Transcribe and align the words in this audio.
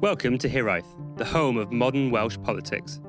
Welcome 0.00 0.38
to 0.38 0.48
Hiraeth, 0.48 0.86
the 1.16 1.24
home 1.24 1.56
of 1.56 1.72
modern 1.72 2.12
Welsh 2.12 2.38
politics. 2.44 3.00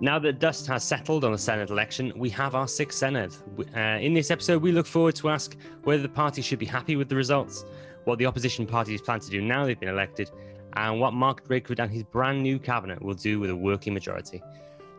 Now 0.00 0.20
that 0.20 0.38
dust 0.38 0.68
has 0.68 0.84
settled 0.84 1.24
on 1.24 1.32
the 1.32 1.36
Senedd 1.36 1.70
election, 1.70 2.12
we 2.14 2.30
have 2.30 2.54
our 2.54 2.68
sixth 2.68 3.02
Senedd. 3.02 3.36
Uh, 3.76 4.00
in 4.00 4.14
this 4.14 4.30
episode, 4.30 4.62
we 4.62 4.70
look 4.70 4.86
forward 4.86 5.16
to 5.16 5.30
ask 5.30 5.56
whether 5.82 6.00
the 6.00 6.08
party 6.08 6.40
should 6.40 6.60
be 6.60 6.64
happy 6.64 6.94
with 6.94 7.08
the 7.08 7.16
results, 7.16 7.64
what 8.04 8.20
the 8.20 8.26
opposition 8.26 8.68
parties 8.68 9.02
plan 9.02 9.18
to 9.18 9.30
do 9.30 9.40
now 9.40 9.66
they've 9.66 9.80
been 9.80 9.88
elected, 9.88 10.30
and 10.74 11.00
what 11.00 11.12
Mark 11.12 11.44
Drakeford 11.48 11.80
and 11.80 11.90
his 11.90 12.04
brand 12.04 12.40
new 12.40 12.60
cabinet 12.60 13.02
will 13.02 13.14
do 13.14 13.40
with 13.40 13.50
a 13.50 13.56
working 13.56 13.92
majority. 13.92 14.40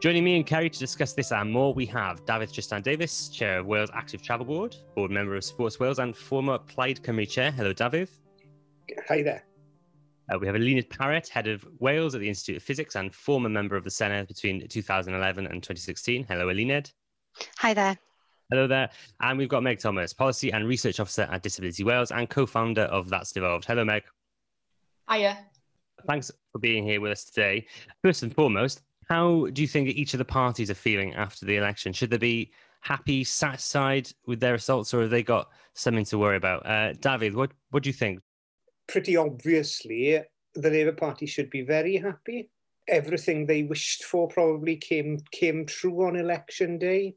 Joining 0.02 0.26
me 0.26 0.36
and 0.36 0.46
Kerry 0.46 0.70
to 0.70 0.80
discuss 0.80 1.14
this 1.14 1.32
and 1.32 1.50
more, 1.50 1.74
we 1.74 1.86
have 1.86 2.26
David 2.26 2.50
Trystan 2.50 2.84
Davies, 2.84 3.30
Chair 3.30 3.60
of 3.60 3.66
Wales 3.66 3.90
Active 3.94 4.22
Travel 4.22 4.46
Board, 4.46 4.76
Board 4.94 5.10
Member 5.10 5.38
of 5.38 5.46
Sports 5.46 5.80
Wales, 5.80 6.00
and 6.00 6.18
former 6.18 6.58
Plaid 6.58 7.02
Cymru 7.02 7.30
Chair. 7.30 7.50
Hello, 7.50 7.72
David. 7.72 8.10
Hi 9.08 9.24
there. 9.24 9.46
Uh, 10.32 10.40
we 10.40 10.48
have 10.48 10.56
Eluned 10.56 10.90
Parrott, 10.90 11.28
head 11.28 11.48
of 11.48 11.66
Wales 11.80 12.16
at 12.16 12.22
the 12.22 12.30
Institute 12.30 12.58
of 12.58 12.64
Physics 12.64 12.96
and 12.96 13.14
former 13.14 13.50
member 13.50 13.76
of 13.76 13.84
the 13.84 13.90
Senedd 13.90 14.28
between 14.28 14.66
2011 14.68 15.48
and 15.48 15.62
2016. 15.62 16.26
Hello, 16.28 16.48
Eluned. 16.48 16.92
Hi 17.58 17.74
there. 17.74 17.98
Hello 18.50 18.68
there. 18.68 18.90
And 19.22 19.38
we've 19.38 19.50
got 19.50 19.64
Meg 19.64 19.80
Thomas, 19.80 20.14
Policy 20.14 20.52
and 20.54 20.68
Research 20.68 21.00
Officer 21.00 21.24
at 21.24 21.44
Disability 21.44 21.84
Wales 21.84 22.12
and 22.12 22.30
co 22.30 22.46
founder 22.46 22.84
of 22.84 23.10
That's 23.10 23.32
Devolved. 23.32 23.66
Hello, 23.66 23.84
Meg. 23.84 24.04
Hiya. 25.12 25.38
Thanks 26.08 26.32
for 26.52 26.60
being 26.60 26.86
here 26.86 27.02
with 27.02 27.12
us 27.12 27.26
today. 27.26 27.66
First 28.02 28.24
and 28.24 28.34
foremost, 28.34 28.82
how 29.10 29.48
do 29.52 29.62
you 29.62 29.68
think 29.68 29.90
each 29.90 30.14
of 30.14 30.18
the 30.18 30.26
parties 30.26 30.70
are 30.70 30.76
feeling 30.76 31.14
after 31.16 31.46
the 31.46 31.58
election? 31.58 31.92
Should 31.94 32.12
they 32.12 32.18
be 32.18 32.52
happy, 32.82 33.24
satisfied 33.24 34.10
with 34.26 34.40
their 34.40 34.54
results, 34.54 34.94
or 34.94 35.02
have 35.02 35.10
they 35.10 35.24
got 35.24 35.50
something 35.74 36.06
to 36.06 36.18
worry 36.18 36.38
about? 36.38 36.66
Uh, 36.66 36.94
David, 36.94 37.36
what, 37.36 37.52
what 37.72 37.84
do 37.84 37.90
you 37.90 37.94
think? 37.94 38.20
Pretty 38.88 39.18
obviously, 39.18 40.22
the 40.56 40.70
Labour 40.70 40.94
Party 40.94 41.26
should 41.26 41.50
be 41.50 41.62
very 41.62 41.98
happy. 41.98 42.50
Everything 42.88 43.46
they 43.46 43.64
wished 43.64 44.04
for 44.04 44.28
probably 44.28 44.76
came 44.76 45.20
came 45.32 45.66
true 45.66 46.06
on 46.06 46.16
election 46.16 46.78
day. 46.78 47.16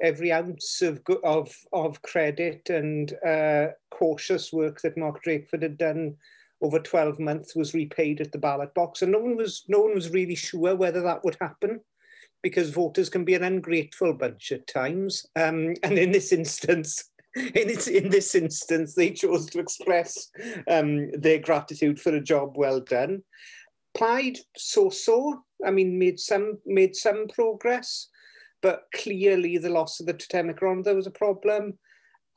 Every 0.00 0.32
ounce 0.32 0.82
of 0.82 1.00
of 1.22 1.54
of 1.72 2.02
credit 2.02 2.70
and 2.70 3.12
uh, 3.24 3.68
cautious 3.90 4.52
work 4.52 4.80
that 4.80 4.96
Mark 4.96 5.22
Drakeford 5.24 5.62
had 5.62 5.76
done 5.76 6.16
over 6.62 6.78
12 6.78 7.18
months 7.18 7.56
was 7.56 7.74
repaid 7.74 8.20
at 8.20 8.32
the 8.32 8.38
ballot 8.38 8.72
box, 8.74 9.02
and 9.02 9.12
no 9.12 9.18
one 9.18 9.36
was 9.36 9.64
no 9.68 9.80
one 9.80 9.94
was 9.94 10.10
really 10.10 10.34
sure 10.34 10.74
whether 10.74 11.02
that 11.02 11.24
would 11.24 11.36
happen 11.40 11.80
because 12.42 12.70
voters 12.70 13.08
can 13.08 13.24
be 13.24 13.34
an 13.34 13.44
ungrateful 13.44 14.12
bunch 14.12 14.50
at 14.52 14.66
times. 14.66 15.26
Um, 15.36 15.74
and 15.82 15.98
in 15.98 16.10
this 16.10 16.32
instance, 16.32 17.10
in, 17.36 17.70
in 17.90 18.10
this 18.10 18.34
instance, 18.34 18.94
they 18.94 19.10
chose 19.10 19.46
to 19.46 19.58
express 19.58 20.28
um, 20.68 21.10
their 21.12 21.38
gratitude 21.38 22.00
for 22.00 22.14
a 22.14 22.20
job 22.20 22.56
well 22.56 22.80
done. 22.80 23.22
Plaid 23.94 24.38
so-so. 24.56 25.42
I 25.64 25.70
mean, 25.70 25.98
made 25.98 26.18
some 26.18 26.58
made 26.66 26.96
some 26.96 27.28
progress, 27.28 28.08
but 28.62 28.84
clearly 28.94 29.58
the 29.58 29.70
loss 29.70 30.00
of 30.00 30.06
the 30.06 30.14
totemic 30.14 30.60
there 30.84 30.96
was 30.96 31.06
a 31.06 31.10
problem. 31.10 31.78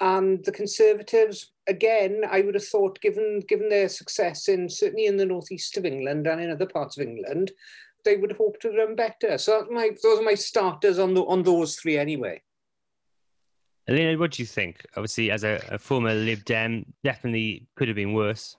And 0.01 0.43
the 0.43 0.51
Conservatives, 0.51 1.53
again, 1.67 2.23
I 2.29 2.41
would 2.41 2.55
have 2.55 2.67
thought, 2.67 2.99
given 2.99 3.41
given 3.47 3.69
their 3.69 3.89
success 3.89 4.49
in 4.49 4.69
certainly 4.69 5.05
in 5.05 5.17
the 5.17 5.25
northeast 5.25 5.77
of 5.77 5.85
England 5.85 6.27
and 6.27 6.41
in 6.41 6.51
other 6.51 6.65
parts 6.65 6.97
of 6.97 7.07
England, 7.07 7.51
they 8.03 8.17
would 8.17 8.31
hoped 8.37 8.61
to 8.61 8.75
done 8.75 8.95
better. 8.95 9.37
So 9.37 9.65
my, 9.71 9.91
those 10.03 10.19
are 10.19 10.23
my 10.23 10.35
starters 10.35 10.99
on 10.99 11.13
the, 11.13 11.23
on 11.23 11.43
those 11.43 11.75
three 11.75 11.97
anyway. 11.97 12.41
Eluned, 13.89 14.19
what 14.19 14.31
do 14.31 14.41
you 14.41 14.47
think? 14.47 14.85
Obviously, 14.95 15.31
as 15.31 15.43
a, 15.43 15.61
a, 15.69 15.77
former 15.77 16.13
Lib 16.13 16.43
Dem, 16.45 16.93
definitely 17.03 17.67
could 17.75 17.87
have 17.87 17.95
been 17.95 18.13
worse. 18.13 18.57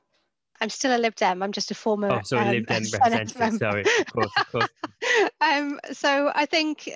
I'm 0.60 0.70
still 0.70 0.96
a 0.96 0.98
Lib 0.98 1.16
Dem. 1.16 1.42
I'm 1.42 1.52
just 1.52 1.70
a 1.70 1.74
former. 1.74 2.10
Oh, 2.10 2.20
sorry, 2.22 2.44
um, 2.44 2.50
Lib 2.52 2.66
Dem 2.66 2.84
representative. 2.92 3.58
Sorry, 3.58 3.80
of 3.82 4.12
course, 4.12 4.30
of 4.38 4.52
course. 4.52 4.68
um, 5.40 5.80
so 5.92 6.30
I 6.34 6.46
think, 6.46 6.88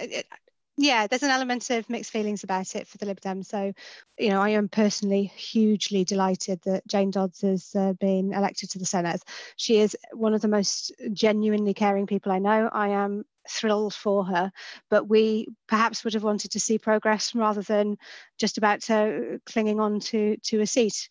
yeah, 0.77 1.07
there's 1.07 1.25
an 1.25 1.31
element 1.31 1.69
of 1.71 1.91
mixed 1.91 2.13
feelings 2.13 2.45
about 2.45 2.77
it 2.77 2.87
for 2.87 2.99
the 2.99 3.07
Lib 3.07 3.21
Dem. 3.21 3.43
So, 3.43 3.73
you 4.19 4.31
know, 4.31 4.41
I 4.41 4.51
am 4.51 4.69
personally 4.69 5.25
hugely 5.25 6.05
delighted 6.05 6.61
that 6.65 6.87
Jane 6.87 7.11
Dodds 7.11 7.43
has 7.43 7.75
uh, 7.75 7.95
been 7.95 8.33
elected 8.33 8.71
to 8.71 8.79
the 8.79 8.87
Senedd. 8.87 9.23
She 9.57 9.79
is 9.79 9.97
one 10.13 10.35
of 10.35 10.41
the 10.41 10.49
most 10.49 10.93
genuinely 11.13 11.75
caring 11.75 12.07
people 12.07 12.31
I 12.33 12.39
know. 12.39 12.71
I 12.73 12.89
am 12.89 13.25
thrilled 13.51 13.95
for 13.95 14.25
her, 14.25 14.53
but 14.89 15.09
we 15.09 15.47
perhaps 15.69 16.05
would 16.05 16.15
have 16.15 16.25
wanted 16.25 16.53
to 16.53 16.61
see 16.61 16.79
progress 16.79 17.35
rather 17.35 17.63
than 17.63 17.97
just 18.39 18.59
about 18.59 18.89
uh, 18.91 19.39
clinging 19.47 19.81
on 19.81 20.01
to 20.01 20.37
to 20.45 20.61
a 20.61 20.67
seat 20.67 21.09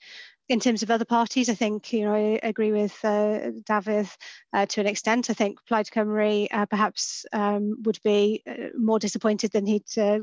in 0.49 0.59
terms 0.59 0.81
of 0.81 0.89
other 0.89 1.05
parties, 1.05 1.47
I 1.47 1.53
think 1.53 1.94
you 1.94 2.03
know 2.03 2.16
I 2.16 2.39
agree 2.41 2.72
with 2.72 2.97
uh, 3.05 3.51
David 3.66 4.07
uh, 4.51 4.66
to 4.66 4.81
an 4.81 4.88
extent. 4.88 5.29
I 5.29 5.33
think 5.33 5.59
Plaid 5.67 5.85
Cymru 5.85 6.47
uh, 6.51 6.66
perhaps 6.66 7.25
um, 7.31 7.78
would 7.83 7.99
be 8.03 8.41
uh, 8.47 8.69
more 8.75 8.97
disappointed 8.97 9.51
than 9.51 9.67
he'd 9.67 9.97
uh, 9.97 10.19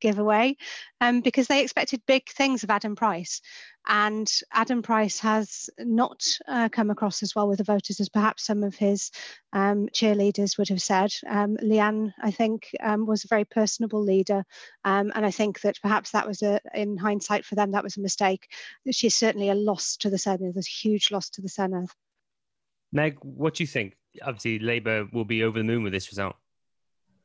give 0.00 0.18
away 0.18 0.56
um, 1.02 1.20
because 1.20 1.46
they 1.46 1.62
expected 1.62 2.00
big 2.06 2.28
things 2.30 2.64
of 2.64 2.70
Adam 2.70 2.96
Price, 2.96 3.42
and 3.88 4.30
Adam 4.52 4.82
Price 4.82 5.18
has 5.20 5.70
not 5.78 6.22
uh, 6.46 6.68
come 6.68 6.90
across 6.90 7.22
as 7.22 7.34
well 7.34 7.48
with 7.48 7.58
the 7.58 7.64
voters 7.64 8.00
as 8.00 8.10
perhaps 8.10 8.44
some 8.44 8.62
of 8.62 8.74
his 8.74 9.10
um, 9.54 9.88
cheerleaders 9.88 10.58
would 10.58 10.68
have 10.68 10.82
said. 10.82 11.10
Um, 11.26 11.56
Leanne, 11.62 12.12
I 12.22 12.30
think, 12.30 12.68
um, 12.82 13.06
was 13.06 13.24
a 13.24 13.28
very 13.28 13.46
personable 13.46 14.02
leader, 14.02 14.44
um, 14.84 15.10
and 15.14 15.24
I 15.24 15.30
think 15.30 15.62
that 15.62 15.80
perhaps 15.80 16.10
that 16.10 16.28
was 16.28 16.42
a, 16.42 16.60
in 16.74 16.98
hindsight 16.98 17.46
for 17.46 17.54
them, 17.54 17.70
that 17.72 17.82
was 17.82 17.96
a 17.96 18.02
mistake. 18.02 18.48
She's 18.90 19.16
certainly 19.16 19.48
a 19.48 19.54
loss 19.54 19.96
to 19.98 20.10
the 20.10 20.18
Senedd, 20.18 20.56
a 20.56 20.60
huge 20.60 21.10
loss 21.10 21.30
to 21.30 21.40
the 21.40 21.48
Senedd. 21.48 21.88
Meg, 22.92 23.16
what 23.22 23.54
do 23.54 23.62
you 23.62 23.66
think? 23.66 23.96
Obviously, 24.22 24.58
Labour 24.58 25.08
will 25.12 25.24
be 25.24 25.44
over 25.44 25.58
the 25.58 25.64
moon 25.64 25.82
with 25.82 25.92
this 25.92 26.10
result. 26.10 26.36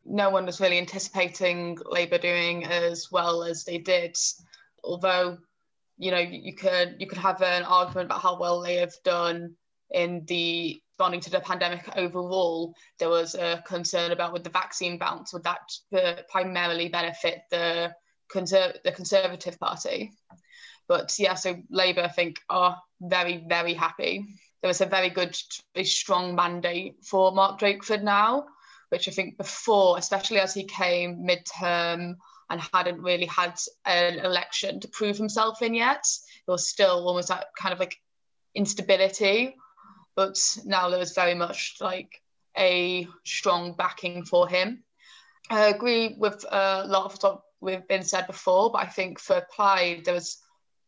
No 0.05 0.29
one 0.29 0.45
was 0.45 0.59
really 0.59 0.77
anticipating 0.77 1.77
Labour 1.85 2.17
doing 2.17 2.65
as 2.65 3.11
well 3.11 3.43
as 3.43 3.63
they 3.63 3.77
did, 3.77 4.17
although 4.83 5.37
you 5.97 6.11
know 6.11 6.19
you 6.19 6.53
could 6.55 6.95
you 6.99 7.07
could 7.07 7.17
have 7.17 7.41
an 7.41 7.63
argument 7.63 8.07
about 8.07 8.21
how 8.21 8.39
well 8.39 8.61
they 8.61 8.75
have 8.77 8.93
done 9.03 9.55
in 9.91 10.25
the 10.25 10.81
responding 10.93 11.21
to 11.21 11.31
the 11.31 11.39
pandemic 11.39 11.89
overall. 11.95 12.73
There 12.99 13.09
was 13.09 13.35
a 13.35 13.63
concern 13.65 14.11
about 14.11 14.33
with 14.33 14.43
the 14.43 14.49
vaccine 14.49 14.97
bounce 14.97 15.33
would 15.33 15.43
that 15.43 15.69
primarily 16.29 16.89
benefit 16.89 17.41
the 17.49 17.93
conser- 18.31 18.81
the 18.83 18.91
conservative 18.91 19.59
party? 19.59 20.11
But 20.87 21.17
yeah 21.17 21.35
so 21.35 21.55
labour 21.69 22.01
i 22.01 22.09
think 22.09 22.39
are 22.49 22.81
very 23.01 23.43
very 23.47 23.73
happy. 23.73 24.25
There 24.61 24.69
was 24.69 24.81
a 24.81 24.85
very 24.85 25.09
good 25.09 25.35
very 25.73 25.85
strong 25.85 26.35
mandate 26.35 26.95
for 27.03 27.31
mark 27.31 27.59
drakeford 27.59 28.03
now 28.03 28.45
which 28.89 29.07
i 29.07 29.11
think 29.11 29.37
before 29.37 29.97
especially 29.97 30.39
as 30.39 30.53
he 30.53 30.65
came 30.65 31.25
midterm 31.27 32.15
and 32.49 32.61
hadn't 32.73 33.01
really 33.01 33.25
had 33.25 33.59
an 33.85 34.19
election 34.19 34.79
to 34.79 34.87
prove 34.87 35.17
himself 35.17 35.61
in 35.61 35.73
yet. 35.73 36.05
There 36.45 36.53
was 36.53 36.67
still 36.67 37.07
almost 37.07 37.29
that 37.29 37.47
kind 37.57 37.73
of 37.73 37.79
like 37.79 37.95
instability, 38.55 39.55
but 40.15 40.37
now 40.65 40.89
there 40.89 40.99
was 40.99 41.13
very 41.13 41.33
much 41.33 41.77
like 41.81 42.21
a 42.57 43.07
strong 43.23 43.73
backing 43.73 44.25
for 44.25 44.47
him. 44.47 44.83
I 45.49 45.67
agree 45.67 46.15
with 46.17 46.45
a 46.49 46.85
lot 46.87 47.05
of 47.05 47.21
what 47.21 47.41
we've 47.61 47.87
been 47.87 48.03
said 48.03 48.27
before, 48.27 48.71
but 48.71 48.83
I 48.83 48.87
think 48.87 49.19
for 49.19 49.45
Plaid 49.55 50.05
there 50.05 50.13
was 50.13 50.37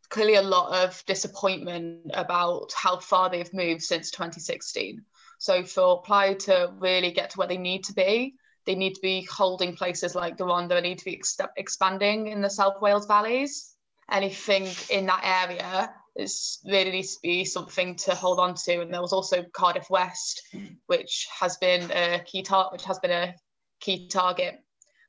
clearly 0.09 0.35
a 0.35 0.41
lot 0.41 0.83
of 0.83 1.03
disappointment 1.07 2.11
about 2.13 2.71
how 2.73 2.97
far 2.97 3.29
they've 3.29 3.53
moved 3.53 3.81
since 3.81 4.11
2016. 4.11 5.03
So 5.39 5.63
for 5.63 6.01
Plaid 6.03 6.39
to 6.41 6.71
really 6.79 7.11
get 7.11 7.31
to 7.31 7.37
where 7.37 7.47
they 7.47 7.57
need 7.57 7.85
to 7.85 7.93
be, 7.93 8.35
they 8.65 8.75
need 8.75 8.95
to 8.95 9.01
be 9.01 9.27
holding 9.31 9.75
places 9.75 10.15
like 10.15 10.37
the 10.37 10.45
Rhondda, 10.45 10.69
they 10.69 10.81
need 10.81 10.99
to 10.99 11.05
be 11.05 11.15
ex- 11.15 11.37
expanding 11.57 12.27
in 12.27 12.41
the 12.41 12.49
South 12.49 12.81
Wales 12.81 13.05
valleys. 13.05 13.73
Anything 14.11 14.67
in 14.89 15.05
that 15.07 15.21
area 15.23 15.93
is 16.15 16.59
really 16.65 16.91
needs 16.91 17.15
to 17.15 17.21
be 17.21 17.45
something 17.45 17.95
to 17.95 18.15
hold 18.15 18.39
on 18.39 18.55
to. 18.55 18.81
And 18.81 18.93
there 18.93 19.01
was 19.01 19.13
also 19.13 19.43
Cardiff 19.53 19.89
West, 19.89 20.41
which 20.87 21.27
has 21.39 21.57
been 21.57 21.91
a 21.91 22.21
key 22.25 22.41
target, 22.41 22.73
which 22.73 22.85
has 22.85 22.99
been 22.99 23.11
a 23.11 23.35
key 23.79 24.07
target, 24.07 24.59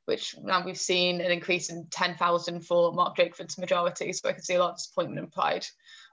which 0.05 0.35
now 0.41 0.63
we've 0.65 0.77
seen 0.77 1.21
an 1.21 1.31
increase 1.31 1.69
in 1.69 1.87
10,000 1.91 2.61
for 2.61 2.91
Mark 2.93 3.15
Drakeford's 3.15 3.57
majority. 3.57 4.11
So 4.13 4.29
I 4.29 4.33
can 4.33 4.43
see 4.43 4.55
a 4.55 4.59
lot 4.59 4.71
of 4.71 4.77
disappointment 4.77 5.19
and 5.19 5.31
Plaid. 5.31 5.65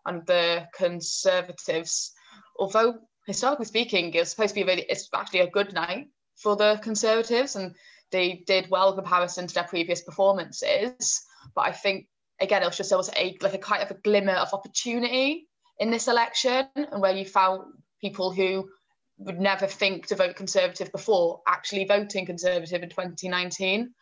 And 0.07 0.25
the 0.27 0.69
Conservatives, 0.75 2.13
although 2.59 2.99
historically 3.27 3.65
speaking, 3.65 4.13
it 4.13 4.21
was 4.21 4.31
supposed 4.31 4.55
to 4.55 4.61
be 4.61 4.65
really, 4.65 4.83
it's 4.89 5.09
actually 5.15 5.41
a 5.41 5.51
good 5.51 5.73
night 5.73 6.09
for 6.37 6.57
the 6.57 6.79
Conservatives, 6.83 7.57
and 7.57 7.75
they 8.11 8.45
did 8.47 8.71
well 8.71 8.91
in 8.91 8.97
comparison 8.97 9.47
to 9.47 9.55
their 9.55 9.65
previous 9.65 10.03
performances. 10.03 11.25
But 11.55 11.63
I 11.63 11.73
think 11.73 12.07
again, 12.41 12.63
it 12.63 12.67
was 12.67 12.77
just 12.77 12.91
there 12.91 12.99
was 12.99 13.11
a 13.17 13.37
like 13.41 13.55
a 13.55 13.59
kind 13.59 13.83
of 13.83 13.91
a 13.91 14.01
glimmer 14.01 14.35
of 14.35 14.53
opportunity 14.53 15.47
in 15.79 15.91
this 15.91 16.09
election, 16.09 16.69
and 16.75 17.01
where 17.01 17.17
you 17.17 17.25
found 17.25 17.63
people 18.01 18.31
who 18.33 18.69
would 19.19 19.41
never 19.41 19.67
think 19.67 20.07
to 20.07 20.17
vote 20.17 20.37
Conservative 20.37 20.91
before 20.93 21.41
actually 21.47 21.85
voting 21.85 22.27
Conservative 22.27 22.83
in 22.83 22.89
2019. 22.89 23.93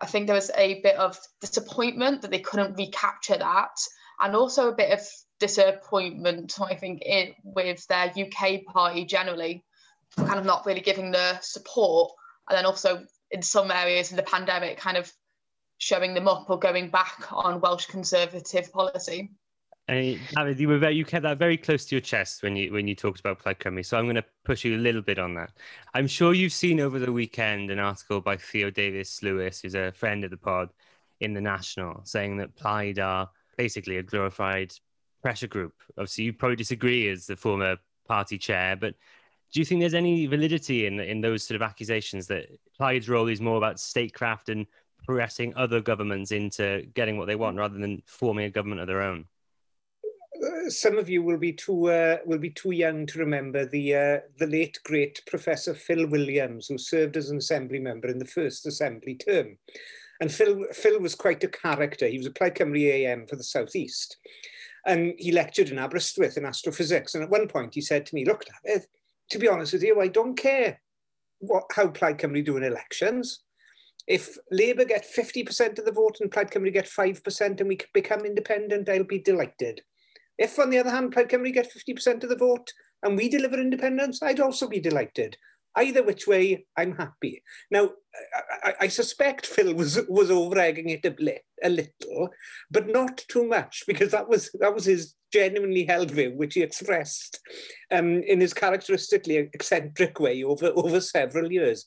I 0.00 0.06
think 0.06 0.26
there 0.26 0.34
was 0.34 0.50
a 0.56 0.80
bit 0.80 0.96
of 0.96 1.18
disappointment 1.40 2.22
that 2.22 2.30
they 2.30 2.40
couldn't 2.40 2.76
recapture 2.76 3.36
that, 3.36 3.76
and 4.20 4.34
also 4.34 4.68
a 4.68 4.74
bit 4.74 4.92
of 4.92 5.06
disappointment, 5.38 6.58
I 6.60 6.74
think, 6.74 7.02
it, 7.02 7.34
with 7.44 7.86
their 7.86 8.12
UK 8.16 8.64
party 8.64 9.04
generally, 9.04 9.64
kind 10.16 10.38
of 10.38 10.44
not 10.44 10.66
really 10.66 10.80
giving 10.80 11.10
the 11.10 11.38
support, 11.40 12.12
and 12.48 12.56
then 12.56 12.66
also 12.66 13.04
in 13.30 13.42
some 13.42 13.70
areas 13.70 14.10
in 14.10 14.16
the 14.16 14.22
pandemic, 14.22 14.78
kind 14.78 14.96
of 14.96 15.12
showing 15.78 16.14
them 16.14 16.28
up 16.28 16.48
or 16.48 16.58
going 16.58 16.90
back 16.90 17.32
on 17.32 17.60
Welsh 17.60 17.86
Conservative 17.86 18.72
policy. 18.72 19.30
And 19.88 20.18
David, 20.36 20.60
you 20.60 20.68
were 20.68 20.78
very, 20.78 20.94
you 20.94 21.04
kept 21.04 21.24
that 21.24 21.38
very 21.38 21.56
close 21.56 21.84
to 21.86 21.96
your 21.96 22.00
chest 22.00 22.42
when 22.44 22.54
you 22.54 22.72
when 22.72 22.86
you 22.86 22.94
talked 22.94 23.18
about 23.18 23.40
Plaid 23.40 23.58
Cymru. 23.58 23.84
So 23.84 23.98
I'm 23.98 24.04
going 24.04 24.14
to 24.14 24.24
push 24.44 24.64
you 24.64 24.76
a 24.76 24.78
little 24.78 25.02
bit 25.02 25.18
on 25.18 25.34
that. 25.34 25.50
I'm 25.92 26.06
sure 26.06 26.34
you've 26.34 26.52
seen 26.52 26.78
over 26.78 27.00
the 27.00 27.10
weekend 27.10 27.70
an 27.70 27.80
article 27.80 28.20
by 28.20 28.36
Theo 28.36 28.70
Davies-Lloyd, 28.70 29.56
who's 29.60 29.74
a 29.74 29.90
friend 29.92 30.22
of 30.22 30.30
the 30.30 30.36
pod, 30.36 30.68
in 31.18 31.34
the 31.34 31.40
National, 31.40 32.00
saying 32.04 32.36
that 32.36 32.54
Plaid 32.54 32.98
are 32.98 33.28
basically 33.56 33.96
a 33.96 34.02
glorified 34.02 34.72
pressure 35.20 35.48
group. 35.48 35.74
Obviously, 35.98 36.24
you 36.24 36.32
probably 36.32 36.56
disagree 36.56 37.08
as 37.08 37.26
the 37.26 37.36
former 37.36 37.76
party 38.06 38.38
chair, 38.38 38.76
but 38.76 38.94
do 39.52 39.60
you 39.60 39.64
think 39.64 39.80
there's 39.80 39.94
any 39.94 40.26
validity 40.26 40.86
in 40.86 40.98
in 41.00 41.20
those 41.20 41.42
sort 41.42 41.56
of 41.56 41.62
accusations 41.62 42.26
that 42.28 42.46
Plaid's 42.76 43.08
role 43.08 43.28
is 43.28 43.40
more 43.40 43.56
about 43.56 43.78
statecraft 43.78 44.48
and 44.48 44.66
pressing 45.06 45.52
other 45.56 45.80
governments 45.80 46.32
into 46.32 46.86
getting 46.94 47.18
what 47.18 47.26
they 47.26 47.36
want 47.36 47.58
rather 47.58 47.78
than 47.78 48.02
forming 48.06 48.46
a 48.46 48.50
government 48.50 48.80
of 48.80 48.86
their 48.86 49.02
own? 49.02 49.26
some 50.68 50.98
of 50.98 51.08
you 51.08 51.22
will 51.22 51.38
be 51.38 51.52
too 51.52 51.88
uh, 51.88 52.18
will 52.24 52.38
be 52.38 52.50
too 52.50 52.72
young 52.72 53.06
to 53.06 53.18
remember 53.18 53.64
the 53.64 53.94
uh, 53.94 54.18
the 54.38 54.46
late 54.46 54.78
great 54.84 55.22
Professor 55.26 55.74
Phil 55.74 56.06
Williams, 56.06 56.66
who 56.66 56.78
served 56.78 57.16
as 57.16 57.30
an 57.30 57.38
assembly 57.38 57.78
member 57.78 58.08
in 58.08 58.18
the 58.18 58.24
first 58.24 58.66
assembly 58.66 59.14
term. 59.14 59.58
And 60.20 60.32
Phil 60.32 60.64
Phil 60.72 61.00
was 61.00 61.14
quite 61.14 61.44
a 61.44 61.48
character. 61.48 62.08
He 62.08 62.18
was 62.18 62.26
a 62.26 62.30
Plaid 62.30 62.56
Cymru 62.56 62.88
AM 62.88 63.26
for 63.26 63.36
the 63.36 63.44
southeast, 63.44 64.16
and 64.86 65.14
he 65.18 65.32
lectured 65.32 65.70
in 65.70 65.78
Aberystwyth 65.78 66.36
in 66.36 66.44
astrophysics. 66.44 67.14
And 67.14 67.24
at 67.24 67.30
one 67.30 67.48
point, 67.48 67.74
he 67.74 67.80
said 67.80 68.06
to 68.06 68.14
me, 68.14 68.24
"Look, 68.24 68.44
David, 68.64 68.86
to 69.30 69.38
be 69.38 69.48
honest 69.48 69.72
with 69.72 69.82
you, 69.82 70.00
I 70.00 70.08
don't 70.08 70.36
care 70.36 70.80
what 71.38 71.64
how 71.74 71.88
Plaid 71.88 72.18
Cymru 72.18 72.44
do 72.44 72.56
in 72.56 72.64
elections." 72.64 73.42
If 74.08 74.36
Labour 74.50 74.84
get 74.84 75.06
50% 75.06 75.78
of 75.78 75.84
the 75.84 75.92
vote 75.92 76.16
and 76.20 76.30
Plaid 76.30 76.50
Cymru 76.50 76.72
get 76.72 76.86
5% 76.86 77.60
and 77.60 77.68
we 77.68 77.78
become 77.94 78.24
independent, 78.24 78.88
I'll 78.88 79.04
be 79.04 79.20
delighted. 79.20 79.80
If, 80.38 80.58
on 80.58 80.70
the 80.70 80.78
other 80.78 80.90
hand, 80.90 81.12
Plaid 81.12 81.28
Cymru 81.28 81.52
get 81.52 81.72
50% 81.72 82.24
of 82.24 82.28
the 82.28 82.36
vote 82.36 82.72
and 83.02 83.16
we 83.16 83.28
deliver 83.28 83.60
independence, 83.60 84.22
I'd 84.22 84.40
also 84.40 84.68
be 84.68 84.80
delighted. 84.80 85.36
Either 85.76 86.02
which 86.02 86.26
way, 86.26 86.66
I'm 86.76 86.96
happy. 86.96 87.42
Now, 87.70 87.90
I, 88.62 88.74
I 88.80 88.88
suspect 88.88 89.46
Phil 89.46 89.74
was 89.74 89.98
was 90.06 90.30
over 90.30 90.58
egging 90.58 90.90
it 90.90 91.04
a, 91.06 91.10
bit, 91.12 91.42
a 91.62 91.70
little, 91.70 92.28
but 92.70 92.88
not 92.88 93.24
too 93.28 93.46
much, 93.46 93.84
because 93.86 94.10
that 94.10 94.28
was 94.28 94.50
that 94.60 94.74
was 94.74 94.84
his 94.84 95.14
genuinely 95.32 95.84
held 95.84 96.10
view, 96.10 96.32
which 96.36 96.54
he 96.54 96.62
expressed 96.62 97.40
um, 97.90 98.22
in 98.22 98.40
his 98.40 98.54
characteristically 98.54 99.36
eccentric 99.52 100.20
way 100.20 100.44
over, 100.44 100.72
over 100.76 101.00
several 101.00 101.50
years. 101.50 101.86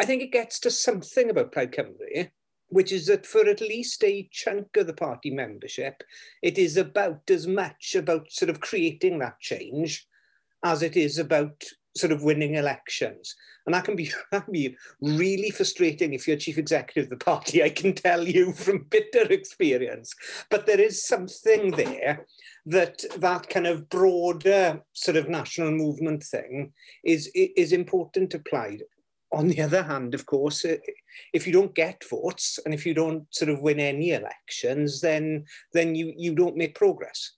I 0.00 0.04
think 0.04 0.22
it 0.22 0.32
gets 0.32 0.58
to 0.60 0.70
something 0.70 1.30
about 1.30 1.52
Plaid 1.52 1.72
Cymru, 1.72 2.30
which 2.68 2.92
is 2.92 3.06
that 3.06 3.26
for 3.26 3.46
at 3.48 3.60
least 3.60 4.02
a 4.04 4.28
chunk 4.32 4.76
of 4.76 4.86
the 4.86 4.94
party 4.94 5.30
membership, 5.30 6.02
it 6.42 6.58
is 6.58 6.76
about 6.76 7.28
as 7.30 7.46
much 7.46 7.94
about 7.94 8.30
sort 8.30 8.50
of 8.50 8.60
creating 8.60 9.18
that 9.18 9.38
change 9.40 10.06
as 10.64 10.82
it 10.82 10.96
is 10.96 11.18
about 11.18 11.64
sort 11.96 12.12
of 12.12 12.22
winning 12.22 12.54
elections. 12.54 13.34
And 13.66 13.74
that 13.74 13.84
can 13.84 13.96
be 13.96 14.10
that 14.32 14.44
can 14.44 14.52
be 14.52 14.76
really 15.00 15.50
frustrating 15.50 16.12
if 16.12 16.26
you're 16.26 16.36
chief 16.36 16.58
executive 16.58 17.04
of 17.04 17.18
the 17.18 17.24
party, 17.24 17.62
I 17.62 17.70
can 17.70 17.94
tell 17.94 18.26
you 18.26 18.52
from 18.52 18.86
bitter 18.90 19.30
experience. 19.32 20.14
But 20.50 20.66
there 20.66 20.80
is 20.80 21.06
something 21.06 21.72
there 21.72 22.26
that 22.66 23.04
that 23.18 23.48
kind 23.48 23.66
of 23.66 23.88
broader 23.88 24.82
sort 24.92 25.16
of 25.16 25.28
national 25.28 25.72
movement 25.72 26.22
thing 26.22 26.72
is, 27.04 27.30
is 27.34 27.72
important 27.72 28.34
applied 28.34 28.82
on 29.32 29.48
the 29.48 29.60
other 29.60 29.82
hand, 29.82 30.14
of 30.14 30.26
course, 30.26 30.64
if 31.32 31.46
you 31.46 31.52
don't 31.52 31.74
get 31.74 32.04
votes 32.08 32.58
and 32.64 32.74
if 32.74 32.84
you 32.84 32.94
don't 32.94 33.32
sort 33.32 33.48
of 33.48 33.60
win 33.60 33.78
any 33.78 34.10
elections, 34.10 35.00
then 35.00 35.44
then 35.72 35.94
you 35.94 36.12
you 36.16 36.34
don't 36.34 36.56
make 36.56 36.74
progress. 36.74 37.32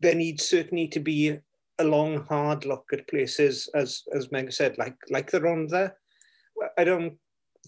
There 0.00 0.14
needs 0.14 0.46
certainly 0.46 0.88
to 0.88 1.00
be 1.00 1.38
a 1.78 1.84
long, 1.84 2.24
hard 2.26 2.64
look 2.64 2.86
at 2.92 3.08
places, 3.08 3.68
as 3.74 4.02
as 4.14 4.30
Meg 4.30 4.52
said, 4.52 4.78
like 4.78 4.96
like 5.10 5.30
the 5.30 5.40
Rhondda. 5.40 5.92
I 6.78 6.84
don't 6.84 7.18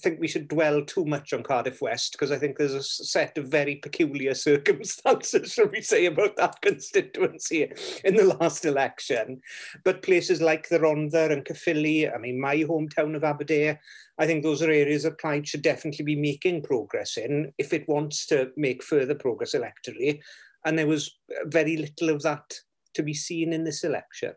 think 0.01 0.21
we 0.21 0.29
should 0.29 0.49
dwell 0.49 0.85
too 0.85 1.05
much 1.05 1.33
on 1.33 1.43
Cardiff 1.43 1.81
West 1.81 2.13
because 2.13 2.31
I 2.31 2.39
think 2.39 2.57
there's 2.57 2.75
a 2.75 2.83
set 2.83 3.39
of 3.39 3.49
very 3.49 3.77
peculiar 3.77 4.35
circumstances, 4.49 5.53
shall 5.53 5.69
we 5.69 5.81
say, 5.81 6.07
about 6.07 6.37
that 6.37 6.57
constituency 6.63 7.71
in 8.05 8.15
the 8.15 8.37
last 8.39 8.65
election. 8.65 9.41
But 9.85 10.03
places 10.03 10.41
like 10.41 10.69
the 10.69 10.79
Rhondda 10.79 11.33
and 11.33 11.45
Caerphilly, 11.45 12.13
I 12.13 12.19
mean, 12.19 12.41
my 12.41 12.57
hometown 12.57 13.17
of 13.17 13.25
Aberdare, 13.25 13.81
I 14.19 14.27
think 14.27 14.43
those 14.43 14.63
are 14.63 14.71
areas 14.71 15.03
that 15.05 15.19
Plaid 15.19 15.47
should 15.47 15.63
definitely 15.63 16.05
be 16.05 16.17
making 16.17 16.63
progress 16.63 17.17
in 17.17 17.53
if 17.59 17.73
it 17.73 17.89
wants 17.89 18.27
to 18.27 18.51
make 18.57 18.83
further 18.83 19.15
progress 19.15 19.55
electorally. 19.55 20.21
And 20.65 20.79
there 20.79 20.87
was 20.87 21.17
very 21.45 21.77
little 21.77 22.11
of 22.11 22.23
that 22.23 22.55
to 22.97 23.03
be 23.03 23.15
seen 23.15 23.53
in 23.53 23.65
this 23.65 23.85
election 23.85 24.35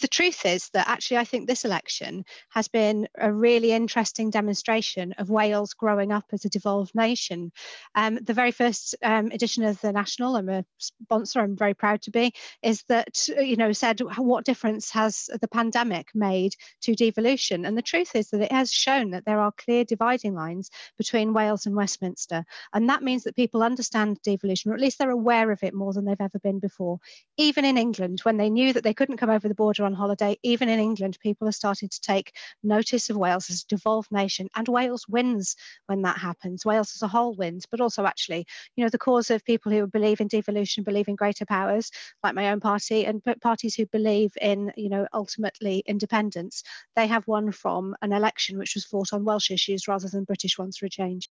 the 0.00 0.08
truth 0.08 0.44
is 0.44 0.68
that 0.70 0.88
actually, 0.88 1.18
I 1.18 1.24
think 1.24 1.46
this 1.46 1.64
election 1.64 2.24
has 2.50 2.68
been 2.68 3.08
a 3.18 3.32
really 3.32 3.72
interesting 3.72 4.30
demonstration 4.30 5.12
of 5.18 5.30
Wales 5.30 5.74
growing 5.74 6.12
up 6.12 6.24
as 6.32 6.44
a 6.44 6.48
devolved 6.48 6.94
nation. 6.94 7.52
Um, 7.94 8.16
the 8.16 8.34
very 8.34 8.50
first 8.50 8.94
um, 9.02 9.30
edition 9.32 9.64
of 9.64 9.80
the 9.80 9.92
National, 9.92 10.36
I'm 10.36 10.48
a 10.48 10.64
sponsor, 10.78 11.40
I'm 11.40 11.56
very 11.56 11.74
proud 11.74 12.02
to 12.02 12.10
be, 12.10 12.32
is 12.62 12.82
that, 12.88 13.28
you 13.28 13.56
know, 13.56 13.72
said 13.72 14.00
what 14.00 14.44
difference 14.44 14.90
has 14.90 15.28
the 15.40 15.48
pandemic 15.48 16.08
made 16.14 16.54
to 16.82 16.94
devolution? 16.94 17.64
And 17.64 17.76
the 17.76 17.82
truth 17.82 18.14
is 18.14 18.30
that 18.30 18.42
it 18.42 18.52
has 18.52 18.72
shown 18.72 19.10
that 19.10 19.24
there 19.24 19.40
are 19.40 19.52
clear 19.52 19.84
dividing 19.84 20.34
lines 20.34 20.70
between 20.98 21.32
Wales 21.32 21.66
and 21.66 21.76
Westminster. 21.76 22.44
And 22.72 22.88
that 22.88 23.02
means 23.02 23.24
that 23.24 23.36
people 23.36 23.62
understand 23.62 24.20
devolution, 24.22 24.70
or 24.70 24.74
at 24.74 24.80
least 24.80 24.98
they're 24.98 25.10
aware 25.10 25.50
of 25.50 25.62
it 25.62 25.74
more 25.74 25.92
than 25.92 26.04
they've 26.04 26.16
ever 26.20 26.38
been 26.38 26.58
before. 26.58 26.98
Even 27.36 27.64
in 27.64 27.78
England, 27.78 28.20
when 28.22 28.36
they 28.36 28.50
knew 28.50 28.72
that 28.72 28.84
they 28.84 28.94
couldn't 28.94 29.18
come 29.18 29.30
over 29.30 29.48
the 29.48 29.54
border 29.54 29.75
on 29.84 29.92
holiday, 29.92 30.38
even 30.42 30.68
in 30.68 30.78
England, 30.78 31.18
people 31.20 31.48
are 31.48 31.52
starting 31.52 31.88
to 31.88 32.00
take 32.00 32.36
notice 32.62 33.10
of 33.10 33.16
Wales 33.16 33.50
as 33.50 33.62
a 33.62 33.66
devolved 33.66 34.10
nation, 34.12 34.48
and 34.54 34.68
Wales 34.68 35.06
wins 35.08 35.56
when 35.86 36.02
that 36.02 36.18
happens. 36.18 36.64
Wales 36.64 36.92
as 36.94 37.02
a 37.02 37.08
whole 37.08 37.34
wins, 37.34 37.66
but 37.70 37.80
also 37.80 38.04
actually, 38.06 38.46
you 38.76 38.84
know, 38.84 38.90
the 38.90 38.98
cause 38.98 39.30
of 39.30 39.44
people 39.44 39.72
who 39.72 39.86
believe 39.86 40.20
in 40.20 40.28
devolution, 40.28 40.84
believe 40.84 41.08
in 41.08 41.16
greater 41.16 41.44
powers, 41.46 41.90
like 42.22 42.34
my 42.34 42.50
own 42.50 42.60
party, 42.60 43.04
and 43.04 43.22
parties 43.40 43.74
who 43.74 43.86
believe 43.86 44.32
in, 44.40 44.72
you 44.76 44.88
know, 44.88 45.06
ultimately 45.12 45.82
independence, 45.86 46.62
they 46.94 47.06
have 47.06 47.26
won 47.26 47.52
from 47.52 47.94
an 48.02 48.12
election 48.12 48.58
which 48.58 48.74
was 48.74 48.84
fought 48.84 49.12
on 49.12 49.24
Welsh 49.24 49.50
issues 49.50 49.88
rather 49.88 50.08
than 50.08 50.24
British 50.24 50.58
ones 50.58 50.76
for 50.76 50.86
a 50.86 50.90
change. 50.90 51.28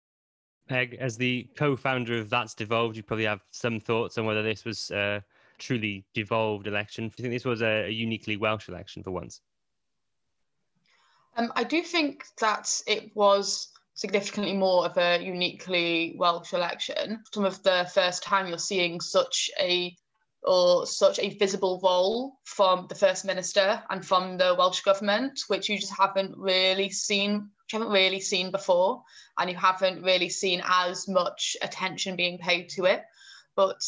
Meg, 0.71 0.97
as 1.01 1.17
the 1.17 1.49
co-founder 1.57 2.19
of 2.19 2.29
That's 2.29 2.55
Devolved, 2.55 2.97
you 2.97 3.03
probably 3.03 3.25
have 3.25 3.41
some 3.51 3.81
thoughts 3.81 4.19
on 4.19 4.27
whether 4.27 4.43
this 4.43 4.65
was 4.65 4.91
uh, 4.91 5.21
truly 5.59 6.05
devolved 6.15 6.67
election? 6.67 7.09
Do 7.09 7.15
you 7.19 7.23
think 7.23 7.35
this 7.35 7.45
was 7.45 7.63
a, 7.63 7.87
a 7.87 7.91
uniquely 7.91 8.37
Welsh 8.37 8.69
election 8.69 9.03
for 9.03 9.11
once? 9.11 9.41
Um, 11.37 11.53
I 11.55 11.65
do 11.65 11.83
think 11.83 12.25
that 12.41 12.81
it 12.87 13.15
was 13.15 13.69
significantly 13.95 14.55
more 14.55 14.87
of 14.87 14.97
a 14.97 15.23
uniquely 15.23 16.15
Welsh 16.17 16.53
election. 16.53 17.23
Some 17.33 17.45
of 17.45 17.63
the 17.63 17.91
first 17.93 18.23
time 18.23 18.47
you're 18.47 18.59
seeing 18.59 19.01
such 19.01 19.51
a 19.61 19.97
or 20.45 20.87
such 20.87 21.19
a 21.19 21.37
visible 21.37 21.81
role 21.83 22.39
from 22.45 22.87
the 22.89 22.95
First 22.95 23.25
Minister 23.25 23.83
and 23.91 24.07
from 24.07 24.39
the 24.39 24.55
Welsh 24.57 24.83
Government, 24.83 25.41
which 25.49 25.69
you 25.69 25.79
just 25.79 25.97
haven't 25.97 26.37
really 26.37 26.91
seen, 26.91 27.51
which 27.65 27.73
haven't 27.73 27.89
really 27.89 28.21
seen 28.21 28.51
before, 28.51 29.03
and 29.39 29.51
you 29.51 29.57
haven't 29.57 30.03
really 30.03 30.29
seen 30.29 30.63
as 30.65 31.09
much 31.09 31.57
attention 31.61 32.17
being 32.17 32.39
paid 32.39 32.69
to 32.71 32.85
it. 32.85 33.03
But 33.57 33.83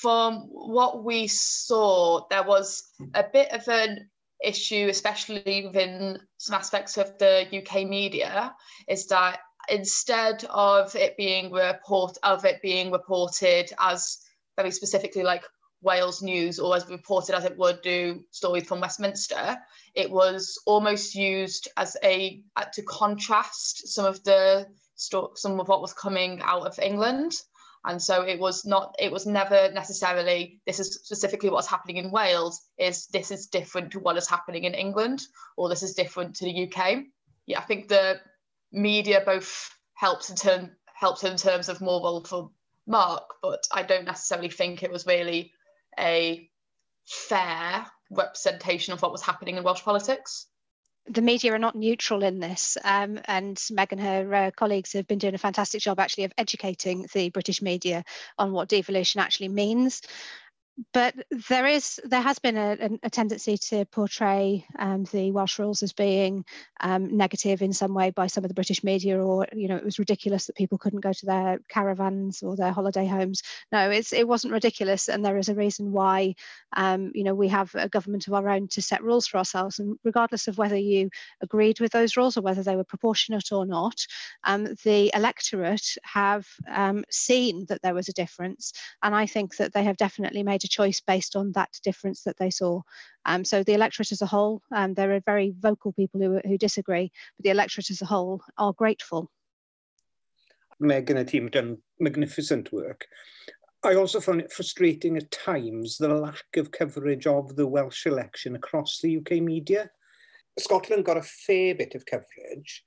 from 0.00 0.40
what 0.50 1.04
we 1.04 1.26
saw, 1.26 2.26
there 2.28 2.42
was 2.42 2.92
a 3.14 3.24
bit 3.32 3.50
of 3.52 3.66
an 3.68 4.10
issue, 4.44 4.88
especially 4.90 5.64
within 5.66 6.18
some 6.36 6.54
aspects 6.54 6.98
of 6.98 7.16
the 7.18 7.46
UK 7.50 7.88
media, 7.88 8.54
is 8.88 9.06
that 9.06 9.38
instead 9.70 10.44
of 10.50 10.94
it 10.94 11.16
being 11.16 11.50
report 11.50 12.18
of 12.22 12.44
it 12.44 12.60
being 12.62 12.92
reported 12.92 13.72
as 13.80 14.18
very 14.56 14.70
specifically 14.70 15.22
like 15.22 15.44
Wales 15.80 16.22
news 16.22 16.58
or 16.58 16.76
as 16.76 16.88
reported 16.90 17.34
as 17.34 17.44
it 17.44 17.56
would 17.56 17.80
do 17.80 18.20
stories 18.32 18.66
from 18.66 18.80
Westminster, 18.80 19.56
it 19.94 20.10
was 20.10 20.60
almost 20.66 21.14
used 21.14 21.68
as 21.78 21.96
a 22.04 22.42
to 22.74 22.82
contrast 22.82 23.88
some 23.88 24.04
of 24.04 24.22
the 24.24 24.66
some 24.96 25.58
of 25.58 25.68
what 25.68 25.80
was 25.80 25.94
coming 25.94 26.40
out 26.42 26.66
of 26.66 26.78
England 26.78 27.32
and 27.86 28.02
so 28.02 28.22
it 28.22 28.38
was 28.38 28.64
not 28.64 28.94
it 28.98 29.10
was 29.10 29.26
never 29.26 29.70
necessarily 29.72 30.60
this 30.66 30.80
is 30.80 30.94
specifically 31.04 31.50
what's 31.50 31.66
happening 31.66 31.96
in 31.96 32.10
wales 32.10 32.60
is 32.78 33.06
this 33.08 33.30
is 33.30 33.46
different 33.46 33.90
to 33.92 34.00
what 34.00 34.16
is 34.16 34.28
happening 34.28 34.64
in 34.64 34.74
england 34.74 35.22
or 35.56 35.68
this 35.68 35.82
is 35.82 35.94
different 35.94 36.34
to 36.34 36.44
the 36.44 36.64
uk 36.64 36.98
yeah 37.46 37.58
i 37.58 37.62
think 37.62 37.88
the 37.88 38.20
media 38.72 39.22
both 39.24 39.70
helps 39.94 40.30
in 40.30 40.36
turn 40.36 40.70
helps 40.94 41.24
in 41.24 41.36
terms 41.36 41.68
of 41.68 41.80
more 41.80 42.00
volatile 42.00 42.52
mark, 42.86 43.34
but 43.42 43.66
I 43.72 43.82
don't 43.82 44.04
necessarily 44.04 44.48
think 44.48 44.82
it 44.82 44.90
was 44.90 45.06
really 45.06 45.52
a 45.98 46.48
fair 47.06 47.86
representation 48.10 48.94
of 48.94 49.02
what 49.02 49.12
was 49.12 49.22
happening 49.22 49.56
in 49.56 49.64
Welsh 49.64 49.82
politics 49.82 50.46
the 51.08 51.22
media 51.22 51.52
are 51.52 51.58
not 51.58 51.74
neutral 51.76 52.22
in 52.22 52.40
this, 52.40 52.76
um, 52.84 53.20
and 53.26 53.62
Meg 53.70 53.92
and 53.92 54.00
her 54.00 54.34
uh, 54.34 54.50
colleagues 54.50 54.92
have 54.92 55.06
been 55.06 55.18
doing 55.18 55.34
a 55.34 55.38
fantastic 55.38 55.80
job 55.80 56.00
actually 56.00 56.24
of 56.24 56.32
educating 56.36 57.06
the 57.12 57.30
British 57.30 57.62
media 57.62 58.04
on 58.38 58.52
what 58.52 58.68
devolution 58.68 59.20
actually 59.20 59.48
means 59.48 60.02
but 60.92 61.14
there 61.48 61.66
is 61.66 61.98
there 62.04 62.20
has 62.20 62.38
been 62.38 62.56
a, 62.56 62.90
a 63.02 63.08
tendency 63.08 63.56
to 63.56 63.86
portray 63.86 64.66
um, 64.78 65.04
the 65.04 65.30
Welsh 65.30 65.58
rules 65.58 65.82
as 65.82 65.94
being 65.94 66.44
um, 66.80 67.16
negative 67.16 67.62
in 67.62 67.72
some 67.72 67.94
way 67.94 68.10
by 68.10 68.26
some 68.26 68.44
of 68.44 68.48
the 68.48 68.54
British 68.54 68.84
media, 68.84 69.18
or 69.18 69.46
you 69.54 69.68
know 69.68 69.76
it 69.76 69.84
was 69.84 69.98
ridiculous 69.98 70.46
that 70.46 70.56
people 70.56 70.76
couldn't 70.76 71.00
go 71.00 71.12
to 71.12 71.26
their 71.26 71.60
caravans 71.70 72.42
or 72.42 72.56
their 72.56 72.72
holiday 72.72 73.06
homes. 73.06 73.42
No, 73.72 73.90
it's 73.90 74.12
it 74.12 74.28
wasn't 74.28 74.52
ridiculous, 74.52 75.08
and 75.08 75.24
there 75.24 75.38
is 75.38 75.48
a 75.48 75.54
reason 75.54 75.92
why 75.92 76.34
um, 76.76 77.10
you 77.14 77.24
know 77.24 77.34
we 77.34 77.48
have 77.48 77.74
a 77.74 77.88
government 77.88 78.26
of 78.26 78.34
our 78.34 78.48
own 78.48 78.68
to 78.68 78.82
set 78.82 79.02
rules 79.02 79.26
for 79.26 79.38
ourselves, 79.38 79.78
and 79.78 79.98
regardless 80.04 80.46
of 80.46 80.58
whether 80.58 80.76
you 80.76 81.08
agreed 81.40 81.80
with 81.80 81.92
those 81.92 82.18
rules 82.18 82.36
or 82.36 82.42
whether 82.42 82.62
they 82.62 82.76
were 82.76 82.84
proportionate 82.84 83.50
or 83.50 83.64
not, 83.64 83.96
um, 84.44 84.64
the 84.84 85.10
electorate 85.14 85.96
have 86.02 86.46
um, 86.70 87.02
seen 87.10 87.64
that 87.70 87.80
there 87.80 87.94
was 87.94 88.10
a 88.10 88.14
difference, 88.14 88.74
and 89.02 89.14
I 89.14 89.24
think 89.24 89.56
that 89.56 89.72
they 89.72 89.84
have 89.84 89.96
definitely 89.96 90.42
made 90.42 90.65
a 90.66 90.68
choice 90.68 91.00
based 91.00 91.36
on 91.36 91.52
that 91.52 91.80
difference 91.82 92.22
that 92.24 92.36
they 92.38 92.50
saw. 92.50 92.82
Um, 93.24 93.44
so 93.44 93.62
the 93.62 93.74
electorate 93.74 94.12
as 94.12 94.22
a 94.22 94.26
whole, 94.26 94.62
um, 94.72 94.94
there 94.94 95.14
are 95.14 95.20
very 95.20 95.54
vocal 95.58 95.92
people 95.92 96.20
who, 96.20 96.40
who 96.46 96.58
disagree, 96.58 97.10
but 97.36 97.44
the 97.44 97.50
electorate 97.50 97.90
as 97.90 98.02
a 98.02 98.06
whole 98.06 98.42
are 98.58 98.72
grateful. 98.72 99.30
Meg 100.78 101.10
and 101.10 101.26
team 101.26 101.44
have 101.44 101.52
done 101.52 101.78
magnificent 101.98 102.72
work. 102.72 103.06
I 103.82 103.94
also 103.94 104.20
found 104.20 104.40
it 104.40 104.52
frustrating 104.52 105.16
at 105.16 105.30
times 105.30 105.96
the 105.96 106.08
lack 106.08 106.56
of 106.56 106.72
coverage 106.72 107.26
of 107.26 107.56
the 107.56 107.66
Welsh 107.66 108.06
election 108.06 108.56
across 108.56 109.00
the 109.00 109.16
UK 109.18 109.42
media. 109.42 109.90
Scotland 110.58 111.04
got 111.04 111.18
a 111.18 111.22
fair 111.22 111.74
bit 111.74 111.94
of 111.94 112.04
coverage, 112.06 112.82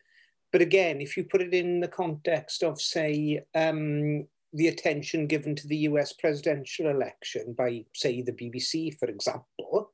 but 0.52 0.62
again, 0.62 1.00
if 1.02 1.16
you 1.16 1.24
put 1.24 1.42
it 1.42 1.54
in 1.54 1.80
the 1.80 1.88
context 1.88 2.64
of, 2.64 2.82
say, 2.82 3.42
um, 3.56 4.28
the 4.54 4.68
attention 4.68 5.28
given 5.28 5.56
to 5.56 5.68
the 5.68 5.78
US 5.78 6.14
presidential 6.14 6.88
election 6.90 7.54
by, 7.58 7.86
say, 7.94 8.22
the 8.22 8.32
BBC, 8.32 8.98
for 8.98 9.08
example, 9.08 9.92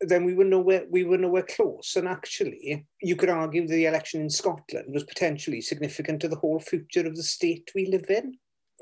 then 0.00 0.24
we 0.24 0.34
were 0.34 0.44
nowhere 0.44 0.84
we 0.90 1.04
were 1.04 1.18
nowhere 1.18 1.46
close. 1.48 1.96
And 1.96 2.06
actually, 2.06 2.86
you 3.00 3.16
could 3.16 3.30
argue 3.30 3.66
the 3.66 3.86
election 3.86 4.20
in 4.20 4.30
Scotland 4.30 4.92
was 4.92 5.04
potentially 5.04 5.60
significant 5.60 6.20
to 6.20 6.28
the 6.28 6.36
whole 6.36 6.60
future 6.60 7.06
of 7.06 7.16
the 7.16 7.22
state 7.22 7.70
we 7.74 7.86
live 7.86 8.10
in. 8.10 8.36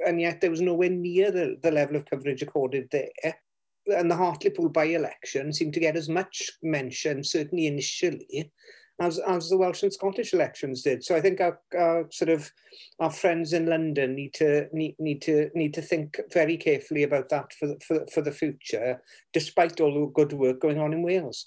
And 0.05 0.21
yet 0.21 0.41
there 0.41 0.51
was 0.51 0.61
nowhere 0.61 0.91
near 0.91 1.31
the, 1.31 1.57
the 1.63 1.71
level 1.71 1.97
of 1.97 2.07
coverage 2.07 2.43
accorded 2.43 2.89
there. 2.91 3.37
And 3.87 4.11
the 4.11 4.17
Hartlepool 4.17 4.71
by-election 4.71 5.53
seemed 5.53 5.75
to 5.75 5.81
get 5.81 5.95
as 5.95 6.09
much 6.09 6.51
mention, 6.63 7.23
certainly 7.23 7.67
initially, 7.67 8.51
as, 9.01 9.19
as 9.19 9.49
the 9.49 9.57
Welsh 9.57 9.83
and 9.83 9.93
Scottish 9.93 10.33
elections 10.33 10.83
did. 10.83 11.05
So 11.05 11.17
I 11.17 11.21
think 11.21 11.41
our, 11.41 11.59
our 11.77 12.07
sort 12.11 12.29
of 12.29 12.51
our 13.01 13.11
friends 13.11 13.53
in 13.53 13.67
London 13.67 14.15
need 14.15 14.35
to 14.35 14.69
need, 14.73 14.95
need 14.99 15.23
to 15.23 15.51
need 15.55 15.75
to 15.75 15.83
think 15.83 16.21
very 16.33 16.57
carefully 16.57 17.03
about 17.03 17.29
that 17.31 17.53
for 17.59 17.67
the, 17.67 17.81
for, 17.87 18.07
for 18.13 18.23
the 18.23 18.33
future, 18.33 19.03
despite 19.33 19.81
all 19.81 19.93
the 19.93 20.13
good 20.13 20.33
work 20.33 20.61
going 20.61 20.79
on 20.79 20.93
in 20.93 21.03
Wales. 21.03 21.47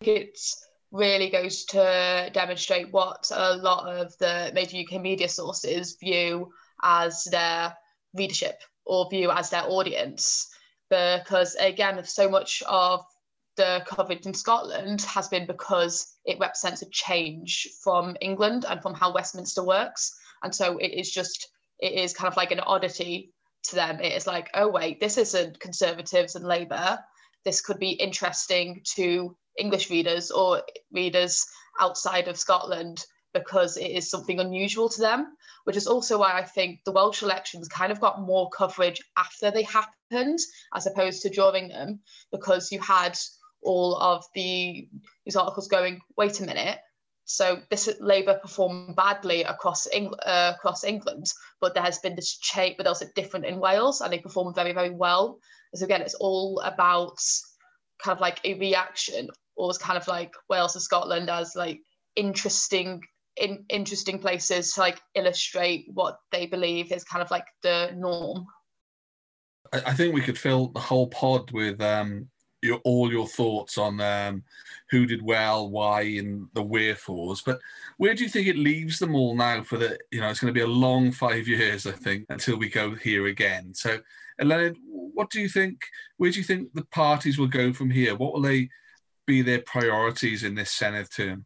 It 0.00 0.38
really 0.90 1.30
goes 1.30 1.64
to 1.66 2.30
demonstrate 2.32 2.92
what 2.92 3.30
a 3.32 3.56
lot 3.56 3.88
of 3.88 4.16
the 4.18 4.50
major 4.54 4.78
UK 4.78 5.00
media 5.00 5.28
sources 5.28 5.96
view 6.00 6.50
as 6.82 7.24
their 7.24 7.74
readership 8.14 8.60
or 8.86 9.08
view 9.10 9.30
as 9.30 9.50
their 9.50 9.64
audience. 9.64 10.48
Because 10.90 11.54
again, 11.56 12.02
so 12.04 12.30
much 12.30 12.62
of 12.66 13.04
the 13.58 13.82
coverage 13.86 14.24
in 14.24 14.32
Scotland 14.32 15.02
has 15.02 15.28
been 15.28 15.46
because 15.46 16.16
it 16.24 16.38
represents 16.38 16.80
a 16.80 16.90
change 16.90 17.68
from 17.82 18.16
England 18.22 18.64
and 18.66 18.80
from 18.80 18.94
how 18.94 19.12
Westminster 19.12 19.62
works. 19.62 20.16
And 20.42 20.54
so 20.54 20.78
it 20.78 20.92
is 20.92 21.10
just, 21.10 21.48
it 21.80 21.92
is 21.92 22.14
kind 22.14 22.32
of 22.32 22.36
like 22.38 22.52
an 22.52 22.60
oddity 22.60 23.34
to 23.64 23.74
them. 23.74 24.00
It 24.00 24.14
is 24.14 24.26
like, 24.26 24.48
oh, 24.54 24.68
wait, 24.68 25.00
this 25.00 25.18
isn't 25.18 25.60
Conservatives 25.60 26.36
and 26.36 26.46
Labour. 26.46 26.98
This 27.44 27.60
could 27.60 27.78
be 27.78 27.90
interesting 27.90 28.80
to 28.94 29.36
English 29.58 29.90
readers 29.90 30.30
or 30.30 30.62
readers 30.92 31.44
outside 31.80 32.28
of 32.28 32.38
Scotland 32.38 33.04
because 33.34 33.76
it 33.76 33.90
is 33.90 34.08
something 34.08 34.40
unusual 34.40 34.88
to 34.88 35.00
them, 35.00 35.26
which 35.64 35.76
is 35.76 35.86
also 35.86 36.18
why 36.18 36.32
I 36.32 36.44
think 36.44 36.80
the 36.84 36.92
Welsh 36.92 37.22
elections 37.22 37.68
kind 37.68 37.92
of 37.92 38.00
got 38.00 38.22
more 38.22 38.48
coverage 38.50 39.02
after 39.16 39.50
they 39.50 39.64
happened 39.64 40.38
as 40.74 40.86
opposed 40.86 41.22
to 41.22 41.28
during 41.28 41.68
them, 41.68 42.00
because 42.32 42.72
you 42.72 42.80
had 42.80 43.18
all 43.62 43.96
of 43.96 44.24
the 44.34 44.88
these 45.24 45.36
articles 45.36 45.68
going, 45.68 46.00
wait 46.16 46.40
a 46.40 46.44
minute, 46.44 46.78
so 47.28 47.60
this 47.68 47.90
Labour 48.00 48.38
performed 48.40 48.96
badly 48.96 49.42
across 49.42 49.86
England, 49.88 50.22
uh, 50.24 50.54
across 50.56 50.82
England, 50.82 51.26
but 51.60 51.74
there 51.74 51.82
has 51.82 51.98
been 51.98 52.16
this 52.16 52.38
change, 52.38 52.78
but 52.78 52.86
also 52.86 53.04
different 53.14 53.44
in 53.44 53.60
Wales, 53.60 54.00
and 54.00 54.10
they 54.10 54.18
performed 54.18 54.54
very, 54.54 54.72
very 54.72 54.88
well. 54.88 55.38
So 55.74 55.84
again, 55.84 56.00
it's 56.00 56.14
all 56.14 56.58
about 56.60 57.18
kind 58.02 58.16
of 58.16 58.22
like 58.22 58.40
a 58.44 58.54
reaction, 58.54 59.28
or 59.56 59.68
it's 59.68 59.76
kind 59.76 59.98
of 59.98 60.08
like 60.08 60.32
Wales 60.48 60.74
and 60.74 60.82
Scotland 60.82 61.28
as 61.28 61.54
like 61.54 61.80
interesting, 62.16 63.02
in, 63.36 63.66
interesting 63.68 64.18
places 64.18 64.72
to 64.72 64.80
like 64.80 64.98
illustrate 65.14 65.84
what 65.92 66.20
they 66.32 66.46
believe 66.46 66.90
is 66.92 67.04
kind 67.04 67.22
of 67.22 67.30
like 67.30 67.46
the 67.62 67.92
norm. 67.94 68.46
I 69.70 69.92
think 69.92 70.14
we 70.14 70.22
could 70.22 70.38
fill 70.38 70.68
the 70.68 70.80
whole 70.80 71.08
pod 71.08 71.50
with 71.50 71.78
um, 71.82 72.30
your 72.62 72.78
all 72.84 73.10
your 73.10 73.26
thoughts 73.26 73.78
on 73.78 74.00
um, 74.00 74.42
who 74.90 75.06
did 75.06 75.22
well, 75.22 75.68
why, 75.68 76.02
and 76.02 76.48
the 76.54 76.62
wherefores. 76.62 77.42
But 77.42 77.60
where 77.98 78.14
do 78.14 78.22
you 78.22 78.28
think 78.28 78.46
it 78.46 78.56
leaves 78.56 78.98
them 78.98 79.14
all 79.14 79.36
now? 79.36 79.62
For 79.62 79.78
the 79.78 79.98
you 80.10 80.20
know, 80.20 80.28
it's 80.28 80.40
going 80.40 80.52
to 80.52 80.58
be 80.58 80.64
a 80.64 80.66
long 80.66 81.12
five 81.12 81.46
years, 81.46 81.86
I 81.86 81.92
think, 81.92 82.26
until 82.28 82.56
we 82.56 82.68
go 82.68 82.94
here 82.94 83.26
again. 83.26 83.74
So, 83.74 83.98
Eluned, 84.40 84.76
what 84.84 85.30
do 85.30 85.40
you 85.40 85.48
think? 85.48 85.80
Where 86.16 86.30
do 86.30 86.38
you 86.38 86.44
think 86.44 86.72
the 86.74 86.84
parties 86.86 87.38
will 87.38 87.48
go 87.48 87.72
from 87.72 87.90
here? 87.90 88.14
What 88.14 88.32
will 88.32 88.42
they 88.42 88.70
be 89.26 89.42
their 89.42 89.60
priorities 89.60 90.42
in 90.42 90.54
this 90.54 90.76
Senedd 90.76 91.14
term? 91.14 91.44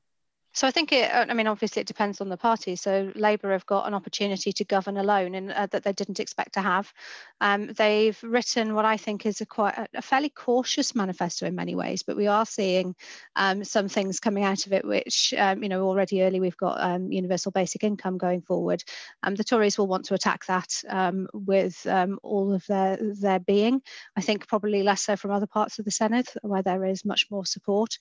So 0.54 0.66
I 0.66 0.70
think 0.70 0.92
it. 0.92 1.10
Uh, 1.10 1.26
I 1.28 1.34
mean, 1.34 1.46
obviously, 1.46 1.80
it 1.80 1.86
depends 1.86 2.20
on 2.20 2.28
the 2.28 2.36
party. 2.36 2.76
So 2.76 3.10
Labour 3.14 3.52
have 3.52 3.64
got 3.64 3.86
an 3.86 3.94
opportunity 3.94 4.52
to 4.52 4.64
govern 4.64 4.98
alone, 4.98 5.34
and 5.34 5.50
uh, 5.50 5.66
that 5.66 5.82
they 5.82 5.92
didn't 5.92 6.20
expect 6.20 6.54
to 6.54 6.60
have. 6.60 6.92
Um, 7.40 7.68
they've 7.68 8.18
written 8.22 8.74
what 8.74 8.84
I 8.84 8.98
think 8.98 9.24
is 9.24 9.40
a 9.40 9.46
quite 9.46 9.74
a, 9.94 10.02
fairly 10.02 10.28
cautious 10.28 10.94
manifesto 10.94 11.46
in 11.46 11.54
many 11.54 11.74
ways, 11.74 12.02
but 12.02 12.16
we 12.16 12.26
are 12.26 12.44
seeing 12.44 12.94
um, 13.34 13.64
some 13.64 13.88
things 13.88 14.20
coming 14.20 14.44
out 14.44 14.66
of 14.66 14.72
it, 14.72 14.84
which 14.84 15.32
um, 15.38 15.62
you 15.62 15.68
know 15.70 15.86
already 15.86 16.22
early 16.22 16.40
we've 16.40 16.56
got 16.56 16.80
um, 16.80 17.10
universal 17.10 17.50
basic 17.50 17.82
income 17.82 18.18
going 18.18 18.42
forward. 18.42 18.84
Um, 19.22 19.34
the 19.34 19.44
Tories 19.44 19.78
will 19.78 19.86
want 19.86 20.04
to 20.06 20.14
attack 20.14 20.44
that 20.46 20.82
um, 20.88 21.28
with 21.32 21.86
all 22.22 22.52
of 22.52 22.66
their 22.66 22.98
their 23.00 23.40
being. 23.40 23.80
I 24.16 24.20
think 24.20 24.48
probably 24.48 24.82
less 24.82 25.02
so 25.02 25.16
from 25.16 25.30
other 25.30 25.46
parts 25.46 25.78
of 25.78 25.86
the 25.86 25.90
Senedd, 25.90 26.28
where 26.42 26.62
there 26.62 26.84
is 26.84 27.04
much 27.04 27.30
more 27.30 27.46
support. 27.46 27.98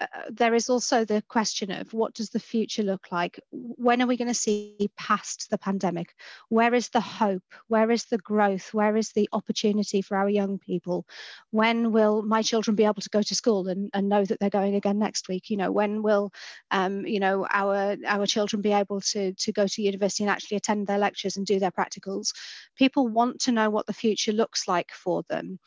Uh, 0.00 0.06
there 0.30 0.54
is 0.54 0.68
also 0.68 1.04
the 1.04 1.22
question 1.28 1.70
of 1.70 1.85
what 1.92 2.14
does 2.14 2.30
the 2.30 2.40
future 2.40 2.82
look 2.82 3.08
like? 3.10 3.40
When 3.50 4.02
are 4.02 4.06
we 4.06 4.16
going 4.16 4.28
to 4.28 4.34
see 4.34 4.90
past 4.96 5.48
the 5.50 5.58
pandemic? 5.58 6.14
Where 6.48 6.74
is 6.74 6.88
the 6.88 7.00
hope? 7.00 7.42
Where 7.68 7.90
is 7.90 8.04
the 8.04 8.18
growth? 8.18 8.72
Where 8.72 8.96
is 8.96 9.12
the 9.12 9.28
opportunity 9.32 10.02
for 10.02 10.16
our 10.16 10.28
young 10.28 10.58
people? 10.58 11.06
When 11.50 11.92
will 11.92 12.22
my 12.22 12.42
children 12.42 12.76
be 12.76 12.84
able 12.84 13.02
to 13.02 13.10
go 13.10 13.22
to 13.22 13.34
school 13.34 13.68
and, 13.68 13.90
and 13.94 14.08
know 14.08 14.24
that 14.24 14.38
they're 14.40 14.50
going 14.50 14.74
again 14.74 14.98
next 14.98 15.28
week? 15.28 15.50
You 15.50 15.56
know, 15.56 15.72
when 15.72 16.02
will 16.02 16.32
um, 16.70 17.06
you 17.06 17.20
know 17.20 17.46
our 17.50 17.96
our 18.06 18.26
children 18.26 18.62
be 18.62 18.72
able 18.72 19.00
to 19.12 19.32
to 19.32 19.52
go 19.52 19.66
to 19.66 19.82
university 19.82 20.24
and 20.24 20.30
actually 20.30 20.56
attend 20.56 20.86
their 20.86 20.98
lectures 20.98 21.36
and 21.36 21.46
do 21.46 21.58
their 21.58 21.70
practicals? 21.70 22.32
People 22.76 23.08
want 23.08 23.40
to 23.42 23.52
know 23.52 23.70
what 23.70 23.86
the 23.86 23.92
future 23.92 24.32
looks 24.32 24.68
like 24.68 24.92
for 24.92 25.22
them. 25.28 25.58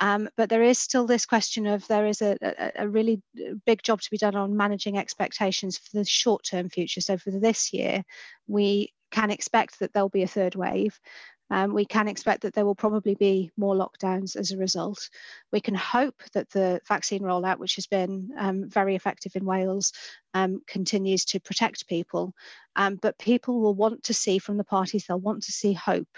Um, 0.00 0.28
but 0.36 0.48
there 0.48 0.62
is 0.62 0.78
still 0.78 1.06
this 1.06 1.26
question 1.26 1.66
of 1.66 1.86
there 1.86 2.06
is 2.06 2.20
a, 2.20 2.36
a, 2.42 2.84
a, 2.84 2.88
really 2.88 3.22
big 3.64 3.82
job 3.82 4.00
to 4.00 4.10
be 4.10 4.16
done 4.16 4.34
on 4.34 4.56
managing 4.56 4.98
expectations 4.98 5.78
for 5.78 5.96
the 5.96 6.04
short 6.04 6.44
term 6.44 6.68
future. 6.68 7.00
So 7.00 7.16
for 7.16 7.30
this 7.30 7.72
year, 7.72 8.02
we 8.48 8.92
can 9.12 9.30
expect 9.30 9.78
that 9.78 9.92
there'll 9.92 10.08
be 10.08 10.24
a 10.24 10.28
third 10.28 10.56
wave. 10.56 10.98
Um, 11.50 11.74
we 11.74 11.84
can 11.84 12.08
expect 12.08 12.42
that 12.42 12.54
there 12.54 12.64
will 12.64 12.74
probably 12.74 13.14
be 13.14 13.50
more 13.56 13.76
lockdowns 13.76 14.34
as 14.34 14.50
a 14.50 14.56
result. 14.56 15.10
We 15.52 15.60
can 15.60 15.74
hope 15.74 16.22
that 16.32 16.50
the 16.50 16.80
vaccine 16.88 17.20
rollout, 17.20 17.58
which 17.58 17.76
has 17.76 17.86
been 17.86 18.30
um, 18.38 18.68
very 18.68 18.96
effective 18.96 19.36
in 19.36 19.44
Wales, 19.44 19.92
um, 20.32 20.62
continues 20.66 21.24
to 21.26 21.40
protect 21.40 21.86
people. 21.86 22.34
Um, 22.76 22.96
but 22.96 23.18
people 23.18 23.60
will 23.60 23.74
want 23.74 24.04
to 24.04 24.14
see 24.14 24.38
from 24.38 24.56
the 24.56 24.64
parties, 24.64 25.06
they'll 25.06 25.20
want 25.20 25.42
to 25.44 25.52
see 25.52 25.74
hope 25.74 26.08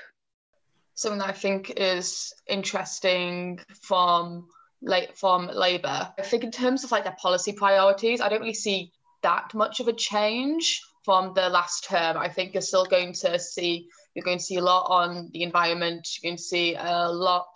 something 0.96 1.18
that 1.18 1.28
I 1.28 1.32
think 1.32 1.74
is 1.76 2.32
interesting 2.48 3.60
from 3.82 4.48
late 4.82 5.16
from 5.16 5.46
Labour. 5.46 6.12
I 6.18 6.22
think 6.22 6.42
in 6.42 6.50
terms 6.50 6.84
of 6.84 6.90
like 6.90 7.04
their 7.04 7.16
policy 7.20 7.52
priorities, 7.52 8.20
I 8.20 8.28
don't 8.28 8.40
really 8.40 8.54
see 8.54 8.92
that 9.22 9.54
much 9.54 9.80
of 9.80 9.88
a 9.88 9.92
change 9.92 10.82
from 11.04 11.32
the 11.34 11.48
last 11.48 11.84
term. 11.84 12.16
I 12.16 12.28
think 12.28 12.54
you're 12.54 12.62
still 12.62 12.86
going 12.86 13.12
to 13.14 13.38
see 13.38 13.88
you're 14.14 14.24
going 14.24 14.38
to 14.38 14.44
see 14.44 14.56
a 14.56 14.62
lot 14.62 14.86
on 14.88 15.28
the 15.32 15.42
environment. 15.42 16.08
You're 16.22 16.30
going 16.30 16.38
to 16.38 16.42
see 16.42 16.74
a 16.74 17.10
lot 17.10 17.54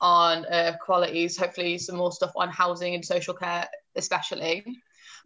on 0.00 0.44
uh, 0.46 0.74
qualities. 0.84 1.36
Hopefully, 1.36 1.78
some 1.78 1.96
more 1.96 2.10
stuff 2.10 2.32
on 2.34 2.48
housing 2.48 2.94
and 2.94 3.04
social 3.04 3.34
care, 3.34 3.68
especially. 3.94 4.64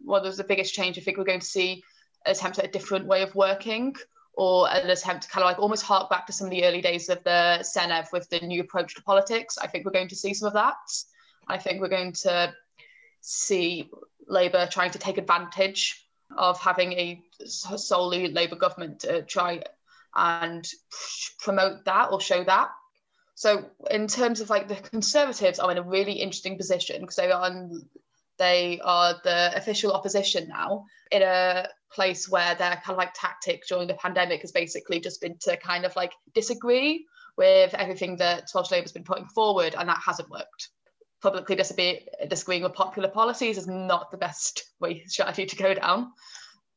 What 0.01 0.21
was 0.21 0.37
the 0.37 0.43
biggest 0.43 0.75
change? 0.75 0.99
I 0.99 1.01
think 1.01 1.17
we're 1.17 1.23
going 1.23 1.39
to 1.39 1.45
see 1.45 1.83
attempt 2.27 2.59
at 2.59 2.65
a 2.65 2.71
different 2.71 3.07
way 3.07 3.23
of 3.23 3.33
working 3.33 3.95
or 4.37 4.69
an 4.69 4.87
attempt 4.89 5.23
to 5.23 5.29
kind 5.29 5.43
of 5.43 5.49
like 5.49 5.57
almost 5.57 5.83
hark 5.83 6.11
back 6.11 6.27
to 6.27 6.31
some 6.31 6.45
of 6.45 6.51
the 6.51 6.63
early 6.63 6.79
days 6.79 7.09
of 7.09 7.23
the 7.23 7.57
Senedd 7.61 8.11
with 8.13 8.29
the 8.29 8.39
new 8.41 8.61
approach 8.61 8.93
to 8.95 9.01
politics. 9.01 9.57
I 9.57 9.65
think 9.65 9.83
we're 9.83 9.91
going 9.91 10.09
to 10.09 10.15
see 10.15 10.33
some 10.35 10.47
of 10.47 10.53
that. 10.53 10.75
I 11.47 11.57
think 11.57 11.81
we're 11.81 11.89
going 11.89 12.13
to 12.13 12.53
see 13.21 13.89
Labour 14.27 14.67
trying 14.71 14.91
to 14.91 14.99
take 14.99 15.17
advantage 15.17 16.07
of 16.37 16.59
having 16.59 16.93
a 16.93 17.21
solely 17.45 18.27
Labour 18.27 18.57
government 18.57 18.99
to 18.99 19.23
try 19.23 19.63
and 20.15 20.67
promote 21.39 21.83
that 21.85 22.11
or 22.11 22.21
show 22.21 22.43
that. 22.43 22.69
So 23.33 23.65
in 23.89 24.07
terms 24.07 24.39
of 24.39 24.51
like 24.51 24.67
the 24.67 24.75
Conservatives 24.75 25.57
are 25.57 25.71
in 25.71 25.77
a 25.77 25.83
really 25.83 26.13
interesting 26.13 26.57
position 26.57 27.01
because 27.01 27.15
they 27.15 27.31
are 27.31 27.69
they 28.37 28.79
are 28.83 29.15
the 29.23 29.51
official 29.55 29.91
opposition 29.91 30.47
now 30.47 30.85
in 31.11 31.21
a 31.21 31.67
place 31.91 32.29
where 32.29 32.55
their 32.55 32.81
kind 32.83 32.91
of 32.91 32.97
like 32.97 33.13
tactic 33.13 33.63
during 33.67 33.87
the 33.87 33.93
pandemic 33.95 34.41
has 34.41 34.51
basically 34.51 34.99
just 34.99 35.21
been 35.21 35.37
to 35.41 35.57
kind 35.57 35.85
of 35.85 35.95
like 35.95 36.11
disagree 36.33 37.05
with 37.37 37.73
everything 37.75 38.17
that 38.17 38.49
Welsh 38.53 38.71
Labour's 38.71 38.91
been 38.91 39.03
putting 39.03 39.27
forward, 39.27 39.75
and 39.77 39.87
that 39.87 40.01
hasn't 40.03 40.29
worked. 40.29 40.69
Publicly 41.21 41.55
disagreeing 41.55 42.63
with 42.63 42.73
popular 42.73 43.09
policies 43.09 43.57
is 43.57 43.67
not 43.67 44.11
the 44.11 44.17
best 44.17 44.63
way 44.79 45.03
strategy 45.05 45.45
to 45.45 45.55
go 45.55 45.73
down, 45.73 46.11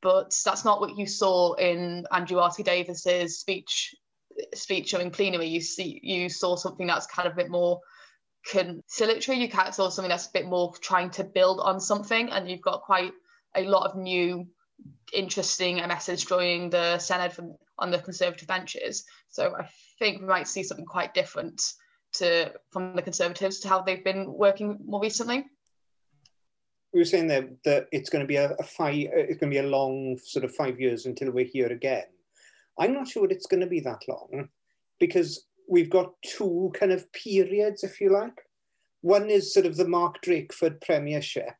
but 0.02 0.34
that's 0.44 0.64
not 0.64 0.80
what 0.80 0.96
you 0.96 1.06
saw 1.06 1.54
in 1.54 2.06
Andrew 2.12 2.38
R.T. 2.38 2.62
Davies's 2.62 3.40
speech 3.40 3.94
speech 4.54 4.92
during 4.92 5.10
plenary. 5.10 5.46
You 5.46 5.60
see, 5.60 6.00
you 6.02 6.28
saw 6.28 6.56
something 6.56 6.86
that's 6.86 7.06
kind 7.06 7.26
of 7.26 7.34
a 7.34 7.36
bit 7.36 7.50
more 7.50 7.80
conciliatory. 8.46 9.38
You 9.38 9.48
can't 9.48 9.74
saw 9.74 9.88
something 9.88 10.08
that's 10.08 10.26
a 10.26 10.32
bit 10.32 10.46
more 10.46 10.74
trying 10.80 11.10
to 11.10 11.24
build 11.24 11.60
on 11.60 11.80
something, 11.80 12.30
and 12.30 12.50
you've 12.50 12.62
got 12.62 12.82
quite 12.82 13.12
a 13.56 13.64
lot 13.64 13.90
of 13.90 13.96
new 13.96 14.46
interesting 15.12 15.76
message 15.76 16.26
joining 16.26 16.70
the 16.70 16.96
Senedd 16.98 17.32
from 17.32 17.56
on 17.78 17.90
the 17.90 17.98
Conservative 17.98 18.46
benches. 18.46 19.04
So 19.30 19.54
I 19.58 19.68
think 19.98 20.20
we 20.20 20.26
might 20.26 20.48
see 20.48 20.62
something 20.62 20.86
quite 20.86 21.14
different 21.14 21.62
to 22.14 22.52
from 22.70 22.94
the 22.94 23.02
Conservatives 23.02 23.60
to 23.60 23.68
how 23.68 23.82
they've 23.82 24.04
been 24.04 24.32
working 24.32 24.78
more 24.84 25.00
recently. 25.00 25.46
We 26.92 27.00
were 27.00 27.04
saying 27.04 27.28
that, 27.28 27.48
that 27.64 27.86
it's 27.92 28.10
going 28.10 28.22
to 28.22 28.26
be 28.26 28.36
a, 28.36 28.50
a 28.58 28.62
five, 28.64 28.94
uh, 28.94 29.10
it's 29.14 29.38
going 29.38 29.50
to 29.52 29.60
be 29.60 29.64
a 29.64 29.68
long 29.68 30.18
sort 30.22 30.44
of 30.44 30.54
five 30.54 30.80
years 30.80 31.06
until 31.06 31.30
we're 31.30 31.44
here 31.44 31.68
again. 31.68 32.04
I'm 32.78 32.92
not 32.92 33.08
sure 33.08 33.26
it's 33.30 33.46
going 33.46 33.60
to 33.60 33.66
be 33.66 33.80
that 33.80 34.02
long 34.08 34.48
because 34.98 35.46
we've 35.70 35.88
got 35.88 36.12
two 36.22 36.72
kind 36.74 36.92
of 36.92 37.10
periods, 37.12 37.84
if 37.84 38.00
you 38.00 38.10
like. 38.10 38.42
One 39.02 39.30
is 39.30 39.54
sort 39.54 39.66
of 39.66 39.76
the 39.76 39.88
Mark 39.88 40.20
Drakeford 40.20 40.82
Premiership, 40.84 41.54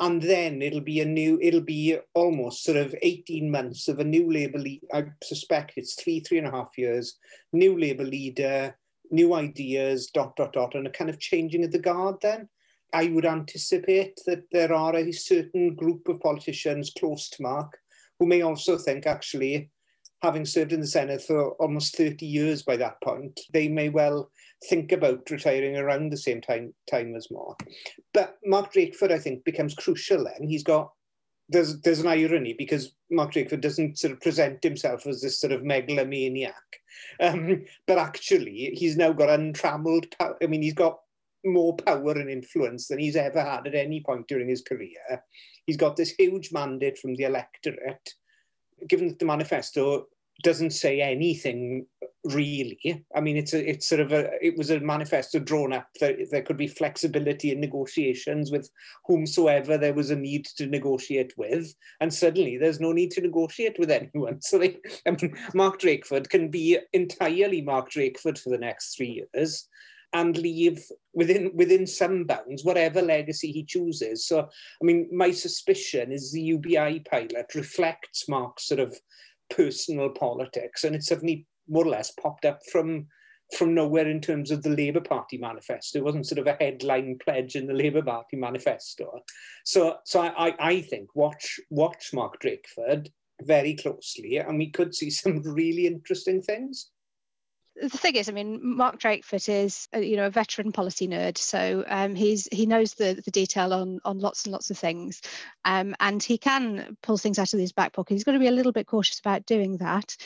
and 0.00 0.20
then 0.20 0.60
it'll 0.60 0.80
be 0.80 1.00
a 1.00 1.06
new 1.06 1.38
it'll 1.40 1.60
be 1.60 1.96
almost 2.14 2.64
sort 2.64 2.76
of 2.76 2.94
18 3.00 3.50
months 3.50 3.86
of 3.88 4.00
a 4.00 4.04
new 4.04 4.30
labour 4.30 4.58
leader 4.58 4.86
i 4.92 5.04
suspect 5.22 5.74
it's 5.76 5.94
three 5.94 6.18
three 6.18 6.38
and 6.38 6.48
a 6.48 6.50
half 6.50 6.76
years 6.76 7.16
new 7.52 7.78
labour 7.78 8.04
leader 8.04 8.76
new 9.12 9.34
ideas 9.34 10.08
dot 10.08 10.34
dot 10.34 10.52
dot 10.52 10.74
and 10.74 10.88
a 10.88 10.90
kind 10.90 11.08
of 11.08 11.20
changing 11.20 11.62
of 11.62 11.70
the 11.70 11.78
guard 11.78 12.16
then 12.22 12.48
i 12.92 13.06
would 13.06 13.24
anticipate 13.24 14.18
that 14.26 14.42
there 14.50 14.72
are 14.72 14.96
a 14.96 15.12
certain 15.12 15.76
group 15.76 16.08
of 16.08 16.20
politicians 16.20 16.90
close 16.98 17.30
to 17.30 17.42
mark 17.42 17.78
who 18.18 18.26
may 18.26 18.42
also 18.42 18.76
think 18.76 19.06
actually 19.06 19.70
having 20.24 20.46
served 20.46 20.72
in 20.72 20.80
the 20.80 20.86
Senedd 20.86 21.22
for 21.22 21.50
almost 21.52 21.96
30 21.96 22.24
years 22.24 22.62
by 22.62 22.76
that 22.76 23.00
point 23.02 23.38
they 23.52 23.68
may 23.68 23.90
well 23.90 24.30
think 24.68 24.92
about 24.92 25.30
retiring 25.30 25.76
around 25.76 26.10
the 26.10 26.16
same 26.16 26.40
time 26.40 26.72
time 26.90 27.14
as 27.14 27.30
Mark. 27.30 27.60
But 28.12 28.38
Mark 28.44 28.72
Drakeford, 28.72 29.12
I 29.12 29.18
think, 29.18 29.44
becomes 29.44 29.74
crucial 29.74 30.24
then. 30.24 30.48
He's 30.48 30.64
got 30.64 30.90
there's 31.48 31.80
there's 31.82 32.00
an 32.00 32.08
irony 32.08 32.54
because 32.56 32.94
Mark 33.10 33.32
Drakeford 33.32 33.60
doesn't 33.60 33.98
sort 33.98 34.12
of 34.12 34.20
present 34.20 34.62
himself 34.62 35.06
as 35.06 35.20
this 35.20 35.40
sort 35.40 35.52
of 35.52 35.62
megalomaniac, 35.62 36.54
um, 37.20 37.64
but 37.86 37.98
actually 37.98 38.72
he's 38.74 38.96
now 38.96 39.12
got 39.12 39.28
untrammeled 39.28 40.06
power. 40.18 40.36
I 40.42 40.46
mean, 40.46 40.62
he's 40.62 40.74
got 40.74 40.98
more 41.44 41.76
power 41.76 42.12
and 42.12 42.30
influence 42.30 42.88
than 42.88 42.98
he's 42.98 43.16
ever 43.16 43.42
had 43.42 43.66
at 43.66 43.74
any 43.74 44.00
point 44.00 44.26
during 44.28 44.48
his 44.48 44.62
career. 44.62 45.22
He's 45.66 45.76
got 45.76 45.96
this 45.96 46.14
huge 46.18 46.52
mandate 46.52 46.98
from 46.98 47.14
the 47.14 47.24
electorate. 47.24 48.14
Given 48.88 49.08
that 49.08 49.18
the 49.18 49.26
manifesto 49.26 50.06
doesn't 50.42 50.70
say 50.70 51.00
anything 51.00 51.86
really. 52.24 53.04
I 53.14 53.20
mean, 53.20 53.36
it's 53.36 53.52
a, 53.52 53.68
it's 53.68 53.86
sort 53.86 54.00
of 54.00 54.12
a, 54.12 54.30
it 54.44 54.56
was 54.56 54.70
a 54.70 54.80
manifesto 54.80 55.38
drawn 55.38 55.72
up 55.72 55.88
that 56.00 56.16
there 56.30 56.42
could 56.42 56.56
be 56.56 56.66
flexibility 56.66 57.52
in 57.52 57.60
negotiations 57.60 58.50
with 58.50 58.70
whomsoever 59.04 59.76
there 59.76 59.94
was 59.94 60.10
a 60.10 60.16
need 60.16 60.46
to 60.56 60.66
negotiate 60.66 61.34
with, 61.36 61.74
and 62.00 62.12
suddenly 62.12 62.56
there's 62.56 62.80
no 62.80 62.92
need 62.92 63.10
to 63.12 63.20
negotiate 63.20 63.78
with 63.78 63.90
anyone. 63.90 64.40
So 64.54 64.58
they, 64.58 64.76
I 65.06 65.10
mean, 65.10 65.36
Mark 65.54 65.80
Drakeford 65.80 66.28
can 66.28 66.48
be 66.48 66.78
entirely 66.92 67.60
Mark 67.62 67.90
Drakeford 67.90 68.38
for 68.38 68.50
the 68.50 68.58
next 68.58 68.96
three 68.96 69.24
years. 69.34 69.68
And 70.12 70.36
leave 70.38 70.84
within 71.12 71.50
within 71.54 71.88
some 71.88 72.22
bounds 72.22 72.62
whatever 72.62 73.02
legacy 73.02 73.50
he 73.50 73.64
chooses. 73.64 74.28
So, 74.28 74.42
I 74.42 74.84
mean, 74.84 75.08
my 75.12 75.32
suspicion 75.32 76.12
is 76.12 76.30
the 76.30 76.40
UBI 76.40 77.00
pilot 77.00 77.52
reflects 77.56 78.28
Mark's 78.28 78.68
sort 78.68 78.78
of 78.78 78.94
personal 79.50 80.10
politics, 80.10 80.84
and 80.84 80.94
it 80.94 81.02
suddenly 81.02 81.46
more 81.68 81.84
or 81.84 81.90
less 81.90 82.10
popped 82.12 82.44
up 82.44 82.60
from 82.70 83.06
from 83.56 83.74
nowhere 83.74 84.08
in 84.08 84.20
terms 84.20 84.50
of 84.50 84.62
the 84.62 84.70
Labour 84.70 85.02
Party 85.02 85.36
manifesto. 85.36 85.98
It 85.98 86.04
wasn't 86.04 86.26
sort 86.26 86.38
of 86.38 86.46
a 86.46 86.56
headline 86.58 87.18
pledge 87.22 87.56
in 87.56 87.66
the 87.66 87.74
Labour 87.74 88.02
Party 88.02 88.36
manifesto. 88.36 89.20
So, 89.64 89.96
so 90.04 90.22
I, 90.22 90.54
I 90.58 90.80
think 90.80 91.08
watch 91.14 91.60
watch 91.70 92.10
Mark 92.12 92.40
Drakeford 92.40 93.08
very 93.42 93.74
closely, 93.74 94.38
and 94.38 94.58
we 94.58 94.70
could 94.70 94.94
see 94.94 95.10
some 95.10 95.42
really 95.42 95.86
interesting 95.86 96.42
things 96.42 96.90
the 97.76 97.88
thing 97.88 98.14
is, 98.14 98.28
I 98.28 98.32
mean, 98.32 98.60
Mark 98.76 99.00
Drakeford 99.00 99.48
is 99.48 99.88
a, 99.92 100.00
you 100.00 100.16
know 100.16 100.26
a 100.26 100.30
veteran 100.30 100.70
policy 100.70 101.08
nerd, 101.08 101.36
so 101.38 101.84
um, 101.88 102.14
he's 102.14 102.48
he 102.52 102.66
knows 102.66 102.94
the 102.94 103.20
the 103.24 103.32
detail 103.32 103.72
on 103.72 104.00
on 104.04 104.20
lots 104.20 104.44
and 104.44 104.52
lots 104.52 104.70
of 104.70 104.78
things, 104.78 105.20
um, 105.64 105.96
and 105.98 106.22
he 106.22 106.38
can 106.38 106.96
pull 107.02 107.18
things 107.18 107.38
out 107.38 107.52
of 107.52 107.58
his 107.58 107.72
back 107.72 107.92
pocket. 107.92 108.14
He's 108.14 108.22
got 108.22 108.32
to 108.32 108.38
be 108.38 108.46
a 108.46 108.52
little 108.52 108.70
bit 108.70 108.86
cautious 108.86 109.18
about 109.18 109.44
doing 109.46 109.78
that. 109.78 110.16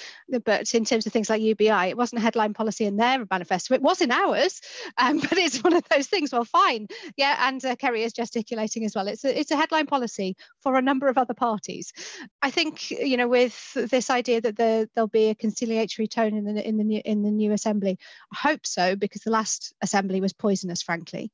But 0.44 0.74
in 0.74 0.84
terms 0.84 1.06
of 1.06 1.12
things 1.12 1.30
like 1.30 1.40
UBI, 1.40 1.88
it 1.88 1.96
wasn't 1.96 2.20
a 2.20 2.22
headline 2.22 2.52
policy 2.52 2.84
in 2.84 2.96
their 2.96 3.24
manifesto. 3.30 3.74
It 3.74 3.82
was 3.82 4.02
in 4.02 4.11
ours, 4.11 4.61
um, 4.98 5.18
but 5.20 5.38
it's 5.38 5.64
one 5.64 5.74
of 5.74 5.84
those 5.88 6.06
things. 6.06 6.32
Well, 6.32 6.44
fine, 6.44 6.88
yeah. 7.16 7.48
And 7.48 7.64
uh, 7.64 7.76
Kerry 7.76 8.02
is 8.02 8.12
gesticulating 8.12 8.84
as 8.84 8.94
well. 8.94 9.08
It's 9.08 9.24
a 9.24 9.38
it's 9.38 9.50
a 9.50 9.56
headline 9.56 9.87
policy 9.87 10.37
for 10.62 10.76
a 10.76 10.82
number 10.82 11.08
of 11.08 11.16
other 11.16 11.34
parties. 11.34 11.94
I 12.42 12.50
think 12.50 12.90
you 12.90 13.16
know 13.16 13.28
with 13.28 13.72
this 13.72 14.11
idea 14.11 14.42
that 14.42 14.56
there 14.56 14.87
there'll 14.94 15.08
be 15.08 15.30
a 15.30 15.34
conciliatory 15.34 16.08
tone 16.08 16.34
in 16.34 16.44
the 16.44 16.68
in 16.68 16.76
the 16.76 16.96
in 16.96 17.22
the 17.22 17.38
new 17.38 17.53
assembly? 17.53 17.98
I 18.33 18.51
hope 18.51 18.66
so, 18.66 18.96
because 18.96 19.22
the 19.22 19.31
last 19.31 19.72
assembly 19.81 20.20
was 20.20 20.33
poisonous, 20.33 20.83
frankly, 20.83 21.33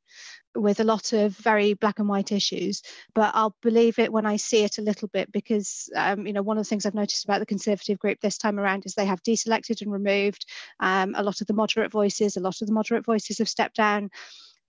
with 0.54 0.78
a 0.78 0.84
lot 0.84 1.12
of 1.12 1.36
very 1.36 1.74
black 1.74 1.98
and 1.98 2.08
white 2.08 2.30
issues. 2.30 2.82
But 3.14 3.32
I'll 3.34 3.56
believe 3.62 3.98
it 3.98 4.12
when 4.12 4.26
I 4.26 4.36
see 4.36 4.62
it 4.62 4.78
a 4.78 4.82
little 4.82 5.08
bit, 5.08 5.32
because 5.32 5.90
um, 5.96 6.26
you 6.26 6.32
know 6.32 6.42
one 6.42 6.58
of 6.58 6.64
the 6.64 6.68
things 6.68 6.86
I've 6.86 6.94
noticed 6.94 7.24
about 7.24 7.40
the 7.40 7.46
Conservative 7.46 7.98
group 7.98 8.20
this 8.20 8.38
time 8.38 8.60
around 8.60 8.86
is 8.86 8.94
they 8.94 9.06
have 9.06 9.22
deselected 9.22 9.82
and 9.82 9.92
removed 9.92 10.46
um, 10.80 11.14
a 11.16 11.22
lot 11.22 11.40
of 11.40 11.46
the 11.46 11.54
moderate 11.54 11.90
voices. 11.90 12.36
A 12.36 12.40
lot 12.40 12.60
of 12.60 12.68
the 12.68 12.74
moderate 12.74 13.04
voices 13.04 13.38
have 13.38 13.48
stepped 13.48 13.76
down. 13.76 14.10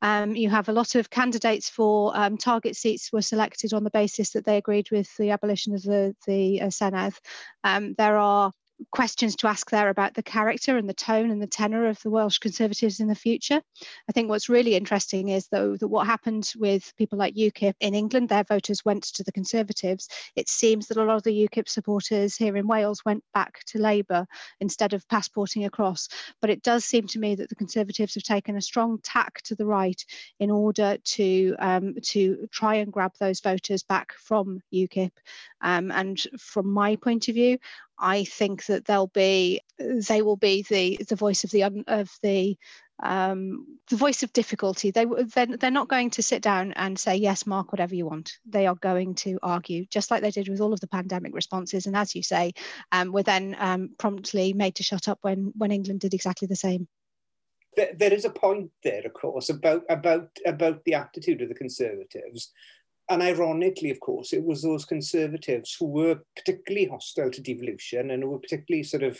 Um, 0.01 0.35
you 0.35 0.49
have 0.49 0.69
a 0.69 0.73
lot 0.73 0.95
of 0.95 1.09
candidates 1.09 1.69
for 1.69 2.11
um, 2.15 2.37
target 2.37 2.75
seats 2.75 3.11
were 3.11 3.21
selected 3.21 3.73
on 3.73 3.83
the 3.83 3.89
basis 3.89 4.31
that 4.31 4.45
they 4.45 4.57
agreed 4.57 4.91
with 4.91 5.09
the 5.17 5.31
abolition 5.31 5.73
of 5.73 5.83
the 5.83 6.15
the 6.27 6.61
uh. 6.61 7.11
Um, 7.63 7.95
there 7.97 8.17
are 8.17 8.51
questions 8.91 9.35
to 9.37 9.47
ask 9.47 9.69
there 9.69 9.89
about 9.89 10.13
the 10.13 10.23
character 10.23 10.77
and 10.77 10.89
the 10.89 10.93
tone 10.93 11.31
and 11.31 11.41
the 11.41 11.47
tenor 11.47 11.87
of 11.87 12.01
the 12.01 12.09
Welsh 12.09 12.39
Conservatives 12.39 12.99
in 12.99 13.07
the 13.07 13.15
future. 13.15 13.61
I 14.09 14.11
think 14.11 14.29
what's 14.29 14.49
really 14.49 14.75
interesting 14.75 15.29
is 15.29 15.47
though 15.47 15.75
that 15.77 15.87
what 15.87 16.07
happened 16.07 16.51
with 16.57 16.93
people 16.97 17.17
like 17.17 17.35
UKIP 17.35 17.73
in 17.79 17.93
England, 17.93 18.29
their 18.29 18.43
voters 18.43 18.83
went 18.83 19.03
to 19.03 19.23
the 19.23 19.31
Conservatives. 19.31 20.07
It 20.35 20.49
seems 20.49 20.87
that 20.87 20.97
a 20.97 21.03
lot 21.03 21.17
of 21.17 21.23
the 21.23 21.47
UKIP 21.47 21.69
supporters 21.69 22.35
here 22.35 22.57
in 22.57 22.67
Wales 22.67 23.03
went 23.05 23.23
back 23.33 23.63
to 23.67 23.79
Labour 23.79 24.25
instead 24.59 24.93
of 24.93 25.07
passporting 25.07 25.65
across. 25.65 26.07
But 26.41 26.49
it 26.49 26.61
does 26.61 26.85
seem 26.85 27.07
to 27.07 27.19
me 27.19 27.35
that 27.35 27.49
the 27.49 27.55
Conservatives 27.55 28.15
have 28.15 28.23
taken 28.23 28.57
a 28.57 28.61
strong 28.61 28.99
tack 29.03 29.41
to 29.43 29.55
the 29.55 29.65
right 29.65 30.03
in 30.39 30.51
order 30.51 30.97
to 31.03 31.55
um, 31.59 31.95
to 32.01 32.47
try 32.51 32.75
and 32.75 32.91
grab 32.91 33.11
those 33.19 33.39
voters 33.39 33.83
back 33.83 34.13
from 34.13 34.61
UKIP. 34.73 35.11
Um, 35.61 35.91
and 35.91 36.21
from 36.37 36.69
my 36.69 36.95
point 36.95 37.27
of 37.27 37.35
view, 37.35 37.57
I 37.99 38.23
think 38.23 38.65
that 38.65 38.85
they'll 38.85 39.07
be 39.07 39.61
they 39.77 40.21
will 40.21 40.37
be 40.37 40.65
the 40.69 40.99
the 41.07 41.15
voice 41.15 41.43
of 41.43 41.51
the 41.51 41.63
of 41.87 42.09
the 42.21 42.57
um, 43.03 43.79
the 43.89 43.97
voice 43.97 44.23
of 44.23 44.31
difficulty. 44.33 44.91
They 44.91 45.05
they're, 45.05 45.57
they're 45.57 45.71
not 45.71 45.89
going 45.89 46.11
to 46.11 46.23
sit 46.23 46.41
down 46.41 46.73
and 46.73 46.97
say 46.97 47.15
yes, 47.15 47.45
mark 47.45 47.71
whatever 47.71 47.95
you 47.95 48.05
want. 48.05 48.37
They 48.45 48.67
are 48.67 48.75
going 48.75 49.15
to 49.15 49.37
argue, 49.43 49.85
just 49.85 50.11
like 50.11 50.21
they 50.21 50.31
did 50.31 50.47
with 50.47 50.61
all 50.61 50.73
of 50.73 50.79
the 50.79 50.87
pandemic 50.87 51.33
responses. 51.33 51.85
And 51.85 51.95
as 51.95 52.15
you 52.15 52.23
say, 52.23 52.53
um, 52.91 53.11
were 53.11 53.23
then 53.23 53.55
um, 53.59 53.89
promptly 53.97 54.53
made 54.53 54.75
to 54.75 54.83
shut 54.83 55.07
up 55.07 55.19
when 55.21 55.51
when 55.55 55.71
England 55.71 56.01
did 56.01 56.13
exactly 56.13 56.47
the 56.47 56.55
same. 56.55 56.87
There, 57.75 57.91
there 57.97 58.13
is 58.13 58.23
a 58.23 58.29
point 58.29 58.71
there, 58.83 59.05
of 59.05 59.13
course, 59.13 59.49
about 59.49 59.83
about 59.89 60.29
about 60.45 60.83
the 60.85 60.93
attitude 60.93 61.41
of 61.41 61.49
the 61.49 61.55
Conservatives. 61.55 62.51
And 63.09 63.21
ironically, 63.21 63.91
of 63.91 63.99
course, 63.99 64.33
it 64.33 64.43
was 64.43 64.63
those 64.63 64.85
Conservatives 64.85 65.75
who 65.79 65.85
were 65.85 66.19
particularly 66.35 66.87
hostile 66.87 67.29
to 67.29 67.41
devolution 67.41 68.11
and 68.11 68.23
who 68.23 68.29
were 68.29 68.39
particularly 68.39 68.83
sort 68.83 69.03
of 69.03 69.19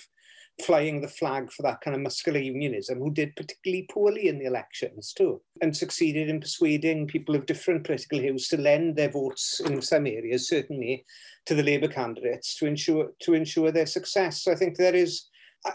flying 0.61 1.01
the 1.01 1.07
flag 1.07 1.51
for 1.51 1.63
that 1.63 1.81
kind 1.81 1.95
of 1.95 2.01
muscular 2.01 2.39
unionism, 2.39 2.99
who 2.99 3.11
did 3.11 3.35
particularly 3.35 3.87
poorly 3.91 4.27
in 4.27 4.39
the 4.39 4.45
elections 4.45 5.13
too, 5.13 5.41
and 5.61 5.75
succeeded 5.75 6.29
in 6.29 6.39
persuading 6.39 7.07
people 7.07 7.35
of 7.35 7.45
different 7.45 7.83
political 7.83 8.19
hues 8.19 8.47
to 8.47 8.57
lend 8.57 8.95
their 8.95 9.09
votes 9.09 9.59
in 9.65 9.81
some 9.81 10.07
areas, 10.07 10.47
certainly, 10.47 11.05
to 11.45 11.55
the 11.55 11.63
Labour 11.63 11.87
candidates 11.87 12.55
to 12.55 12.65
ensure 12.65 13.11
to 13.19 13.33
ensure 13.33 13.71
their 13.71 13.85
success. 13.85 14.43
So 14.43 14.51
I 14.51 14.55
think 14.55 14.77
there 14.77 14.95
is. 14.95 15.27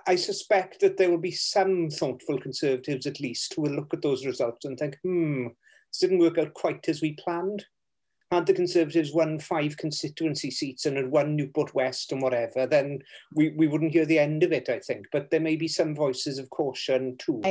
I 0.07 0.15
suspect 0.15 0.81
that 0.81 0.97
there 0.97 1.11
will 1.11 1.19
be 1.19 1.33
some 1.33 1.91
thoughtful 1.91 2.39
Conservatives, 2.39 3.07
at 3.07 3.19
least, 3.19 3.55
who 3.55 3.63
will 3.63 3.73
look 3.73 3.93
at 3.93 4.03
those 4.03 4.25
results 4.25 4.65
and 4.65 4.79
think, 4.79 4.97
hmm, 5.03 5.49
this 5.91 5.99
didn't 6.01 6.21
work 6.21 6.39
out 6.39 6.55
quite 6.55 6.89
as 6.89 7.03
we 7.03 7.15
planned 7.15 7.65
had 8.31 8.47
the 8.47 8.55
Conservatives 8.55 9.13
won 9.13 9.39
five 9.39 9.77
constituency 9.77 10.51
seats 10.51 10.87
and 10.87 10.97
had 10.97 11.11
won 11.11 11.35
Newport 11.35 11.75
West 11.75 12.13
and 12.13 12.23
whatever, 12.23 12.67
then 12.67 13.01
we, 13.35 13.51
we 13.51 13.67
wouldn't 13.67 13.93
hear 13.93 14.07
the 14.07 14.19
end 14.19 14.43
of 14.43 14.53
it, 14.53 14.69
I 14.69 14.79
think. 14.79 15.07
But 15.11 15.31
there 15.31 15.41
may 15.41 15.57
be 15.57 15.69
some 15.69 15.95
voices 15.95 16.39
of 16.39 16.49
caution 16.51 17.17
too. 17.19 17.43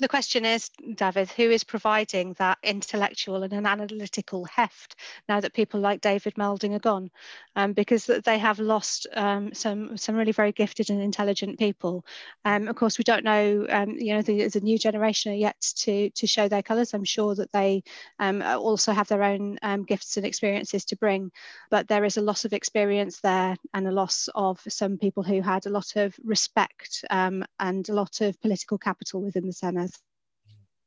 The 0.00 0.08
question 0.08 0.46
is, 0.46 0.70
David, 0.94 1.28
who 1.28 1.50
is 1.50 1.62
providing 1.62 2.32
that 2.38 2.56
intellectual 2.62 3.42
and 3.42 3.52
an 3.52 3.66
analytical 3.66 4.46
heft 4.46 4.96
now 5.28 5.40
that 5.40 5.52
people 5.52 5.78
like 5.78 6.00
David 6.00 6.36
Melding 6.36 6.74
are 6.74 6.78
gone? 6.78 7.10
Um, 7.54 7.74
because 7.74 8.06
they 8.06 8.38
have 8.38 8.58
lost 8.58 9.06
um, 9.12 9.52
some 9.52 9.98
some 9.98 10.16
really 10.16 10.32
very 10.32 10.52
gifted 10.52 10.88
and 10.88 11.02
intelligent 11.02 11.58
people. 11.58 12.06
Um, 12.46 12.66
of 12.68 12.76
course, 12.76 12.96
we 12.96 13.04
don't 13.04 13.24
know, 13.24 13.66
um, 13.68 13.90
you 13.90 14.14
know, 14.14 14.22
the, 14.22 14.48
the, 14.48 14.60
new 14.62 14.78
generation 14.78 15.34
yet 15.34 15.60
to 15.76 16.08
to 16.08 16.26
show 16.26 16.48
their 16.48 16.62
colours. 16.62 16.94
I'm 16.94 17.04
sure 17.04 17.34
that 17.34 17.52
they 17.52 17.82
um, 18.18 18.40
also 18.40 18.92
have 18.92 19.08
their 19.08 19.22
own 19.22 19.58
um, 19.60 19.84
gifts 19.84 20.16
and 20.16 20.24
experiences 20.24 20.86
to 20.86 20.96
bring, 20.96 21.30
but 21.70 21.88
there 21.88 22.06
is 22.06 22.16
a 22.16 22.22
loss 22.22 22.46
of 22.46 22.54
experience 22.54 23.20
there 23.20 23.54
and 23.74 23.86
a 23.86 23.92
loss 23.92 24.30
of 24.34 24.62
some 24.66 24.96
people 24.96 25.22
who 25.22 25.42
had 25.42 25.66
a 25.66 25.70
lot 25.70 25.96
of 25.96 26.14
respect 26.24 27.04
and 27.10 27.44
a 27.60 27.92
lot 27.92 28.22
of 28.22 28.40
political 28.40 28.78
capital 28.78 29.20
within 29.20 29.44
the 29.44 29.52
Senedd. 29.52 29.89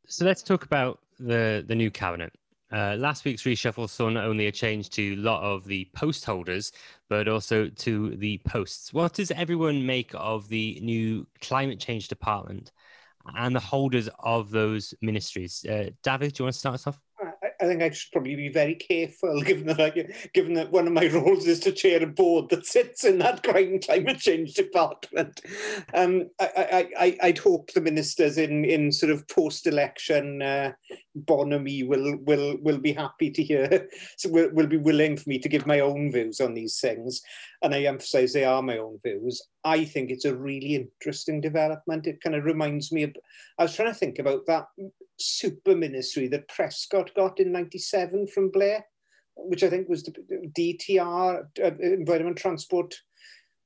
So 0.08 0.26
let's 0.26 0.44
talk 0.44 0.66
about 0.66 1.00
the 1.20 1.64
the 1.68 1.76
new 1.76 1.92
cabinet. 1.92 2.34
Uh, 2.72 2.96
last 2.98 3.24
week's 3.24 3.44
reshuffle 3.44 3.88
saw 3.88 4.10
not 4.10 4.26
only 4.26 4.48
a 4.48 4.52
change 4.52 4.90
to 4.90 5.14
a 5.14 5.18
lot 5.18 5.44
of 5.44 5.64
the 5.66 5.88
post 5.96 6.26
holders, 6.26 6.72
but 7.08 7.28
also 7.28 7.70
to 7.70 8.16
the 8.18 8.40
posts. 8.46 8.92
What 8.92 9.14
does 9.14 9.30
everyone 9.32 9.86
make 9.86 10.12
of 10.16 10.50
the 10.50 10.80
new 10.82 11.28
climate 11.40 11.80
change 11.80 12.08
department 12.08 12.72
and 13.36 13.56
the 13.56 13.60
holders 13.60 14.10
of 14.20 14.52
those 14.52 14.94
ministries? 15.02 15.66
Uh, 15.66 15.92
David, 16.04 16.34
do 16.34 16.44
you 16.44 16.46
want 16.46 16.54
to 16.54 16.60
start 16.60 16.76
us 16.76 16.88
off? 16.88 17.00
I 17.64 17.68
think 17.68 17.82
I 17.82 17.90
should 17.92 18.12
probably 18.12 18.36
be 18.36 18.50
very 18.50 18.76
careful, 18.76 19.42
given 19.46 19.68
that 19.68 19.80
I, 19.80 19.92
given 20.34 20.54
that 20.56 20.72
one 20.72 20.86
of 20.86 20.94
my 20.94 21.08
roles 21.08 21.48
is 21.48 21.62
to 21.62 21.72
chair 21.72 22.04
a 22.04 22.08
board 22.08 22.50
that 22.50 22.66
sits 22.66 23.06
in 23.06 23.20
that 23.20 23.44
climate 23.44 23.88
change 24.20 24.54
department. 24.54 25.40
Um, 25.94 26.30
I, 26.42 26.90
I, 27.00 27.18
I'd 27.22 27.38
hope 27.38 27.72
the 27.72 27.80
ministers 27.80 28.38
in, 28.38 28.66
in 28.66 28.92
sort 28.92 29.12
of 29.12 29.26
post-election 29.30 30.42
uh, 30.42 30.74
bonhomie 31.16 31.84
will 31.84 32.18
will 32.26 32.58
will 32.62 32.80
be 32.80 32.92
happy 32.92 33.32
to 33.32 33.44
hear, 33.44 33.88
so 34.18 34.30
will, 34.30 34.50
will 34.52 34.68
be 34.68 34.78
willing 34.78 35.16
for 35.16 35.30
me 35.30 35.40
to 35.40 35.50
give 35.50 35.66
my 35.66 35.80
own 35.80 36.12
views 36.12 36.42
on 36.42 36.54
these 36.54 36.80
things, 36.80 37.22
and 37.64 37.74
I 37.74 37.84
emphasise 37.84 38.34
they 38.34 38.44
are 38.44 38.62
my 38.62 38.78
own 38.78 39.00
views. 39.04 39.42
I 39.64 39.86
think 39.86 40.12
it's 40.12 40.26
a 40.26 40.36
really 40.36 40.76
interesting 40.76 41.40
development. 41.40 42.08
It 42.08 42.22
kind 42.22 42.36
of 42.36 42.44
reminds 42.44 42.92
me 42.92 43.04
of. 43.04 43.16
I 43.58 43.64
was 43.64 43.76
trying 43.76 43.88
to 43.88 43.98
think 43.98 44.20
about 44.20 44.46
that 44.48 44.68
super 45.18 45.76
ministry 45.76 46.28
that 46.28 46.50
Prescott 46.50 47.12
got 47.16 47.40
in 47.40 47.54
97 47.54 48.28
from 48.28 48.52
Blair, 48.52 48.86
which 49.36 49.64
I 49.64 49.70
think 49.70 49.88
was 49.88 50.04
the 50.04 50.14
DTR, 50.58 51.46
uh, 51.64 51.72
Environment 51.80 52.38
Transport 52.38 52.94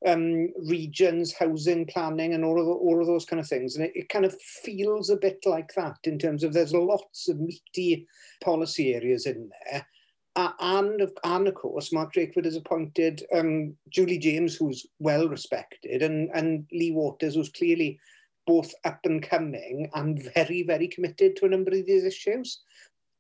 um, 0.06 0.50
regions, 0.68 1.34
housing 1.34 1.88
planning, 1.88 2.36
and 2.36 2.46
all 2.46 2.60
of 2.60 2.68
the, 2.68 2.72
all 2.72 3.02
of 3.02 3.08
those 3.08 3.26
kind 3.26 3.40
of 3.40 3.48
things. 3.48 3.76
And 3.76 3.86
it, 3.86 3.94
it, 3.96 4.10
kind 4.10 4.26
of 4.26 4.40
feels 4.42 5.10
a 5.10 5.18
bit 5.18 5.40
like 5.46 5.74
that 5.76 5.98
in 6.04 6.20
terms 6.20 6.44
of 6.44 6.54
there's 6.54 6.74
lots 6.74 7.30
of 7.30 7.40
meaty 7.40 8.08
policy 8.44 8.94
areas 8.94 9.26
in 9.26 9.50
there. 9.72 9.88
Uh, 10.38 10.52
and, 10.60 11.10
and 11.24 11.48
of 11.48 11.56
course, 11.56 11.92
Mark 11.92 12.14
Drakeford 12.14 12.46
has 12.46 12.56
appointed 12.56 13.24
um, 13.34 13.76
Julie 13.90 14.20
James, 14.20 14.56
who's 14.56 14.86
well 15.00 15.28
respected, 15.28 16.04
and, 16.04 16.30
and 16.32 16.68
Lee 16.72 16.92
Waters, 16.92 17.34
who's 17.34 17.50
clearly 17.50 18.00
both 18.46 18.72
up 18.86 19.00
and 19.04 19.22
coming 19.22 19.90
and 19.96 20.24
very, 20.36 20.62
very 20.62 20.88
committed 20.90 21.36
to 21.36 21.46
a 21.46 21.50
number 21.50 21.72
of 21.72 21.88
these 21.88 22.04
issues. 22.04 22.62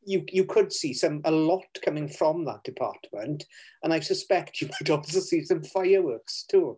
You, 0.05 0.25
you 0.31 0.45
could 0.45 0.71
see 0.71 0.93
some 0.93 1.21
a 1.25 1.31
lot 1.31 1.65
coming 1.83 2.07
from 2.07 2.45
that 2.45 2.63
department, 2.63 3.45
and 3.81 3.91
I 3.91 3.99
suspect 3.99 4.61
you 4.61 4.69
might 4.79 4.91
also 4.91 5.19
see 5.19 5.43
some 5.43 5.63
fireworks 5.63 6.45
too. 6.47 6.77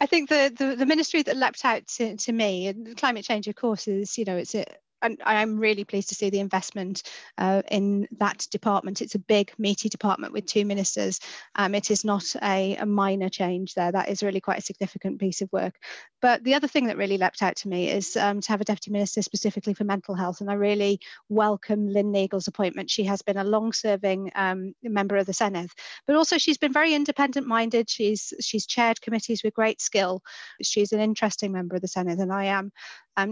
I 0.00 0.06
think 0.06 0.28
the, 0.28 0.52
the, 0.56 0.76
the 0.76 0.86
ministry 0.86 1.24
that 1.24 1.36
leapt 1.36 1.64
out 1.64 1.88
to, 1.96 2.16
to 2.16 2.32
me, 2.32 2.68
and 2.68 2.96
climate 2.96 3.24
change, 3.24 3.48
of 3.48 3.56
course, 3.56 3.88
is 3.88 4.16
you 4.16 4.24
know 4.24 4.36
it's 4.36 4.54
a 4.54 4.64
and 5.02 5.20
I'm 5.24 5.58
really 5.58 5.84
pleased 5.84 6.08
to 6.10 6.14
see 6.14 6.30
the 6.30 6.40
investment 6.40 7.02
uh, 7.36 7.62
in 7.70 8.08
that 8.18 8.46
department. 8.50 9.02
It's 9.02 9.14
a 9.14 9.20
big, 9.20 9.52
meaty 9.58 9.88
department 9.88 10.32
with 10.32 10.46
two 10.46 10.64
ministers. 10.64 11.20
Um, 11.54 11.74
it 11.74 11.90
is 11.90 12.04
not 12.04 12.24
a, 12.42 12.76
a, 12.76 12.86
minor 12.86 13.28
change 13.28 13.74
there. 13.74 13.92
That 13.92 14.08
is 14.08 14.22
really 14.22 14.40
quite 14.40 14.58
a 14.58 14.62
significant 14.62 15.20
piece 15.20 15.40
of 15.40 15.52
work. 15.52 15.74
But 16.20 16.42
the 16.42 16.54
other 16.54 16.66
thing 16.66 16.86
that 16.86 16.96
really 16.96 17.18
leapt 17.18 17.42
out 17.42 17.56
to 17.56 17.68
me 17.68 17.90
is 17.90 18.16
um, 18.16 18.40
to 18.40 18.48
have 18.48 18.60
a 18.60 18.64
deputy 18.64 18.90
minister 18.90 19.22
specifically 19.22 19.74
for 19.74 19.84
mental 19.84 20.14
health. 20.14 20.40
And 20.40 20.50
I 20.50 20.54
really 20.54 21.00
welcome 21.28 21.88
Lynne 21.88 22.12
Neagle's 22.12 22.48
appointment. 22.48 22.90
She 22.90 23.04
has 23.04 23.22
been 23.22 23.36
a 23.36 23.44
long-serving 23.44 24.32
um, 24.34 24.74
member 24.82 25.16
of 25.16 25.26
the 25.26 25.32
Senedd, 25.32 25.70
but 26.06 26.16
also 26.16 26.38
she's 26.38 26.58
been 26.58 26.72
very 26.72 26.94
independent-minded. 26.94 27.88
She's 27.88 28.32
she's 28.40 28.66
chaired 28.66 29.00
committees 29.00 29.44
with 29.44 29.54
great 29.54 29.80
skill. 29.80 30.22
She's 30.62 30.92
an 30.92 31.00
interesting 31.00 31.52
member 31.52 31.76
of 31.76 31.82
the 31.82 31.88
Senedd, 31.88 32.20
and 32.20 32.32
I 32.32 32.46
am 32.46 32.72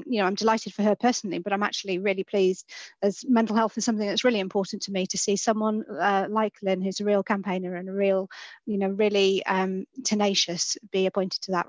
you 0.06 0.20
know, 0.20 0.26
I'm 0.26 0.34
delighted 0.34 0.74
for 0.74 0.82
her 0.82 0.96
personally, 0.96 1.38
but 1.38 1.52
I'm 1.52 1.62
actually 1.62 1.98
really 1.98 2.24
pleased 2.24 2.68
as 3.02 3.24
mental 3.28 3.56
health 3.56 3.76
is 3.78 3.84
something 3.84 4.06
that's 4.06 4.24
really 4.24 4.40
important 4.40 4.82
to 4.82 4.92
me 4.92 5.06
to 5.06 5.18
see 5.18 5.36
someone 5.36 5.84
uh, 5.88 6.26
like 6.28 6.54
Lynne, 6.62 6.82
who's 6.82 7.00
a 7.00 7.04
real 7.04 7.22
campaigner 7.22 7.76
and 7.76 7.88
a 7.88 7.92
real, 7.92 8.28
you 8.66 8.78
know, 8.78 8.88
really 8.88 9.44
um, 9.46 9.86
tenacious, 10.04 10.76
be 10.90 11.06
appointed 11.06 11.42
to 11.42 11.52
that. 11.52 11.66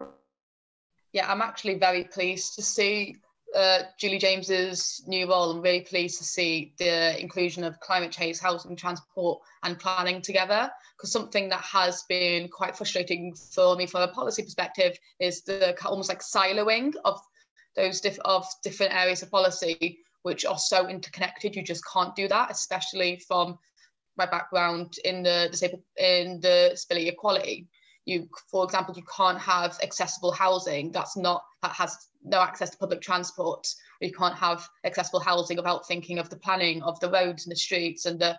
Yeah, 1.14 1.32
I'm 1.32 1.42
actually 1.42 1.76
very 1.76 2.04
pleased 2.04 2.56
to 2.56 2.62
see 2.62 3.18
uh, 3.56 3.84
Julie 3.98 4.20
James's 4.20 5.04
new 5.08 5.28
role. 5.28 5.52
I'm 5.52 5.62
really 5.62 5.82
pleased 5.82 6.18
to 6.20 6.24
see 6.24 6.74
the 6.78 7.20
inclusion 7.20 7.64
of 7.64 7.80
climate 7.80 8.12
change, 8.12 8.40
housing, 8.40 8.76
transport, 8.76 9.42
and 9.64 9.80
planning 9.80 10.22
together. 10.22 10.70
Because 10.96 11.12
something 11.12 11.50
that 11.50 11.62
has 11.62 12.04
been 12.10 12.50
quite 12.50 12.76
frustrating 12.76 13.34
for 13.34 13.76
me 13.76 13.86
from 13.86 14.02
a 14.02 14.08
policy 14.10 14.44
perspective 14.44 14.98
is 15.20 15.44
the 15.44 15.76
almost 15.86 16.10
like 16.10 16.22
siloing 16.22 16.94
of 17.06 17.22
those 17.78 18.02
diff- 18.02 18.20
of 18.26 18.46
different 18.64 18.94
areas 18.94 19.22
of 19.24 19.32
policy 19.32 20.00
which 20.24 20.46
are 20.46 20.58
so 20.58 20.90
interconnected. 20.90 21.56
You 21.56 21.64
just 21.64 21.86
can't 21.86 22.14
do 22.14 22.28
that, 22.28 22.52
especially 22.52 23.24
from 23.28 23.58
my 24.18 24.26
background 24.26 24.96
in 25.06 25.24
the 25.24 25.48
disabled 25.52 25.84
in 25.96 26.42
the 26.42 26.70
disability 26.72 27.08
equality. 27.08 27.68
You, 28.04 28.28
for 28.50 28.64
example, 28.66 28.96
you 28.98 29.04
can't 29.16 29.40
have 29.40 29.78
accessible 29.84 30.32
housing 30.32 30.92
that's 30.92 31.16
not 31.16 31.44
that 31.62 31.72
has 31.74 31.96
no 32.24 32.42
access 32.42 32.72
to 32.72 32.78
public 32.78 33.02
transport. 33.02 33.68
You 34.02 34.12
can't 34.12 34.36
have 34.36 34.68
accessible 34.84 35.20
housing 35.20 35.58
without 35.58 35.88
thinking 35.88 36.20
of 36.20 36.30
the 36.30 36.38
planning 36.38 36.82
of 36.84 37.00
the 37.00 37.12
roads 37.12 37.46
and 37.46 37.52
the 37.52 37.60
streets 37.60 38.06
and 38.06 38.20
the 38.20 38.38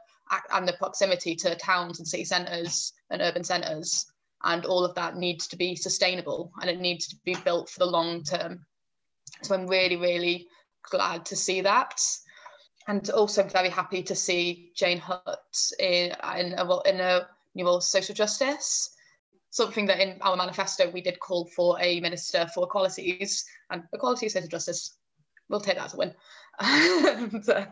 and 0.52 0.68
the 0.68 0.74
proximity 0.74 1.34
to 1.36 1.54
towns 1.54 1.98
and 1.98 2.08
city 2.08 2.24
centres 2.24 2.92
and 3.10 3.22
urban 3.22 3.44
centres. 3.44 4.06
And 4.42 4.64
all 4.66 4.84
of 4.84 4.94
that 4.94 5.16
needs 5.16 5.46
to 5.48 5.56
be 5.56 5.74
sustainable 5.74 6.52
and 6.60 6.70
it 6.70 6.80
needs 6.80 7.08
to 7.08 7.16
be 7.24 7.34
built 7.44 7.68
for 7.70 7.80
the 7.80 7.86
long 7.86 8.22
term. 8.22 8.66
So 9.42 9.54
I'm 9.54 9.66
really, 9.66 9.96
really 9.96 10.48
glad 10.90 11.24
to 11.26 11.36
see 11.36 11.60
that. 11.62 12.00
And 12.86 13.08
also 13.10 13.42
very 13.44 13.68
happy 13.68 14.02
to 14.02 14.14
see 14.14 14.72
Jane 14.74 14.98
Hutt 14.98 15.72
in, 15.78 16.12
in, 16.38 16.54
a, 16.54 16.80
in 16.88 17.00
a 17.00 17.28
new 17.54 17.66
role 17.66 17.80
social 17.80 18.14
justice. 18.14 18.90
Something 19.50 19.86
that 19.86 20.00
in 20.00 20.18
our 20.22 20.36
manifesto 20.36 20.90
we 20.90 21.00
did 21.00 21.20
call 21.20 21.46
for 21.46 21.78
a 21.80 22.00
minister 22.00 22.46
for 22.54 22.64
equalities 22.64 23.44
and 23.70 23.82
equality 23.92 24.28
social 24.28 24.48
justice. 24.48 24.96
We'll 25.48 25.60
take 25.60 25.76
that 25.76 25.86
as 25.86 25.94
a 25.94 25.96
win. 25.98 26.14
and, 26.60 27.48
uh, 27.48 27.66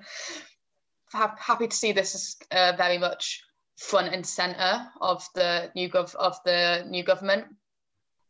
happy 1.12 1.68
to 1.68 1.76
see 1.76 1.92
this 1.92 2.36
uh, 2.50 2.72
very 2.76 2.98
much 2.98 3.42
front 3.78 4.14
and 4.14 4.26
center 4.26 4.86
of 5.00 5.26
the 5.34 5.70
new 5.74 5.88
gov 5.88 6.14
of 6.14 6.36
the 6.44 6.84
new 6.88 7.02
government. 7.02 7.46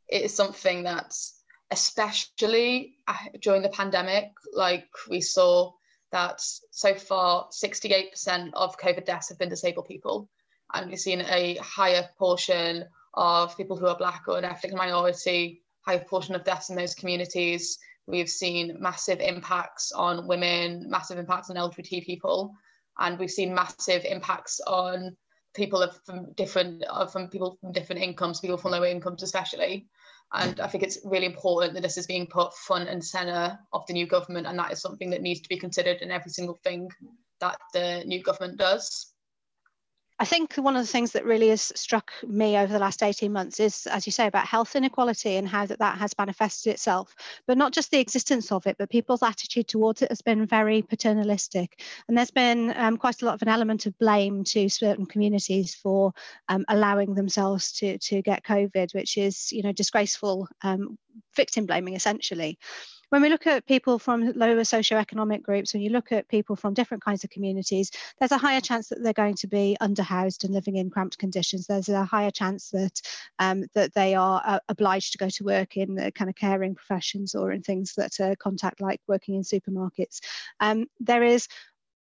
It 0.09 0.22
is 0.22 0.35
something 0.35 0.83
that's 0.83 1.36
especially 1.70 2.96
uh, 3.09 3.14
during 3.40 3.62
the 3.62 3.68
pandemic. 3.68 4.33
Like 4.52 4.88
we 5.09 5.20
saw 5.20 5.72
that 6.12 6.40
so 6.40 6.94
far, 6.94 7.48
68% 7.48 8.50
of 8.55 8.79
COVID 8.79 9.05
deaths 9.05 9.29
have 9.29 9.38
been 9.38 9.48
disabled 9.48 9.87
people. 9.87 10.29
And 10.72 10.90
we've 10.90 10.98
seen 10.98 11.20
a 11.20 11.57
higher 11.57 12.09
portion 12.18 12.85
of 13.14 13.57
people 13.57 13.76
who 13.76 13.87
are 13.87 13.96
Black 13.96 14.24
or 14.29 14.38
an 14.38 14.44
ethnic 14.44 14.74
minority, 14.74 15.62
higher 15.81 16.05
portion 16.05 16.35
of 16.35 16.44
deaths 16.44 16.70
in 16.70 16.76
those 16.76 16.94
communities. 16.94 17.79
We've 18.07 18.29
seen 18.29 18.76
massive 18.81 19.20
impacts 19.20 19.92
on 19.92 20.26
women, 20.26 20.87
massive 20.88 21.18
impacts 21.18 21.50
on 21.50 21.57
LGBT 21.57 22.05
people, 22.05 22.55
and 22.98 23.18
we've 23.18 23.31
seen 23.31 23.55
massive 23.55 24.05
impacts 24.05 24.61
on 24.66 25.16
people 25.55 25.83
of, 25.83 25.98
from 26.05 26.33
different 26.35 26.85
from 27.11 27.29
people 27.29 27.59
from 27.61 27.72
different 27.72 28.02
incomes, 28.02 28.40
people 28.40 28.59
from 28.59 28.72
lower 28.72 28.87
incomes 28.87 29.22
especially. 29.22 29.87
And 30.32 30.60
I 30.60 30.66
think 30.66 30.82
it's 30.82 30.98
really 31.04 31.26
important 31.26 31.74
that 31.74 31.82
this 31.82 31.96
is 31.96 32.06
being 32.06 32.26
put 32.26 32.54
front 32.54 32.88
and 32.88 33.04
centre 33.04 33.58
of 33.72 33.86
the 33.86 33.92
new 33.92 34.06
government, 34.06 34.46
and 34.46 34.58
that 34.58 34.72
is 34.72 34.80
something 34.80 35.10
that 35.10 35.22
needs 35.22 35.40
to 35.40 35.48
be 35.48 35.58
considered 35.58 36.02
in 36.02 36.10
every 36.10 36.30
single 36.30 36.58
thing 36.64 36.90
that 37.40 37.58
the 37.72 38.02
new 38.06 38.22
government 38.22 38.58
does. 38.58 39.14
I 40.18 40.24
think 40.24 40.55
one 40.55 40.76
of 40.76 40.83
the 40.83 40.90
things 40.90 41.12
that 41.12 41.26
really 41.26 41.48
has 41.50 41.72
struck 41.76 42.11
me 42.26 42.57
over 42.57 42.72
the 42.72 42.79
last 42.79 43.02
18 43.02 43.31
months 43.31 43.61
is, 43.61 43.87
as 43.87 44.07
you 44.07 44.12
say, 44.12 44.26
about 44.26 44.46
health 44.46 44.74
inequality 44.74 45.37
and 45.37 45.46
how 45.46 45.66
that, 45.66 45.79
that 45.79 45.98
has 45.98 46.14
manifested 46.18 46.72
itself. 46.72 47.14
But 47.46 47.59
not 47.59 47.74
just 47.74 47.90
the 47.90 48.00
existence 48.00 48.50
of 48.50 48.66
it, 48.66 48.76
but 48.79 48.88
people's 48.88 49.22
attitude 49.22 49.68
towards 49.68 50.00
it 50.00 50.11
has 50.11 50.22
been 50.22 50.46
very 50.46 50.81
paternalistic. 50.81 51.83
And 52.09 52.16
there's 52.16 52.31
been 52.31 52.72
um, 52.76 52.96
quite 52.96 53.20
a 53.20 53.26
lot 53.26 53.35
of 53.35 53.42
an 53.42 53.48
element 53.48 53.85
of 53.85 53.98
blame 53.98 54.42
to 54.44 54.70
certain 54.70 55.05
communities 55.05 55.74
for 55.74 56.12
um, 56.48 56.64
allowing 56.68 57.14
themselves 57.14 57.72
to, 57.72 57.98
to 57.98 58.22
get 58.22 58.42
COVID, 58.42 58.94
which 58.94 59.18
is, 59.18 59.52
you 59.52 59.62
know, 59.62 59.72
disgraceful 59.72 60.48
um, 60.62 60.96
victim 61.35 61.66
blaming 61.66 61.94
essentially 61.94 62.59
when 63.10 63.22
we 63.22 63.28
look 63.28 63.46
at 63.46 63.66
people 63.66 63.98
from 63.98 64.32
lower 64.32 64.56
socioeconomic 64.56 65.42
groups, 65.42 65.72
when 65.72 65.82
you 65.82 65.90
look 65.90 66.12
at 66.12 66.28
people 66.28 66.56
from 66.56 66.74
different 66.74 67.04
kinds 67.04 67.24
of 67.24 67.30
communities, 67.30 67.90
there's 68.18 68.32
a 68.32 68.38
higher 68.38 68.60
chance 68.60 68.88
that 68.88 69.02
they're 69.02 69.12
going 69.12 69.36
to 69.36 69.46
be 69.46 69.76
underhoused 69.80 70.44
and 70.44 70.52
living 70.52 70.76
in 70.76 70.90
cramped 70.90 71.18
conditions. 71.18 71.66
There's 71.66 71.88
a 71.88 72.04
higher 72.04 72.30
chance 72.30 72.70
that 72.70 73.00
um, 73.38 73.64
that 73.74 73.94
they 73.94 74.14
are 74.14 74.42
uh, 74.44 74.60
obliged 74.68 75.12
to 75.12 75.18
go 75.18 75.28
to 75.28 75.44
work 75.44 75.76
in 75.76 75.94
the 75.94 76.10
kind 76.12 76.28
of 76.28 76.36
caring 76.36 76.74
professions 76.74 77.34
or 77.34 77.52
in 77.52 77.62
things 77.62 77.94
that 77.96 78.18
are 78.20 78.36
contact 78.36 78.80
like 78.80 79.00
working 79.06 79.36
in 79.36 79.42
supermarkets. 79.42 80.20
Um, 80.60 80.86
there 81.00 81.22
is 81.22 81.48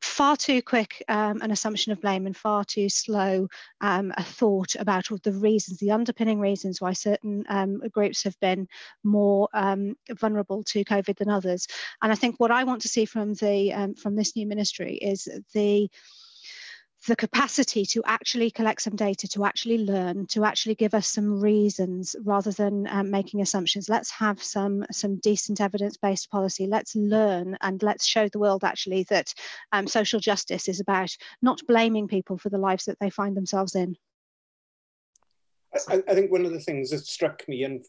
far 0.02 0.36
too 0.36 0.60
quick 0.60 1.02
um, 1.08 1.40
an 1.42 1.50
assumption 1.50 1.92
of 1.92 2.00
blame 2.00 2.26
and 2.26 2.36
far 2.36 2.64
too 2.64 2.88
slow 2.88 3.48
um, 3.80 4.12
a 4.16 4.22
thought 4.22 4.74
about 4.78 5.06
the 5.22 5.32
reasons, 5.32 5.78
the 5.78 5.92
underpinning 5.92 6.40
reasons 6.40 6.80
why 6.80 6.92
certain 6.92 7.44
um, 7.48 7.80
groups 7.90 8.24
have 8.24 8.38
been 8.40 8.66
more 9.04 9.48
um, 9.54 9.96
vulnerable 10.10 10.62
to 10.64 10.84
COVID 10.84 11.16
than 11.16 11.30
others. 11.30 11.66
And 12.02 12.10
I 12.10 12.16
think 12.16 12.36
what 12.38 12.50
I 12.50 12.64
want 12.64 12.82
to 12.82 12.88
see 12.88 13.04
from 13.04 13.34
the 13.34 13.72
um, 13.72 13.94
from 13.94 14.16
this 14.16 14.36
new 14.36 14.46
ministry 14.46 14.94
is 14.96 15.28
the 15.54 15.88
the 17.08 17.16
capacity 17.16 17.84
to 17.84 18.02
actually 18.06 18.50
collect 18.50 18.82
some 18.82 18.94
data, 18.94 19.26
to 19.28 19.44
actually 19.44 19.78
learn, 19.78 20.26
to 20.26 20.44
actually 20.44 20.76
give 20.76 20.94
us 20.94 21.08
some 21.08 21.40
reasons 21.40 22.14
rather 22.24 22.52
than 22.52 22.86
um, 22.88 23.10
making 23.10 23.40
assumptions. 23.40 23.88
Let's 23.88 24.10
have 24.12 24.40
some 24.42 24.84
some 24.92 25.16
decent 25.16 25.60
evidence-based 25.60 26.30
policy. 26.30 26.66
Let's 26.66 26.94
learn 26.94 27.58
and 27.60 27.82
let's 27.82 28.06
show 28.06 28.28
the 28.28 28.38
world 28.38 28.62
actually 28.62 29.02
that 29.04 29.34
um, 29.72 29.88
social 29.88 30.20
justice 30.20 30.68
is 30.68 30.78
about 30.78 31.16
not 31.40 31.60
blaming 31.66 32.06
people 32.06 32.38
for 32.38 32.50
the 32.50 32.58
lives 32.58 32.84
that 32.84 32.98
they 33.00 33.10
find 33.10 33.36
themselves 33.36 33.74
in. 33.74 33.96
I, 35.88 36.02
I 36.08 36.14
think 36.14 36.30
one 36.30 36.44
of 36.44 36.52
the 36.52 36.60
things 36.60 36.90
that 36.90 37.00
struck 37.00 37.42
me 37.48 37.64
and 37.64 37.84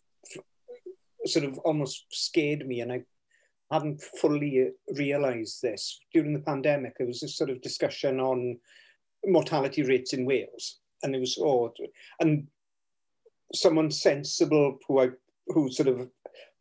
sort 1.25 1.45
of 1.45 1.59
almost 1.59 2.05
scared 2.11 2.67
me, 2.67 2.81
and 2.81 2.91
I 2.91 3.03
hadn't 3.71 4.01
fully 4.01 4.71
realised 4.95 5.61
this 5.61 5.99
during 6.13 6.33
the 6.33 6.39
pandemic. 6.39 6.97
There 6.97 7.07
was 7.07 7.19
this 7.19 7.37
sort 7.37 7.51
of 7.51 7.61
discussion 7.61 8.19
on 8.19 8.59
mortality 9.25 9.83
rates 9.83 10.13
in 10.13 10.25
Wales. 10.25 10.79
And 11.03 11.15
it 11.15 11.19
was, 11.19 11.37
oh, 11.39 11.73
and 12.19 12.47
someone 13.53 13.91
sensible 13.91 14.77
who 14.87 15.01
I, 15.01 15.09
who 15.47 15.69
sort 15.71 15.89
of, 15.89 16.09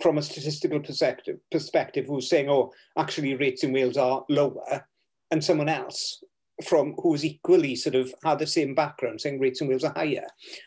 from 0.02 0.18
a 0.18 0.22
statistical 0.22 0.80
perspective, 0.80 1.38
perspective, 1.50 2.06
who 2.06 2.14
was 2.14 2.28
saying, 2.28 2.50
oh, 2.50 2.72
actually 2.98 3.34
rates 3.36 3.62
in 3.62 3.72
Wales 3.72 3.96
are 3.96 4.24
lower, 4.28 4.86
and 5.30 5.42
someone 5.42 5.68
else 5.68 6.22
from 6.66 6.94
who 6.98 7.10
was 7.10 7.24
equally 7.24 7.74
sort 7.74 7.94
of 7.94 8.12
had 8.24 8.38
the 8.38 8.46
same 8.46 8.74
background 8.74 9.20
saying 9.20 9.40
rates 9.40 9.60
in 9.60 9.68
Wales 9.68 9.84
are 9.84 9.94
higher. 9.94 10.26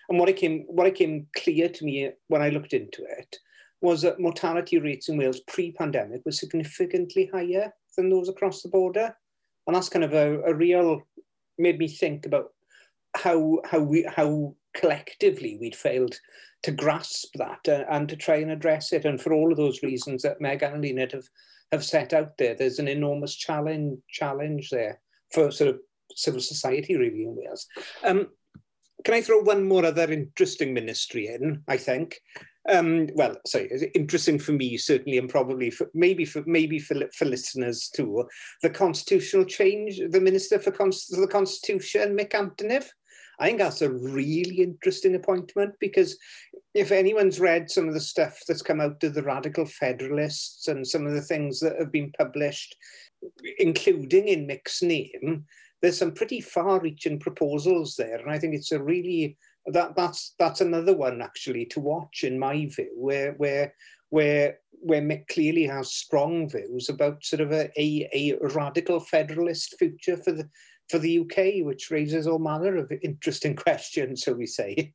And 0.10 0.20
what 0.20 0.36
came 0.36 0.66
what 0.68 0.94
came 0.96 1.28
clear 1.38 1.70
to 1.70 1.86
me 1.86 2.10
when 2.28 2.42
I 2.42 2.50
looked 2.50 2.74
into 2.74 3.04
it 3.04 3.38
was 3.82 4.02
that 4.02 4.20
mortality 4.20 4.80
rates 4.80 5.10
in 5.10 5.18
Wales 5.18 5.42
pre-pandemic 5.42 6.22
were 6.26 6.32
significantly 6.32 7.30
higher 7.32 7.74
than 7.96 8.10
those 8.10 8.30
across 8.30 8.62
the 8.62 8.70
border. 8.70 9.16
And 9.68 9.76
that's 9.76 9.90
kind 9.90 10.04
of 10.04 10.14
a, 10.14 10.42
a 10.44 10.54
real 10.54 11.02
made 11.58 11.78
me 11.78 11.88
think 11.88 12.26
about 12.26 12.54
how, 13.16 13.60
how, 13.66 13.80
we, 13.80 14.08
how 14.16 14.56
collectively 14.76 15.58
we'd 15.60 15.76
failed 15.76 16.20
to 16.64 16.72
grasp 16.72 17.34
that 17.36 17.68
uh, 17.68 17.84
and 17.90 18.10
to 18.10 18.16
try 18.16 18.38
and 18.38 18.52
address 18.52 18.92
it. 18.92 19.06
And 19.06 19.22
for 19.22 19.34
all 19.34 19.52
of 19.52 19.58
those 19.58 19.84
reasons 19.84 20.24
that 20.24 20.42
Meg 20.42 20.64
and 20.64 20.82
Lynette 20.82 21.14
have, 21.14 21.28
have 21.72 21.86
set 21.86 22.14
out 22.14 22.38
there, 22.38 22.56
there's 22.56 22.80
an 22.80 22.88
enormous 22.88 23.36
challenge, 23.36 24.00
challenge 24.10 24.70
there 24.70 25.00
for 25.32 25.52
sort 25.52 25.70
of 25.70 25.80
civil 26.16 26.42
society 26.42 26.96
really 26.96 27.24
in 27.24 27.36
Wales. 27.36 27.68
Um, 28.04 28.28
can 29.04 29.14
I 29.14 29.22
throw 29.22 29.42
one 29.42 29.68
more 29.68 29.86
other 29.86 30.12
interesting 30.12 30.74
ministry 30.74 31.28
in, 31.28 31.64
I 31.68 31.78
think? 31.78 32.20
Um, 32.68 33.08
well, 33.14 33.36
sorry, 33.46 33.92
interesting 33.94 34.40
for 34.40 34.52
me 34.52 34.78
certainly, 34.78 35.20
and 35.20 35.30
probably 35.30 35.70
for, 35.70 35.90
maybe 35.94 36.26
for 36.26 36.44
maybe 36.48 36.80
for, 36.80 36.96
for 37.14 37.26
listeners 37.26 37.90
too. 37.96 38.28
The 38.64 38.72
constitutional 38.72 39.46
change, 39.46 40.00
the 40.10 40.20
minister 40.20 40.58
for, 40.58 40.72
Const- 40.72 41.12
the 41.12 41.28
constitution, 41.28 42.18
Mick 42.18 42.32
Antoniw. 42.32 42.86
I 43.38 43.48
think 43.48 43.60
that's 43.60 43.82
a 43.82 43.92
really 43.92 44.62
interesting 44.62 45.16
appointment 45.16 45.74
because 45.80 46.18
if 46.74 46.92
anyone's 46.92 47.40
read 47.40 47.70
some 47.70 47.88
of 47.88 47.94
the 47.94 48.00
stuff 48.00 48.40
that's 48.48 48.62
come 48.62 48.80
out 48.80 49.04
of 49.04 49.14
the 49.14 49.24
radical 49.24 49.66
federalists 49.66 50.68
and 50.68 50.88
some 50.88 51.06
of 51.06 51.14
the 51.14 51.22
things 51.22 51.60
that 51.60 51.78
have 51.78 51.92
been 51.92 52.12
published, 52.18 52.76
including 53.60 54.30
in 54.30 54.48
Mick's 54.48 54.82
name, 54.82 55.46
there's 55.82 55.98
some 55.98 56.14
pretty 56.14 56.42
far-reaching 56.42 57.20
proposals 57.20 57.96
there, 57.96 58.18
and 58.18 58.32
I 58.32 58.40
think 58.40 58.56
it's 58.56 58.72
a 58.72 58.82
really 58.82 59.38
that 59.68 59.96
that's 59.96 60.36
that's 60.38 60.62
another 60.62 60.96
one 60.96 61.22
actually 61.22 61.66
to 61.68 61.80
watch 61.80 62.24
in 62.24 62.38
my 62.38 62.66
view, 62.68 62.92
where 62.96 63.34
where 63.34 63.74
where 64.10 64.60
where 64.72 65.02
Mick 65.02 65.28
clearly 65.28 65.66
has 65.66 65.94
strong 65.94 66.48
views 66.50 66.90
about 66.90 67.24
sort 67.24 67.42
of 67.42 67.52
a, 67.52 67.72
a, 67.78 68.08
a 68.14 68.38
radical 68.50 69.00
federalist 69.00 69.76
future 69.80 70.18
for 70.18 70.32
the 70.32 70.48
for 70.90 71.00
the 71.00 71.20
UK, 71.20 71.66
which 71.66 71.90
raises 71.90 72.28
all 72.28 72.40
manner 72.40 72.78
of 72.78 72.92
interesting 73.02 73.56
questions, 73.68 74.24
so 74.24 74.34
we 74.34 74.46
say 74.46 74.94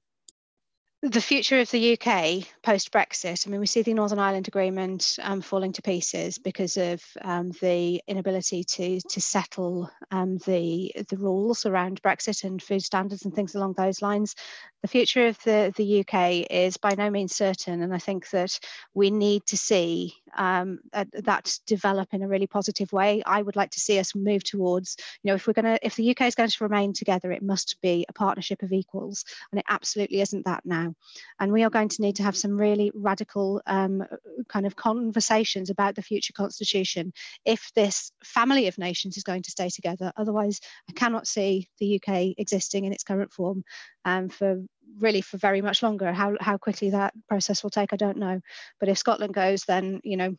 the 1.02 1.20
future 1.20 1.60
of 1.60 1.70
the 1.70 1.98
UK 1.98 2.46
post 2.62 2.92
Brexit, 2.92 3.46
I 3.46 3.50
mean, 3.50 3.60
we 3.60 3.66
see 3.66 3.80
the 3.80 3.94
Northern 3.94 4.18
Ireland 4.18 4.48
Agreement 4.48 5.18
um, 5.22 5.40
falling 5.40 5.72
to 5.72 5.82
pieces 5.82 6.36
because 6.36 6.76
of 6.76 7.02
um, 7.22 7.52
the 7.62 8.02
inability 8.06 8.64
to 8.64 9.00
to 9.00 9.20
settle 9.20 9.90
um, 10.10 10.36
the 10.38 10.92
the 11.08 11.16
rules 11.16 11.64
around 11.64 12.02
Brexit 12.02 12.44
and 12.44 12.62
food 12.62 12.82
standards 12.82 13.24
and 13.24 13.34
things 13.34 13.54
along 13.54 13.74
those 13.78 14.02
lines 14.02 14.34
the 14.82 14.88
future 14.88 15.26
of 15.26 15.38
the, 15.44 15.72
the 15.76 16.00
UK 16.00 16.46
is 16.50 16.76
by 16.76 16.94
no 16.94 17.10
means 17.10 17.36
certain. 17.36 17.82
And 17.82 17.94
I 17.94 17.98
think 17.98 18.30
that 18.30 18.58
we 18.94 19.10
need 19.10 19.44
to 19.46 19.56
see 19.56 20.14
um, 20.36 20.80
that 20.92 21.58
develop 21.66 22.08
in 22.12 22.22
a 22.22 22.28
really 22.28 22.46
positive 22.46 22.92
way. 22.92 23.22
I 23.26 23.42
would 23.42 23.56
like 23.56 23.70
to 23.72 23.80
see 23.80 23.98
us 23.98 24.14
move 24.14 24.42
towards, 24.42 24.96
you 25.22 25.28
know, 25.30 25.34
if 25.34 25.46
we're 25.46 25.52
going 25.52 25.76
to, 25.76 25.86
if 25.86 25.96
the 25.96 26.10
UK 26.10 26.22
is 26.22 26.34
going 26.34 26.48
to 26.48 26.64
remain 26.64 26.92
together, 26.92 27.30
it 27.30 27.42
must 27.42 27.76
be 27.82 28.06
a 28.08 28.12
partnership 28.12 28.62
of 28.62 28.72
equals. 28.72 29.24
And 29.52 29.58
it 29.58 29.66
absolutely 29.68 30.20
isn't 30.22 30.46
that 30.46 30.64
now. 30.64 30.89
And 31.38 31.52
we 31.52 31.64
are 31.64 31.70
going 31.70 31.88
to 31.88 32.02
need 32.02 32.16
to 32.16 32.22
have 32.22 32.36
some 32.36 32.58
really 32.58 32.90
radical 32.94 33.60
um, 33.66 34.04
kind 34.48 34.66
of 34.66 34.76
conversations 34.76 35.70
about 35.70 35.94
the 35.94 36.02
future 36.02 36.32
constitution 36.32 37.12
if 37.44 37.70
this 37.74 38.12
family 38.24 38.66
of 38.66 38.78
nations 38.78 39.16
is 39.16 39.24
going 39.24 39.42
to 39.42 39.50
stay 39.50 39.68
together. 39.68 40.12
Otherwise, 40.16 40.60
I 40.88 40.92
cannot 40.92 41.26
see 41.26 41.68
the 41.78 42.00
UK 42.00 42.34
existing 42.38 42.84
in 42.84 42.92
its 42.92 43.04
current 43.04 43.32
form 43.32 43.64
um, 44.04 44.28
for 44.28 44.62
really 44.98 45.20
for 45.20 45.36
very 45.38 45.62
much 45.62 45.82
longer. 45.82 46.12
How 46.12 46.36
how 46.40 46.56
quickly 46.56 46.90
that 46.90 47.14
process 47.28 47.62
will 47.62 47.70
take, 47.70 47.92
I 47.92 47.96
don't 47.96 48.18
know. 48.18 48.40
But 48.78 48.88
if 48.88 48.98
Scotland 48.98 49.34
goes, 49.34 49.64
then 49.64 50.00
you 50.04 50.16
know, 50.16 50.34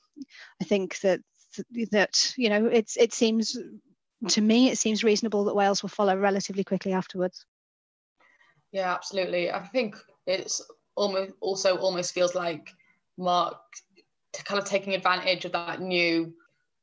I 0.62 0.66
think 0.66 1.00
that 1.00 1.20
that 1.92 2.34
you 2.38 2.50
know 2.50 2.66
it's 2.66 2.98
it 2.98 3.14
seems 3.14 3.58
to 4.30 4.42
me 4.42 4.70
it 4.70 4.78
seems 4.78 5.04
reasonable 5.04 5.46
that 5.46 5.56
Wales 5.56 5.82
will 5.82 5.90
follow 5.90 6.18
relatively 6.18 6.64
quickly 6.64 6.94
afterwards. 6.94 7.46
Yeah, 8.72 8.94
absolutely. 8.94 9.52
I 9.52 9.64
think 9.68 9.98
it's 10.28 10.62
almost 10.96 11.34
also 11.42 11.78
almost 11.78 12.14
feels 12.14 12.36
like 12.36 12.70
Mark 13.18 13.58
kind 14.46 14.60
of 14.60 14.66
taking 14.66 14.94
advantage 14.94 15.46
of 15.46 15.52
that 15.52 15.82
new 15.82 16.34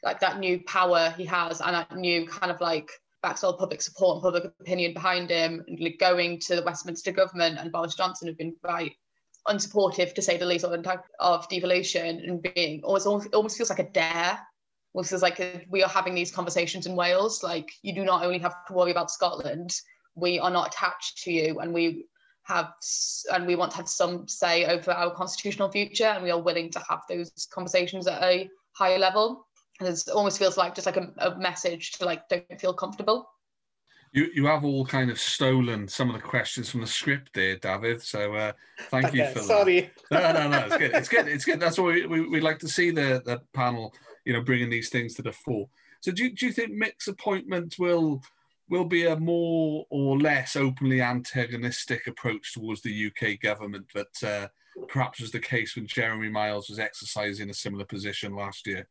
like 0.02 0.20
that 0.20 0.38
new 0.38 0.60
power 0.64 1.12
he 1.16 1.24
has 1.24 1.60
and 1.60 1.74
that 1.74 1.96
new 1.96 2.26
kind 2.26 2.52
of 2.52 2.60
like 2.60 2.88
backstall 3.24 3.58
public 3.58 3.82
support 3.82 4.16
and 4.16 4.22
public 4.22 4.44
opinion 4.60 4.94
behind 4.94 5.30
him, 5.30 5.64
and 5.66 5.98
going 5.98 6.38
to 6.38 6.56
the 6.56 6.62
Westminster 6.62 7.12
government 7.12 7.58
and 7.58 7.72
Boris 7.72 7.94
Johnson 7.94 8.28
have 8.28 8.38
been 8.38 8.54
quite 8.62 8.94
unsupportive 9.48 10.14
to 10.14 10.22
say 10.22 10.36
the 10.36 10.46
least 10.46 10.64
of, 10.64 10.86
of 11.20 11.48
devolution 11.48 12.20
and 12.20 12.42
being 12.54 12.80
almost 12.84 13.34
almost 13.34 13.56
feels 13.56 13.70
like 13.70 13.78
a 13.78 13.90
dare. 13.90 14.38
Almost 14.94 15.10
feels 15.10 15.22
like 15.22 15.66
we 15.68 15.82
are 15.82 15.88
having 15.88 16.14
these 16.14 16.32
conversations 16.32 16.86
in 16.86 16.96
Wales. 16.96 17.42
Like 17.42 17.70
you 17.82 17.94
do 17.94 18.04
not 18.04 18.24
only 18.24 18.38
have 18.38 18.54
to 18.66 18.72
worry 18.72 18.90
about 18.90 19.10
Scotland, 19.10 19.70
we 20.14 20.38
are 20.38 20.50
not 20.50 20.68
attached 20.68 21.22
to 21.24 21.32
you, 21.32 21.58
and 21.58 21.72
we 21.72 22.06
have 22.48 22.72
and 23.32 23.46
we 23.46 23.56
want 23.56 23.70
to 23.72 23.76
have 23.76 23.88
some 23.88 24.26
say 24.26 24.64
over 24.66 24.90
our 24.90 25.14
constitutional 25.14 25.70
future, 25.70 26.06
and 26.06 26.24
we 26.24 26.30
are 26.30 26.40
willing 26.40 26.70
to 26.70 26.82
have 26.88 27.00
those 27.08 27.30
conversations 27.52 28.06
at 28.06 28.22
a 28.22 28.48
higher 28.72 28.98
level. 28.98 29.46
And 29.80 29.88
it 29.88 30.08
almost 30.12 30.38
feels 30.38 30.56
like 30.56 30.74
just 30.74 30.86
like 30.86 30.96
a, 30.96 31.12
a 31.18 31.38
message 31.38 31.92
to 31.92 32.04
like 32.04 32.28
don't 32.28 32.60
feel 32.60 32.74
comfortable 32.74 33.28
you 34.12 34.28
you 34.34 34.46
have 34.46 34.64
all 34.64 34.84
kind 34.86 35.10
of 35.10 35.18
stolen 35.18 35.86
some 35.88 36.08
of 36.08 36.16
the 36.16 36.22
questions 36.22 36.70
from 36.70 36.80
the 36.80 36.86
script 36.86 37.30
there, 37.34 37.56
David. 37.56 38.02
So 38.02 38.34
uh, 38.34 38.52
thank 38.90 39.12
you 39.14 39.26
for 39.26 39.40
Sorry. 39.40 39.92
that. 40.10 40.10
No, 40.10 40.32
no, 40.32 40.48
no. 40.48 40.66
It's 40.66 40.76
good. 40.76 40.94
It's 40.94 41.08
good. 41.08 41.28
It's 41.28 41.44
good. 41.44 41.60
That's 41.60 41.78
what 41.78 41.94
we, 41.94 42.06
we 42.06 42.28
would 42.28 42.42
like 42.42 42.58
to 42.60 42.68
see 42.68 42.90
the 42.90 43.22
the 43.24 43.40
panel, 43.52 43.94
you 44.24 44.32
know, 44.32 44.40
bringing 44.40 44.70
these 44.70 44.88
things 44.88 45.14
to 45.14 45.22
the 45.22 45.32
fore. 45.32 45.68
So 46.00 46.12
do 46.12 46.30
do 46.30 46.46
you 46.46 46.52
think 46.52 46.72
Mick's 46.72 47.08
appointment 47.08 47.76
will 47.78 48.22
will 48.68 48.84
be 48.84 49.06
a 49.06 49.16
more 49.16 49.86
or 49.90 50.18
less 50.18 50.56
openly 50.56 51.00
antagonistic 51.00 52.06
approach 52.06 52.52
towards 52.52 52.82
the 52.82 53.06
UK 53.06 53.40
government 53.40 53.86
that 53.94 54.22
uh, 54.22 54.48
perhaps 54.88 55.20
was 55.20 55.30
the 55.30 55.40
case 55.40 55.74
when 55.76 55.86
Jeremy 55.86 56.28
Miles 56.28 56.68
was 56.68 56.78
exercising 56.78 57.50
a 57.50 57.54
similar 57.54 57.84
position 57.84 58.34
last 58.34 58.66
year? 58.66 58.86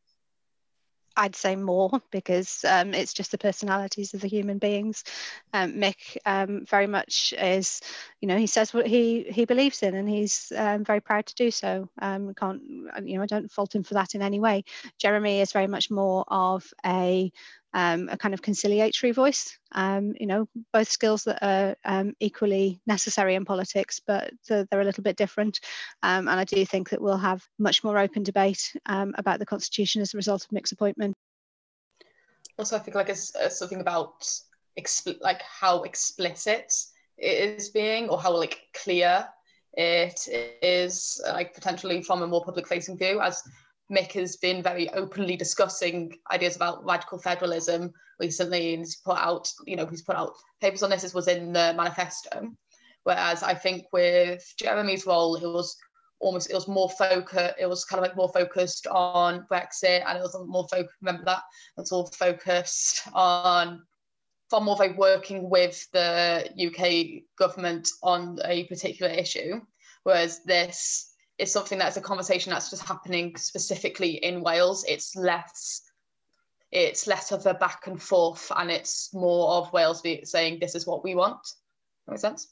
I'd 1.18 1.34
say 1.34 1.56
more 1.56 2.00
because 2.12 2.64
um, 2.64 2.94
it's 2.94 3.12
just 3.12 3.32
the 3.32 3.38
personalities 3.38 4.14
of 4.14 4.20
the 4.20 4.28
human 4.28 4.58
beings. 4.58 5.02
Um, 5.52 5.72
Mick 5.72 6.16
um, 6.24 6.64
very 6.64 6.86
much 6.86 7.34
is, 7.36 7.80
you 8.20 8.28
know, 8.28 8.36
he 8.36 8.46
says 8.46 8.72
what 8.72 8.86
he 8.86 9.24
he 9.24 9.44
believes 9.44 9.82
in, 9.82 9.96
and 9.96 10.08
he's 10.08 10.52
um, 10.56 10.84
very 10.84 11.00
proud 11.00 11.26
to 11.26 11.34
do 11.34 11.50
so. 11.50 11.88
Um, 12.00 12.34
can't, 12.34 12.62
you 13.02 13.16
know, 13.16 13.22
I 13.24 13.26
don't 13.26 13.50
fault 13.50 13.74
him 13.74 13.82
for 13.82 13.94
that 13.94 14.14
in 14.14 14.22
any 14.22 14.38
way. 14.38 14.62
Jeremy 14.98 15.40
is 15.40 15.50
very 15.50 15.66
much 15.66 15.90
more 15.90 16.24
of 16.28 16.72
a 16.86 17.32
um, 17.74 18.08
a 18.10 18.16
kind 18.16 18.34
of 18.34 18.42
conciliatory 18.42 19.12
voice. 19.12 19.58
Um, 19.72 20.14
you 20.18 20.26
know, 20.26 20.48
both 20.72 20.88
skills 20.88 21.24
that 21.24 21.38
are 21.42 21.76
um, 21.84 22.14
equally 22.20 22.80
necessary 22.86 23.34
in 23.34 23.44
politics, 23.44 24.00
but 24.06 24.32
they're 24.48 24.66
a 24.72 24.84
little 24.84 25.02
bit 25.02 25.16
different. 25.16 25.60
Um, 26.02 26.28
and 26.28 26.40
I 26.40 26.44
do 26.44 26.64
think 26.64 26.90
that 26.90 27.00
we'll 27.00 27.18
have 27.18 27.44
much 27.58 27.84
more 27.84 27.98
open 27.98 28.22
debate 28.22 28.72
um, 28.86 29.14
about 29.18 29.38
the 29.38 29.46
constitution 29.46 30.02
as 30.02 30.14
a 30.14 30.16
result 30.16 30.44
of 30.44 30.52
Mick's 30.52 30.72
appointment. 30.72 31.14
Also, 32.58 32.76
I 32.76 32.80
think 32.80 32.94
like 32.94 33.08
it's, 33.08 33.32
it's 33.38 33.58
something 33.58 33.80
about 33.80 34.28
expl- 34.78 35.20
like 35.20 35.42
how 35.42 35.82
explicit 35.82 36.74
it 37.18 37.58
is 37.58 37.68
being, 37.68 38.08
or 38.08 38.18
how 38.18 38.36
like 38.36 38.60
clear 38.74 39.26
it 39.74 40.26
is, 40.62 41.20
like 41.26 41.54
potentially 41.54 42.02
from 42.02 42.22
a 42.22 42.26
more 42.26 42.44
public-facing 42.44 42.96
view, 42.96 43.20
as 43.20 43.42
Mick 43.90 44.12
has 44.12 44.36
been 44.36 44.62
very 44.62 44.90
openly 44.90 45.36
discussing 45.36 46.16
ideas 46.30 46.56
about 46.56 46.84
radical 46.84 47.18
federalism 47.18 47.92
recently, 48.20 48.74
and 48.74 48.82
he's 48.82 48.96
put 48.96 49.18
out, 49.18 49.50
you 49.66 49.76
know, 49.76 49.86
he's 49.86 50.02
put 50.02 50.16
out 50.16 50.34
papers 50.60 50.82
on 50.82 50.90
this. 50.90 51.02
This 51.02 51.14
was 51.14 51.28
in 51.28 51.52
the 51.52 51.74
manifesto. 51.76 52.50
Whereas 53.04 53.42
I 53.42 53.54
think 53.54 53.86
with 53.92 54.44
Jeremy's 54.58 55.06
role, 55.06 55.36
it 55.36 55.46
was 55.46 55.76
almost 56.20 56.50
it 56.50 56.54
was 56.54 56.68
more 56.68 56.90
focused. 56.90 57.54
It 57.58 57.66
was 57.66 57.84
kind 57.84 58.02
of 58.02 58.08
like 58.08 58.16
more 58.16 58.30
focused 58.32 58.86
on 58.88 59.46
Brexit, 59.50 60.04
and 60.06 60.18
it 60.18 60.22
was 60.22 60.36
more 60.46 60.66
focused. 60.68 60.94
Remember 61.00 61.24
that 61.24 61.42
it 61.76 61.80
was 61.80 61.92
all 61.92 62.06
focused 62.06 63.02
on 63.14 63.82
far 64.50 64.60
more 64.60 64.76
like 64.76 64.96
working 64.96 65.48
with 65.48 65.86
the 65.92 66.48
UK 66.58 67.22
government 67.38 67.88
on 68.02 68.38
a 68.44 68.64
particular 68.64 69.12
issue. 69.12 69.60
Whereas 70.04 70.42
this 70.44 71.14
is 71.38 71.52
something 71.52 71.78
that's 71.78 71.96
a 71.96 72.00
conversation 72.00 72.50
that's 72.50 72.70
just 72.70 72.84
happening 72.84 73.36
specifically 73.36 74.16
in 74.16 74.42
Wales. 74.42 74.84
It's 74.88 75.14
less 75.16 75.82
it's 76.70 77.06
less 77.06 77.32
of 77.32 77.46
a 77.46 77.54
back 77.54 77.86
and 77.86 78.02
forth 78.02 78.52
and 78.54 78.70
it's 78.70 79.14
more 79.14 79.52
of 79.52 79.72
Wales 79.72 80.02
saying 80.24 80.58
this 80.60 80.74
is 80.74 80.86
what 80.86 81.02
we 81.02 81.14
want. 81.14 81.40
That 82.06 82.12
makes 82.12 82.22
sense? 82.22 82.48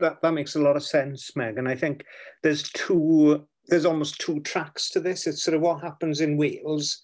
That 0.00 0.20
that 0.20 0.32
makes 0.32 0.56
a 0.56 0.60
lot 0.60 0.76
of 0.76 0.84
sense, 0.84 1.34
Meg. 1.36 1.58
And 1.58 1.68
I 1.68 1.74
think 1.74 2.04
there's 2.42 2.64
two 2.72 3.46
there's 3.68 3.86
almost 3.86 4.20
two 4.20 4.40
tracks 4.40 4.90
to 4.90 5.00
this. 5.00 5.26
It's 5.26 5.44
sort 5.44 5.54
of 5.54 5.62
what 5.62 5.82
happens 5.82 6.20
in 6.20 6.36
Wales. 6.36 7.02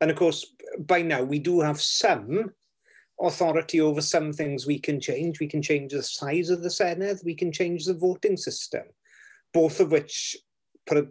And 0.00 0.10
of 0.10 0.16
course, 0.16 0.44
by 0.80 1.02
now 1.02 1.22
we 1.22 1.38
do 1.38 1.60
have 1.60 1.80
some 1.80 2.50
authority 3.20 3.80
over 3.80 4.00
some 4.00 4.32
things 4.32 4.66
we 4.66 4.78
can 4.78 5.00
change. 5.00 5.40
We 5.40 5.46
can 5.46 5.62
change 5.62 5.92
the 5.92 6.02
size 6.02 6.50
of 6.50 6.62
the 6.62 6.68
Senedd, 6.68 7.24
we 7.24 7.34
can 7.34 7.52
change 7.52 7.84
the 7.84 7.94
voting 7.94 8.36
system 8.36 8.82
both 9.52 9.80
of 9.80 9.90
which 9.90 10.36
put 10.86 10.98
a, 10.98 11.06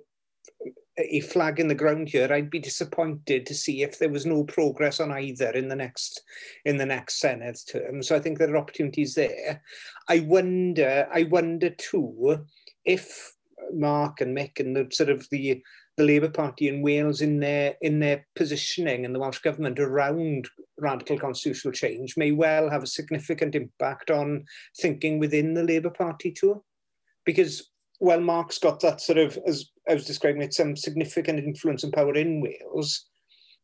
a 0.97 1.21
flag 1.21 1.59
in 1.59 1.67
the 1.67 1.75
ground 1.75 2.09
here. 2.09 2.31
I'd 2.31 2.49
be 2.49 2.59
disappointed 2.59 3.45
to 3.45 3.53
see 3.53 3.83
if 3.83 3.99
there 3.99 4.09
was 4.09 4.25
no 4.25 4.43
progress 4.43 4.99
on 4.99 5.11
either 5.11 5.51
in 5.51 5.69
the 5.69 5.75
next 5.75 6.21
in 6.65 6.77
the 6.77 6.85
next 6.85 7.21
Senedd 7.21 7.59
term. 7.71 8.03
So 8.03 8.15
I 8.15 8.19
think 8.19 8.37
there 8.37 8.53
are 8.53 8.57
opportunities 8.57 9.15
there. 9.15 9.61
I 10.07 10.19
wonder, 10.19 11.07
I 11.11 11.23
wonder 11.23 11.69
too, 11.69 12.45
if 12.85 13.33
Mark 13.73 14.21
and 14.21 14.35
Mick 14.35 14.59
and 14.59 14.75
the 14.75 14.87
sort 14.91 15.09
of 15.09 15.27
the 15.31 15.61
the 15.97 16.05
Labour 16.05 16.29
Party 16.29 16.69
in 16.69 16.81
Wales 16.81 17.19
in 17.19 17.41
their 17.41 17.75
in 17.81 17.99
their 17.99 18.25
positioning 18.35 19.03
in 19.03 19.11
the 19.11 19.19
Welsh 19.19 19.39
government 19.39 19.79
around 19.79 20.47
radical 20.77 21.19
constitutional 21.19 21.73
change 21.73 22.15
may 22.15 22.31
well 22.31 22.69
have 22.69 22.83
a 22.83 22.87
significant 22.87 23.53
impact 23.53 24.09
on 24.09 24.45
thinking 24.79 25.19
within 25.19 25.53
the 25.53 25.63
Labour 25.63 25.89
Party 25.89 26.31
too. 26.31 26.63
Because 27.25 27.68
well, 27.99 28.19
Mark's 28.19 28.57
got 28.57 28.79
that 28.81 29.01
sort 29.01 29.17
of, 29.17 29.37
as 29.45 29.69
I 29.89 29.93
was 29.93 30.05
describing 30.05 30.41
it, 30.41 30.53
some 30.53 30.75
significant 30.75 31.39
influence 31.39 31.83
and 31.83 31.93
power 31.93 32.13
in 32.15 32.41
Wales. 32.41 33.05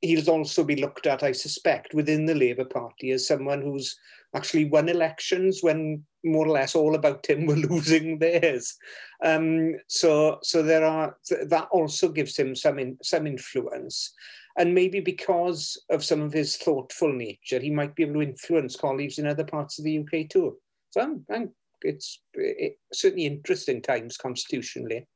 He'll 0.02 0.30
also 0.30 0.64
be 0.64 0.76
looked 0.76 1.08
at, 1.08 1.24
I 1.24 1.32
suspect, 1.32 1.94
within 1.94 2.26
the 2.26 2.36
Labour 2.36 2.66
Party 2.66 3.12
as 3.12 3.28
someone 3.28 3.62
who's 3.62 3.98
actually 4.36 4.66
won 4.66 4.90
elections 4.90 5.60
when 5.62 6.04
more 6.26 6.46
or 6.46 6.52
less 6.52 6.76
all 6.76 6.96
about 6.96 7.26
him 7.26 7.46
were 7.46 7.56
losing 7.70 8.20
theirs. 8.20 8.76
Um, 9.24 9.76
so, 9.88 10.40
so 10.44 10.62
there 10.62 10.86
are 10.86 11.16
that 11.48 11.68
also 11.72 12.10
gives 12.10 12.38
him 12.38 12.56
some 12.56 12.78
in, 12.78 12.98
some 13.02 13.26
influence, 13.26 14.14
and 14.58 14.76
maybe 14.76 15.00
because 15.00 15.82
of 15.90 16.04
some 16.04 16.22
of 16.22 16.34
his 16.34 16.58
thoughtful 16.58 17.12
nature, 17.12 17.60
he 17.60 17.72
might 17.72 17.96
be 17.96 18.04
able 18.04 18.16
to 18.16 18.22
influence 18.22 18.76
colleagues 18.76 19.18
in 19.18 19.28
other 19.28 19.46
parts 19.46 19.80
of 19.80 19.86
the 19.86 20.00
UK 20.00 20.30
too. 20.30 20.58
So 20.92 21.02
I'm, 21.02 21.26
I'm 21.32 21.52
it's 21.86 22.22
it, 22.34 22.78
certainly 22.94 23.26
interesting 23.26 23.82
times 23.82 24.18
constitutionally. 24.18 25.08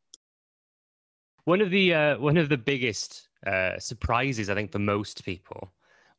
One 1.45 1.61
of 1.61 1.71
the 1.71 1.93
uh, 1.93 2.17
one 2.19 2.37
of 2.37 2.49
the 2.49 2.57
biggest 2.57 3.27
uh, 3.45 3.79
surprises, 3.79 4.49
I 4.49 4.55
think, 4.55 4.71
for 4.71 4.79
most 4.79 5.25
people, 5.25 5.71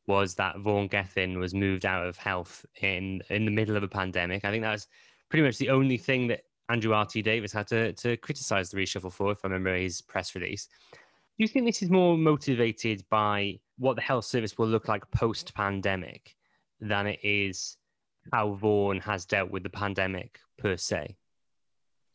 was 0.07 0.35
that 0.35 0.59
Vaughan 0.59 0.89
Gething 0.89 1.39
was 1.39 1.55
moved 1.55 1.87
out 1.87 2.07
of 2.07 2.17
health 2.17 2.65
in 2.83 3.23
in 3.31 3.45
the 3.45 3.51
middle 3.51 3.77
of 3.77 3.83
a 3.83 3.89
pandemic. 3.89 4.45
I 4.45 4.51
think 4.51 4.63
that 4.63 4.73
was 4.73 4.89
pretty 5.29 5.45
much 5.45 5.59
the 5.59 5.71
only 5.71 5.97
thing 5.97 6.27
that 6.29 6.43
Andrew 6.69 6.93
R.T. 6.93 7.23
Davies 7.23 7.53
had 7.53 7.69
to 7.69 7.93
to 7.93 8.17
criticise 8.17 8.71
the 8.71 8.79
reshuffle 8.79 9.13
for, 9.13 9.33
if 9.33 9.39
I 9.45 9.49
remember 9.49 9.77
his 9.77 10.01
press 10.01 10.35
release. 10.35 10.67
Do 10.93 11.45
you 11.45 11.49
think 11.49 11.65
this 11.65 11.83
is 11.83 11.91
more 11.91 12.19
motivated 12.19 13.05
by 13.09 13.61
what 13.79 13.97
the 13.97 14.03
health 14.03 14.27
service 14.27 14.59
will 14.59 14.67
look 14.67 14.89
like 14.89 15.11
post 15.11 15.55
pandemic 15.55 16.37
than 16.81 17.07
it 17.07 17.19
is 17.23 17.77
how 18.33 18.55
Vaughan 18.55 19.01
has 19.01 19.25
dealt 19.25 19.51
with 19.51 19.63
the 19.63 19.71
pandemic 19.71 20.39
per 20.59 20.77
se? 20.77 21.17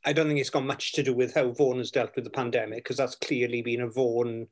I 0.06 0.14
don't 0.14 0.28
think 0.28 0.40
it's 0.40 0.52
got 0.52 0.66
much 0.66 0.94
to 0.94 1.04
do 1.04 1.14
with 1.14 1.34
how 1.34 1.52
Vaughan 1.52 1.80
has 1.80 1.92
dealt 1.92 2.16
with 2.16 2.24
the 2.24 2.30
pandemic 2.30 2.84
because 2.84 2.98
that's 2.98 3.16
clearly 3.16 3.62
been 3.62 3.82
a 3.82 3.90
Vaughan 3.90 4.48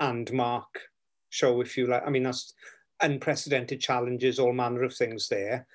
and 0.00 0.32
Mark 0.32 0.80
show, 1.28 1.60
if 1.60 1.76
you 1.76 1.86
like. 1.86 2.02
I 2.06 2.10
mean, 2.10 2.22
that's 2.22 2.54
unprecedented 3.02 3.80
challenges, 3.80 4.38
all 4.38 4.52
manner 4.52 4.82
of 4.82 4.94
things 4.94 5.28
there. 5.28 5.66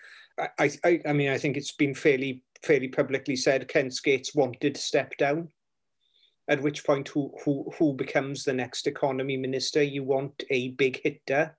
I, 0.58 0.72
I, 0.84 1.02
I 1.08 1.14
mean, 1.14 1.30
I 1.30 1.38
think 1.38 1.58
it's 1.58 1.74
been 1.74 1.94
fairly, 1.94 2.44
fairly 2.64 2.88
publicly 2.88 3.36
said 3.36 3.68
Ken 3.68 3.92
Skates 3.92 4.34
wanted 4.34 4.76
to 4.76 4.82
step 4.82 5.16
down. 5.18 5.50
At 6.48 6.64
which 6.64 6.84
point, 6.84 7.08
who, 7.10 7.32
who, 7.46 7.72
who 7.78 7.94
becomes 7.94 8.44
the 8.44 8.54
next 8.54 8.88
economy 8.88 9.38
minister? 9.38 9.84
You 9.84 10.04
want 10.04 10.44
a 10.50 10.70
big 10.70 11.00
hitter 11.04 11.56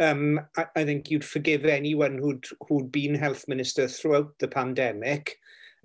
um, 0.00 0.40
I, 0.56 0.66
I, 0.76 0.84
think 0.84 1.10
you'd 1.10 1.24
forgive 1.24 1.64
anyone 1.64 2.18
who'd 2.18 2.44
who'd 2.68 2.90
been 2.90 3.14
health 3.14 3.46
minister 3.46 3.86
throughout 3.86 4.32
the 4.38 4.48
pandemic 4.48 5.38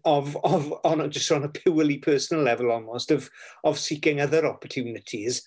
of 0.06 0.38
of 0.44 0.74
on 0.84 1.10
just 1.12 1.32
on 1.32 1.44
a 1.44 1.50
purely 1.50 1.98
personal 1.98 2.44
level 2.44 2.72
almost 2.72 3.12
of 3.12 3.30
of 3.64 3.78
seeking 3.78 4.20
other 4.20 4.46
opportunities. 4.46 5.44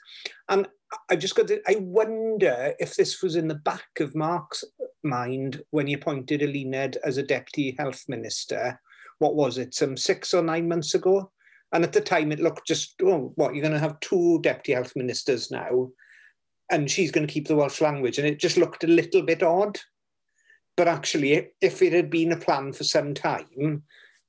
And 0.48 0.68
i 1.08 1.16
just 1.16 1.34
got 1.34 1.48
to, 1.48 1.58
i 1.66 1.76
wonder 1.80 2.74
if 2.78 2.96
this 2.96 3.22
was 3.22 3.34
in 3.34 3.48
the 3.48 3.54
back 3.54 3.88
of 3.98 4.14
mark's 4.14 4.62
mind 5.02 5.62
when 5.70 5.86
he 5.86 5.94
appointed 5.94 6.42
Eluned 6.42 6.98
as 7.02 7.16
a 7.16 7.22
deputy 7.22 7.74
health 7.78 8.04
minister 8.08 8.78
what 9.22 9.36
was 9.36 9.56
it 9.56 9.72
some 9.72 9.96
six 9.96 10.34
or 10.34 10.42
nine 10.42 10.68
months 10.68 10.94
ago? 10.94 11.30
And 11.72 11.84
at 11.84 11.92
the 11.92 12.00
time 12.00 12.32
it 12.32 12.40
looked 12.40 12.66
just 12.66 12.96
oh 13.02 13.32
what 13.36 13.54
you're 13.54 13.62
going 13.62 13.72
to 13.72 13.78
have 13.78 14.00
two 14.00 14.40
deputy 14.42 14.72
health 14.72 14.92
ministers 14.96 15.50
now 15.50 15.88
and 16.70 16.90
she's 16.90 17.10
going 17.10 17.26
to 17.26 17.32
keep 17.32 17.48
the 17.48 17.56
Welsh 17.56 17.80
language. 17.80 18.18
And 18.18 18.26
it 18.26 18.38
just 18.38 18.56
looked 18.56 18.84
a 18.84 18.88
little 18.88 19.22
bit 19.22 19.42
odd. 19.42 19.78
But 20.76 20.88
actually, 20.88 21.50
if 21.60 21.82
it 21.82 21.92
had 21.92 22.10
been 22.10 22.32
a 22.32 22.36
plan 22.36 22.72
for 22.72 22.84
some 22.84 23.12
time, 23.12 23.82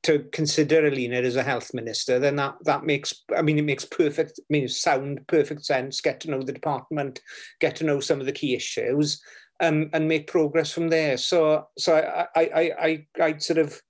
to 0.04 0.20
consider 0.34 0.82
Eluned 0.82 1.24
as 1.24 1.38
a 1.38 1.44
health 1.44 1.74
minister, 1.74 2.20
then 2.20 2.36
that 2.36 2.56
that 2.66 2.84
makes 2.84 3.14
I 3.36 3.42
mean 3.42 3.58
it 3.58 3.64
makes 3.64 3.86
perfect 3.86 4.40
I 4.40 4.46
mean 4.50 4.68
sound 4.68 5.26
perfect 5.28 5.66
sense. 5.66 6.02
Get 6.02 6.20
to 6.22 6.30
know 6.30 6.42
the 6.42 6.52
department, 6.52 7.22
get 7.62 7.76
to 7.78 7.86
know 7.86 8.00
some 8.00 8.20
of 8.20 8.26
the 8.26 8.34
key 8.34 8.54
issues, 8.54 9.22
um, 9.62 9.90
and 9.94 10.08
make 10.08 10.28
progress 10.28 10.72
from 10.72 10.90
there. 10.90 11.18
So 11.18 11.68
so 11.78 11.96
I 12.36 12.42
I 12.42 12.72
I 13.18 13.24
I 13.24 13.38
sort 13.38 13.60
of 13.60 13.82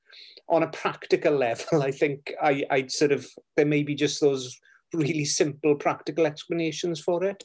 on 0.50 0.64
a 0.64 0.68
practical 0.68 1.34
level, 1.38 1.82
I 1.82 1.91
think 1.91 2.32
I 2.41 2.64
I'd 2.70 2.91
sort 2.91 3.12
of 3.12 3.28
there 3.58 3.66
may 3.66 3.84
be 3.84 3.96
just 3.96 4.22
those 4.22 4.56
really 4.94 5.26
simple 5.26 5.76
practical 5.76 6.26
explanations 6.26 7.00
for 7.00 7.24
it. 7.24 7.44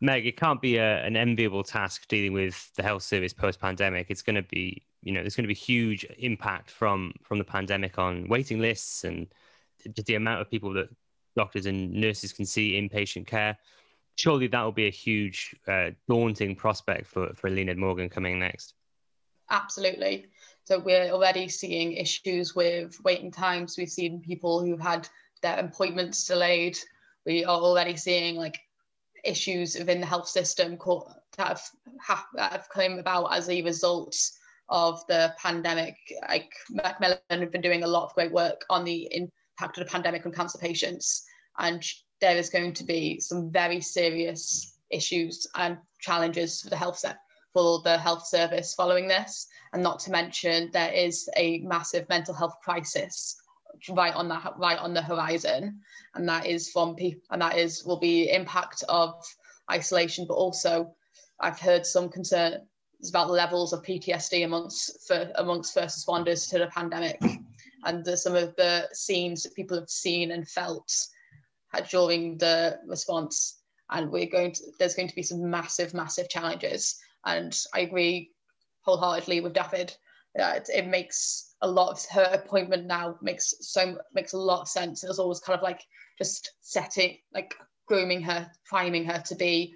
Meg, 0.00 0.26
it 0.26 0.36
can't 0.36 0.60
be 0.60 0.76
a, 0.76 1.04
an 1.04 1.16
enviable 1.16 1.64
task 1.64 2.06
dealing 2.08 2.32
with 2.32 2.70
the 2.76 2.82
health 2.82 3.02
service 3.02 3.32
post 3.32 3.60
pandemic. 3.60 4.06
It's 4.10 4.22
going 4.22 4.36
to 4.36 4.42
be, 4.42 4.84
you 5.02 5.12
know, 5.12 5.20
there's 5.20 5.34
going 5.34 5.44
to 5.44 5.48
be 5.48 5.54
huge 5.54 6.06
impact 6.18 6.70
from 6.70 7.12
from 7.22 7.38
the 7.38 7.44
pandemic 7.44 7.98
on 7.98 8.28
waiting 8.28 8.60
lists 8.60 9.04
and 9.04 9.26
just 9.92 10.06
the 10.06 10.14
amount 10.14 10.40
of 10.40 10.50
people 10.50 10.72
that 10.74 10.88
doctors 11.36 11.66
and 11.66 11.92
nurses 11.92 12.32
can 12.32 12.46
see 12.46 12.76
in 12.76 12.88
patient 12.88 13.26
care. 13.26 13.56
Surely 14.16 14.48
that 14.48 14.62
will 14.62 14.72
be 14.72 14.86
a 14.86 14.90
huge, 14.90 15.54
uh, 15.68 15.90
daunting 16.08 16.54
prospect 16.54 17.06
for 17.06 17.32
for 17.34 17.50
Eluned 17.50 17.76
Morgan 17.76 18.08
coming 18.08 18.38
next. 18.38 18.74
Absolutely. 19.50 20.26
So 20.64 20.78
we're 20.78 21.10
already 21.10 21.48
seeing 21.48 21.92
issues 21.92 22.54
with 22.54 23.02
waiting 23.02 23.30
times. 23.30 23.76
We've 23.78 23.88
seen 23.88 24.20
people 24.20 24.60
who've 24.60 24.80
had 24.80 25.08
their 25.42 25.58
appointments 25.58 26.26
delayed. 26.26 26.76
We 27.24 27.44
are 27.44 27.58
already 27.58 27.96
seeing 27.96 28.36
like 28.36 28.60
issues 29.28 29.76
within 29.78 30.00
the 30.00 30.06
health 30.06 30.28
system 30.28 30.78
that 31.36 31.38
have, 31.38 31.62
that 32.34 32.52
have 32.52 32.68
come 32.72 32.98
about 32.98 33.32
as 33.32 33.48
a 33.48 33.62
result 33.62 34.16
of 34.68 35.06
the 35.06 35.34
pandemic. 35.38 35.96
Like 36.28 36.52
Macmillan 36.70 37.18
have 37.30 37.52
been 37.52 37.60
doing 37.60 37.84
a 37.84 37.88
lot 37.88 38.04
of 38.04 38.14
great 38.14 38.32
work 38.32 38.64
on 38.70 38.84
the 38.84 39.08
impact 39.12 39.78
of 39.78 39.84
the 39.86 39.90
pandemic 39.90 40.26
on 40.26 40.32
cancer 40.32 40.58
patients, 40.58 41.24
and 41.58 41.82
there 42.20 42.36
is 42.36 42.50
going 42.50 42.72
to 42.74 42.84
be 42.84 43.20
some 43.20 43.50
very 43.50 43.80
serious 43.80 44.78
issues 44.90 45.46
and 45.54 45.78
challenges 46.00 46.62
for 46.62 46.70
the 46.70 46.76
health 46.76 46.98
set 46.98 47.18
for 47.54 47.80
the 47.82 47.98
health 47.98 48.26
service 48.26 48.74
following 48.74 49.08
this, 49.08 49.46
and 49.72 49.82
not 49.82 49.98
to 50.00 50.10
mention 50.10 50.70
there 50.72 50.92
is 50.92 51.28
a 51.36 51.58
massive 51.60 52.08
mental 52.08 52.34
health 52.34 52.56
crisis 52.62 53.36
right 53.90 54.14
on 54.14 54.28
that 54.28 54.54
right 54.58 54.78
on 54.78 54.94
the 54.94 55.02
horizon. 55.02 55.80
And 56.14 56.28
that 56.28 56.46
is 56.46 56.70
from 56.70 56.94
people 56.94 57.22
and 57.30 57.42
that 57.42 57.56
is 57.56 57.84
will 57.84 57.98
be 57.98 58.30
impact 58.30 58.84
of 58.88 59.14
isolation 59.70 60.24
but 60.26 60.34
also 60.34 60.94
i've 61.40 61.60
heard 61.60 61.84
some 61.84 62.08
concerns 62.08 62.62
about 63.10 63.26
the 63.26 63.32
levels 63.32 63.72
of 63.72 63.82
ptsd 63.82 64.44
amongst 64.44 65.06
for, 65.06 65.30
amongst 65.36 65.74
first 65.74 66.06
responders 66.06 66.48
to 66.50 66.58
the 66.58 66.66
pandemic. 66.68 67.20
And 67.84 68.04
the, 68.04 68.16
some 68.16 68.34
of 68.34 68.56
the 68.56 68.88
scenes 68.92 69.44
that 69.44 69.54
people 69.54 69.78
have 69.78 69.88
seen 69.88 70.32
and 70.32 70.48
felt 70.48 70.92
during 71.90 72.36
the 72.38 72.80
response. 72.86 73.60
And 73.90 74.10
we're 74.10 74.26
going 74.26 74.52
to 74.52 74.62
there's 74.78 74.96
going 74.96 75.08
to 75.08 75.14
be 75.14 75.22
some 75.22 75.48
massive 75.48 75.94
massive 75.94 76.28
challenges. 76.28 76.98
And 77.24 77.56
i 77.74 77.80
agree 77.80 78.30
wholeheartedly 78.82 79.40
with 79.40 79.52
david 79.52 79.94
that 80.38 80.68
it 80.70 80.86
makes 80.86 81.56
a 81.62 81.68
lot 81.68 81.90
of 81.90 82.04
her 82.10 82.30
appointment 82.32 82.86
now 82.86 83.16
makes 83.20 83.54
so 83.60 83.98
makes 84.14 84.32
a 84.32 84.38
lot 84.38 84.62
of 84.62 84.68
sense. 84.68 85.04
It 85.04 85.08
was 85.08 85.18
always 85.18 85.40
kind 85.40 85.58
of 85.58 85.62
like 85.62 85.82
just 86.16 86.52
setting 86.60 87.18
like 87.34 87.54
grooming 87.86 88.22
her, 88.22 88.50
priming 88.64 89.04
her 89.04 89.20
to 89.26 89.34
be 89.34 89.74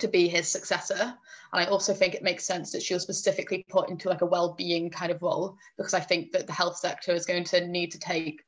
to 0.00 0.08
be 0.08 0.26
his 0.26 0.48
successor. 0.48 1.14
And 1.52 1.62
I 1.62 1.66
also 1.66 1.94
think 1.94 2.14
it 2.14 2.22
makes 2.22 2.44
sense 2.44 2.72
that 2.72 2.82
she 2.82 2.94
was 2.94 3.04
specifically 3.04 3.64
put 3.68 3.90
into 3.90 4.08
like 4.08 4.22
a 4.22 4.26
well-being 4.26 4.90
kind 4.90 5.12
of 5.12 5.22
role 5.22 5.56
because 5.76 5.94
I 5.94 6.00
think 6.00 6.32
that 6.32 6.46
the 6.46 6.52
health 6.52 6.76
sector 6.76 7.12
is 7.12 7.26
going 7.26 7.44
to 7.44 7.66
need 7.68 7.92
to 7.92 7.98
take 7.98 8.42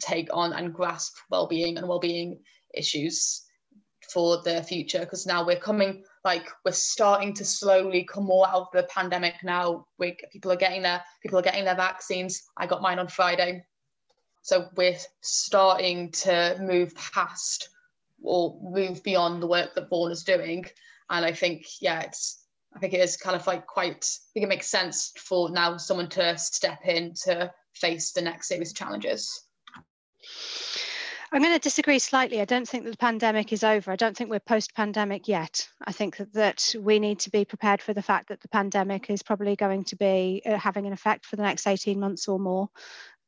take 0.00 0.28
on 0.32 0.52
and 0.52 0.74
grasp 0.74 1.14
well-being 1.30 1.78
and 1.78 1.88
well-being 1.88 2.40
issues 2.74 3.42
for 4.12 4.42
the 4.42 4.62
future 4.62 5.00
because 5.00 5.26
now 5.26 5.46
we're 5.46 5.56
coming 5.56 6.02
like 6.26 6.50
we're 6.64 6.72
starting 6.72 7.32
to 7.32 7.44
slowly 7.44 8.04
come 8.04 8.24
more 8.24 8.46
out 8.48 8.62
of 8.62 8.68
the 8.72 8.82
pandemic 8.92 9.36
now. 9.44 9.86
We 9.98 10.18
people 10.32 10.52
are 10.52 10.56
getting 10.56 10.82
their 10.82 11.02
people 11.22 11.38
are 11.38 11.42
getting 11.42 11.64
their 11.64 11.76
vaccines. 11.76 12.42
I 12.58 12.66
got 12.66 12.82
mine 12.82 12.98
on 12.98 13.08
friday. 13.08 13.64
So 14.42 14.68
we're 14.76 14.98
starting 15.22 16.10
to 16.12 16.56
move 16.60 16.94
past 16.94 17.70
or 18.22 18.58
move 18.60 19.02
beyond 19.02 19.42
the 19.42 19.46
work 19.46 19.74
that 19.74 19.88
Vaughan 19.88 20.12
is 20.12 20.24
doing. 20.24 20.66
And 21.08 21.24
i 21.24 21.30
think 21.30 21.64
yeah 21.80 22.00
it's 22.00 22.46
i 22.74 22.80
think 22.80 22.92
it 22.92 23.00
is 23.00 23.16
kind 23.16 23.36
of 23.36 23.46
like 23.46 23.64
quite 23.64 24.04
i 24.04 24.28
think 24.34 24.42
it 24.42 24.48
makes 24.48 24.66
sense 24.66 25.12
for 25.16 25.50
now 25.50 25.76
someone 25.76 26.08
to 26.08 26.36
step 26.36 26.80
in 26.84 27.14
to 27.22 27.52
face 27.74 28.10
the 28.10 28.22
next 28.22 28.48
series 28.48 28.72
of 28.72 28.76
challenges 28.76 29.46
I'm 31.32 31.42
going 31.42 31.54
to 31.54 31.58
disagree 31.58 31.98
slightly. 31.98 32.40
I 32.40 32.44
don't 32.44 32.68
think 32.68 32.84
that 32.84 32.92
the 32.92 32.96
pandemic 32.96 33.52
is 33.52 33.64
over. 33.64 33.90
I 33.90 33.96
don't 33.96 34.16
think 34.16 34.30
we're 34.30 34.38
post 34.38 34.74
pandemic 34.74 35.26
yet. 35.26 35.68
I 35.84 35.92
think 35.92 36.16
that, 36.18 36.32
that 36.34 36.74
we 36.80 36.98
need 36.98 37.18
to 37.20 37.30
be 37.30 37.44
prepared 37.44 37.82
for 37.82 37.92
the 37.92 38.02
fact 38.02 38.28
that 38.28 38.40
the 38.40 38.48
pandemic 38.48 39.10
is 39.10 39.22
probably 39.22 39.56
going 39.56 39.84
to 39.84 39.96
be 39.96 40.42
uh, 40.46 40.56
having 40.56 40.86
an 40.86 40.92
effect 40.92 41.26
for 41.26 41.36
the 41.36 41.42
next 41.42 41.66
18 41.66 41.98
months 41.98 42.28
or 42.28 42.38
more. 42.38 42.68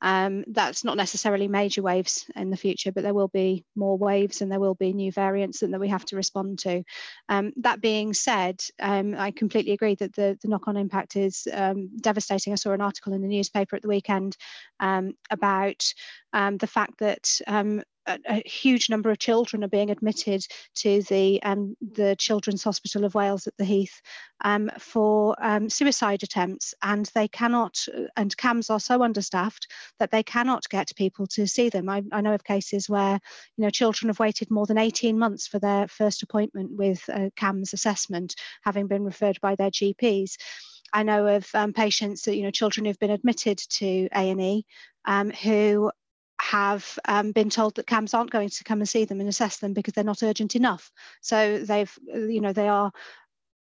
Um, 0.00 0.44
that's 0.48 0.84
not 0.84 0.96
necessarily 0.96 1.48
major 1.48 1.82
waves 1.82 2.26
in 2.36 2.50
the 2.50 2.56
future, 2.56 2.92
but 2.92 3.02
there 3.02 3.14
will 3.14 3.28
be 3.28 3.64
more 3.74 3.98
waves 3.98 4.40
and 4.40 4.50
there 4.50 4.60
will 4.60 4.74
be 4.74 4.92
new 4.92 5.10
variants 5.10 5.60
that, 5.60 5.70
that 5.70 5.80
we 5.80 5.88
have 5.88 6.04
to 6.06 6.16
respond 6.16 6.60
to. 6.60 6.84
Um, 7.28 7.52
that 7.56 7.80
being 7.80 8.14
said, 8.14 8.60
um, 8.80 9.14
I 9.16 9.30
completely 9.30 9.72
agree 9.72 9.96
that 9.96 10.14
the, 10.14 10.38
the 10.40 10.48
knock 10.48 10.68
on 10.68 10.76
impact 10.76 11.16
is 11.16 11.48
um, 11.52 11.90
devastating. 12.00 12.52
I 12.52 12.56
saw 12.56 12.72
an 12.72 12.80
article 12.80 13.12
in 13.12 13.22
the 13.22 13.28
newspaper 13.28 13.76
at 13.76 13.82
the 13.82 13.88
weekend 13.88 14.36
um, 14.80 15.14
about 15.30 15.84
um, 16.32 16.58
the 16.58 16.66
fact 16.66 16.98
that 16.98 17.40
a, 18.08 18.18
a, 18.28 18.48
huge 18.48 18.88
number 18.88 19.10
of 19.10 19.18
children 19.18 19.62
are 19.62 19.68
being 19.68 19.90
admitted 19.90 20.44
to 20.76 21.02
the 21.02 21.42
um, 21.42 21.76
the 21.80 22.16
Children's 22.18 22.64
Hospital 22.64 23.04
of 23.04 23.14
Wales 23.14 23.46
at 23.46 23.56
the 23.58 23.64
Heath 23.64 24.00
um, 24.44 24.70
for 24.78 25.36
um, 25.40 25.68
suicide 25.68 26.22
attempts, 26.22 26.74
and 26.82 27.10
they 27.14 27.28
cannot. 27.28 27.78
And 28.16 28.36
CAMHS 28.36 28.70
are 28.70 28.80
so 28.80 29.02
understaffed 29.02 29.66
that 29.98 30.10
they 30.10 30.22
cannot 30.22 30.68
get 30.68 30.90
people 30.96 31.26
to 31.28 31.46
see 31.46 31.68
them. 31.68 31.88
I, 31.88 32.02
I 32.12 32.20
know 32.20 32.34
of 32.34 32.44
cases 32.44 32.88
where 32.88 33.20
you 33.56 33.64
know 33.64 33.70
children 33.70 34.08
have 34.08 34.18
waited 34.18 34.50
more 34.50 34.66
than 34.66 34.78
18 34.78 35.18
months 35.18 35.46
for 35.46 35.58
their 35.58 35.86
first 35.88 36.22
appointment 36.22 36.72
with 36.72 37.02
a 37.08 37.30
CAMHS 37.36 37.72
assessment, 37.72 38.34
having 38.62 38.86
been 38.86 39.04
referred 39.04 39.40
by 39.40 39.54
their 39.54 39.70
GPs. 39.70 40.36
I 40.92 41.02
know 41.02 41.26
of 41.26 41.46
um, 41.54 41.72
patients 41.72 42.22
that 42.22 42.36
you 42.36 42.42
know 42.42 42.50
children 42.50 42.86
who've 42.86 42.98
been 42.98 43.10
admitted 43.10 43.58
to 43.58 44.08
A 44.14 44.30
and 44.30 44.40
E 44.40 44.66
um, 45.04 45.30
who 45.30 45.90
have 46.40 46.98
um, 47.06 47.32
been 47.32 47.50
told 47.50 47.74
that 47.74 47.86
CAMHS 47.86 48.14
aren't 48.14 48.30
going 48.30 48.48
to 48.48 48.64
come 48.64 48.80
and 48.80 48.88
see 48.88 49.04
them 49.04 49.20
and 49.20 49.28
assess 49.28 49.58
them 49.58 49.72
because 49.72 49.94
they're 49.94 50.04
not 50.04 50.22
urgent 50.22 50.56
enough. 50.56 50.90
So 51.20 51.58
they've, 51.58 51.98
you 52.06 52.40
know, 52.40 52.52
they 52.52 52.68
are 52.68 52.92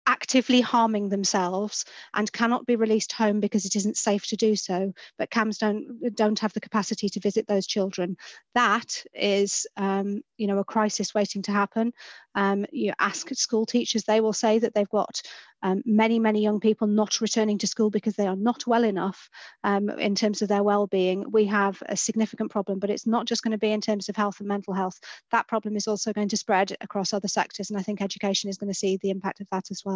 actively 0.07 0.61
harming 0.61 1.09
themselves 1.09 1.85
and 2.13 2.31
cannot 2.31 2.65
be 2.65 2.75
released 2.75 3.11
home 3.11 3.39
because 3.39 3.65
it 3.65 3.75
isn't 3.75 3.97
safe 3.97 4.25
to 4.27 4.35
do 4.35 4.55
so 4.55 4.93
but 5.17 5.29
CAMHS 5.29 5.57
don't 5.57 6.15
don't 6.15 6.39
have 6.39 6.53
the 6.53 6.59
capacity 6.59 7.09
to 7.09 7.19
visit 7.19 7.47
those 7.47 7.67
children 7.67 8.17
that 8.53 9.03
is 9.13 9.65
um, 9.77 10.21
you 10.37 10.47
know 10.47 10.59
a 10.59 10.63
crisis 10.63 11.13
waiting 11.13 11.41
to 11.41 11.51
happen 11.51 11.91
um, 12.35 12.65
you 12.71 12.93
ask 12.99 13.29
school 13.35 13.65
teachers 13.65 14.03
they 14.03 14.21
will 14.21 14.33
say 14.33 14.59
that 14.59 14.73
they've 14.73 14.89
got 14.89 15.21
um, 15.65 15.81
many, 15.83 16.19
many 16.19 16.43
young 16.43 16.59
people 16.59 16.85
not 16.85 17.21
returning 17.21 17.57
to 17.57 17.67
school 17.67 17.89
because 17.89 18.15
they 18.15 18.27
are 18.27 18.35
not 18.35 18.67
well 18.67 18.83
enough 18.83 19.29
um, 19.63 19.89
in 19.89 20.13
terms 20.13 20.43
of 20.43 20.47
their 20.47 20.61
well-being. 20.61 21.25
We 21.31 21.45
have 21.45 21.81
a 21.87 21.97
significant 21.97 22.51
problem, 22.51 22.77
but 22.77 22.91
it's 22.91 23.07
not 23.07 23.25
just 23.25 23.41
going 23.41 23.53
to 23.53 23.57
be 23.57 23.71
in 23.71 23.81
terms 23.81 24.07
of 24.07 24.15
health 24.15 24.39
and 24.39 24.47
mental 24.47 24.75
health. 24.75 24.99
That 25.31 25.47
problem 25.47 25.75
is 25.75 25.87
also 25.87 26.13
going 26.13 26.29
to 26.29 26.37
spread 26.37 26.75
across 26.81 27.13
other 27.13 27.27
sectors, 27.27 27.71
and 27.71 27.79
I 27.79 27.81
think 27.81 28.01
education 28.01 28.49
is 28.49 28.59
going 28.59 28.71
to 28.71 28.77
see 28.77 28.97
the 28.97 29.09
impact 29.09 29.41
of 29.41 29.47
that 29.51 29.71
as 29.71 29.81
well 29.83 29.94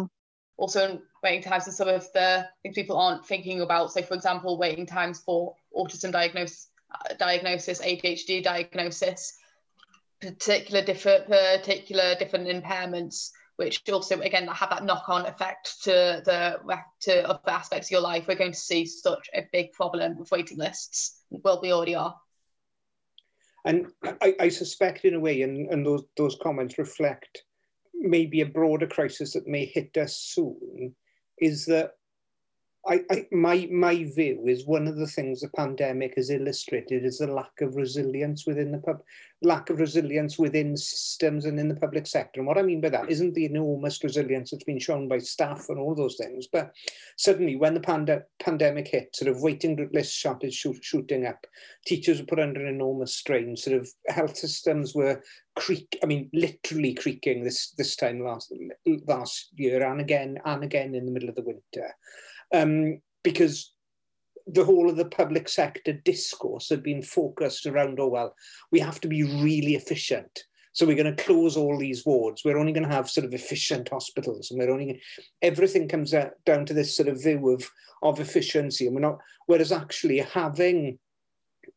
also 0.60 1.00
waiting 1.22 1.42
times 1.42 1.66
and 1.66 1.74
some 1.74 1.88
of 1.88 2.06
the 2.12 2.46
things 2.62 2.74
people 2.74 2.98
aren't 2.98 3.24
thinking 3.26 3.62
about. 3.62 3.92
So, 3.92 4.02
for 4.02 4.14
example, 4.14 4.58
waiting 4.58 4.86
times 4.86 5.20
for 5.20 5.54
autism 5.76 6.12
diagnosis, 6.12 6.68
diagnosis, 7.18 7.80
ADHD 7.80 8.42
diagnosis, 8.42 9.38
particular 10.20 10.84
different 10.84 11.26
particular 11.26 12.14
different 12.14 12.46
impairments 12.46 13.30
which 13.56 13.82
also 13.90 14.20
again 14.20 14.46
have 14.48 14.70
that 14.70 14.84
knock-on 14.84 15.26
effect 15.26 15.82
to 15.82 16.22
the 16.24 16.58
to 17.00 17.28
other 17.28 17.40
aspects 17.50 17.88
of 17.88 17.92
your 17.92 18.00
life. 18.00 18.26
We're 18.26 18.34
going 18.34 18.52
to 18.52 18.58
see 18.58 18.84
such 18.86 19.28
a 19.34 19.46
big 19.52 19.72
problem 19.72 20.18
with 20.18 20.30
waiting 20.30 20.58
lists. 20.58 21.20
Well, 21.30 21.60
we 21.62 21.72
already 21.72 21.94
are. 21.94 22.14
And 23.66 23.88
I, 24.22 24.34
I 24.40 24.48
suspect, 24.48 25.04
in 25.04 25.14
a 25.14 25.20
way, 25.20 25.42
and, 25.42 25.70
and 25.70 25.84
those 25.84 26.04
those 26.16 26.38
comments 26.42 26.78
reflect 26.78 27.44
maybe 28.00 28.40
a 28.40 28.46
broader 28.46 28.86
crisis 28.86 29.34
that 29.34 29.46
may 29.46 29.64
hit 29.64 29.96
us 29.96 30.16
soon, 30.16 30.94
is 31.38 31.66
that 31.66 31.92
I, 32.88 33.00
I, 33.10 33.26
my 33.30 33.68
my 33.70 34.04
view 34.04 34.44
is 34.46 34.66
one 34.66 34.88
of 34.88 34.96
the 34.96 35.06
things 35.06 35.40
the 35.40 35.50
pandemic 35.50 36.14
has 36.16 36.30
illustrated 36.30 37.04
is 37.04 37.18
the 37.18 37.26
lack 37.26 37.60
of 37.60 37.76
resilience 37.76 38.46
within 38.46 38.72
the 38.72 38.78
pub, 38.78 39.02
lack 39.42 39.68
of 39.68 39.80
resilience 39.80 40.38
within 40.38 40.74
systems 40.78 41.44
and 41.44 41.60
in 41.60 41.68
the 41.68 41.76
public 41.76 42.06
sector. 42.06 42.40
And 42.40 42.46
what 42.46 42.56
I 42.56 42.62
mean 42.62 42.80
by 42.80 42.88
that 42.88 43.10
isn't 43.10 43.34
the 43.34 43.44
enormous 43.44 44.02
resilience 44.02 44.50
that's 44.50 44.64
been 44.64 44.78
shown 44.78 45.08
by 45.08 45.18
staff 45.18 45.66
and 45.68 45.78
all 45.78 45.94
those 45.94 46.16
things, 46.16 46.46
but 46.50 46.72
suddenly 47.18 47.56
when 47.56 47.74
the 47.74 47.80
pand- 47.80 48.22
pandemic 48.42 48.88
hit, 48.88 49.14
sort 49.14 49.30
of 49.30 49.42
waiting 49.42 49.76
list 49.92 50.18
started 50.18 50.54
shoot, 50.54 50.82
shooting 50.82 51.26
up, 51.26 51.46
teachers 51.84 52.20
were 52.20 52.26
put 52.26 52.40
under 52.40 52.66
enormous 52.66 53.14
strain. 53.14 53.58
Sort 53.58 53.76
of 53.76 53.90
health 54.08 54.38
systems 54.38 54.94
were 54.94 55.22
creak. 55.54 55.98
I 56.02 56.06
mean, 56.06 56.30
literally 56.32 56.94
creaking 56.94 57.44
this 57.44 57.74
this 57.76 57.94
time 57.94 58.20
last 58.20 58.54
last 59.06 59.50
year 59.54 59.86
and 59.86 60.00
again 60.00 60.38
and 60.46 60.64
again 60.64 60.94
in 60.94 61.04
the 61.04 61.12
middle 61.12 61.28
of 61.28 61.34
the 61.34 61.42
winter 61.42 61.94
um, 62.52 63.00
because 63.22 63.72
the 64.46 64.64
whole 64.64 64.90
of 64.90 64.96
the 64.96 65.04
public 65.04 65.48
sector 65.48 65.92
discourse 65.92 66.68
had 66.68 66.82
been 66.82 67.02
focused 67.02 67.66
around, 67.66 68.00
oh, 68.00 68.08
well, 68.08 68.34
we 68.72 68.80
have 68.80 69.00
to 69.00 69.08
be 69.08 69.22
really 69.22 69.74
efficient. 69.74 70.44
So 70.72 70.86
we're 70.86 70.96
going 70.96 71.14
to 71.14 71.24
close 71.24 71.56
all 71.56 71.78
these 71.78 72.06
wards. 72.06 72.42
We're 72.44 72.58
only 72.58 72.72
going 72.72 72.88
to 72.88 72.94
have 72.94 73.10
sort 73.10 73.24
of 73.26 73.34
efficient 73.34 73.88
hospitals, 73.88 74.50
and 74.50 74.60
we're 74.60 74.70
only 74.70 74.86
going 74.86 75.00
everything 75.42 75.88
comes 75.88 76.14
down 76.46 76.66
to 76.66 76.74
this 76.74 76.96
sort 76.96 77.08
of 77.08 77.22
view 77.22 77.50
of 77.50 77.68
of 78.02 78.20
efficiency. 78.20 78.86
And 78.86 78.94
we're 78.94 79.00
not. 79.00 79.18
Whereas 79.46 79.72
actually 79.72 80.18
having 80.18 80.98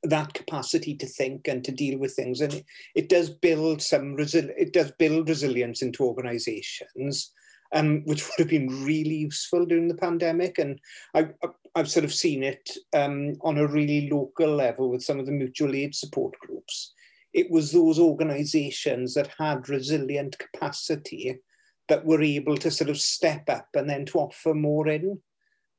that 0.04 0.34
capacity 0.34 0.96
to 0.96 1.08
think 1.08 1.48
and 1.48 1.64
to 1.64 1.72
deal 1.72 1.98
with 1.98 2.14
things, 2.14 2.40
and 2.42 2.54
it, 2.54 2.66
it 2.94 3.10
does 3.10 3.32
build 3.32 3.82
some 3.82 4.16
resil- 4.16 4.54
it 4.56 4.74
does 4.74 4.92
build 4.92 5.28
resilience 5.28 5.82
into 5.82 6.04
organisations 6.04 7.32
um, 7.74 8.04
which 8.06 8.24
would 8.24 8.40
have 8.40 8.50
been 8.50 8.84
really 8.84 9.16
useful 9.16 9.66
during 9.66 9.88
the 9.88 9.96
pandemic. 9.96 10.60
And 10.60 10.80
I, 11.14 11.30
I've 11.76 11.90
sort 11.90 12.06
of 12.06 12.14
seen 12.14 12.44
it 12.44 12.70
um, 12.94 13.36
on 13.42 13.58
a 13.58 13.68
really 13.68 14.10
local 14.10 14.56
level 14.56 14.90
with 14.90 15.04
some 15.04 15.20
of 15.20 15.26
the 15.26 15.32
mutual 15.32 15.76
aid 15.76 15.96
support 15.96 16.34
groups. 16.40 16.94
It 17.34 17.50
was 17.50 17.72
those 17.72 18.00
organizations 18.00 19.16
that 19.16 19.32
had 19.40 19.68
resilient 19.68 20.38
capacity 20.38 21.40
that 21.90 22.06
were 22.06 22.22
able 22.22 22.58
to 22.58 22.72
sort 22.72 22.90
of 22.90 23.00
step 23.00 23.50
up 23.50 23.68
and 23.74 23.90
then 23.90 24.06
to 24.06 24.20
offer 24.20 24.54
more 24.54 24.88
in. 24.88 25.20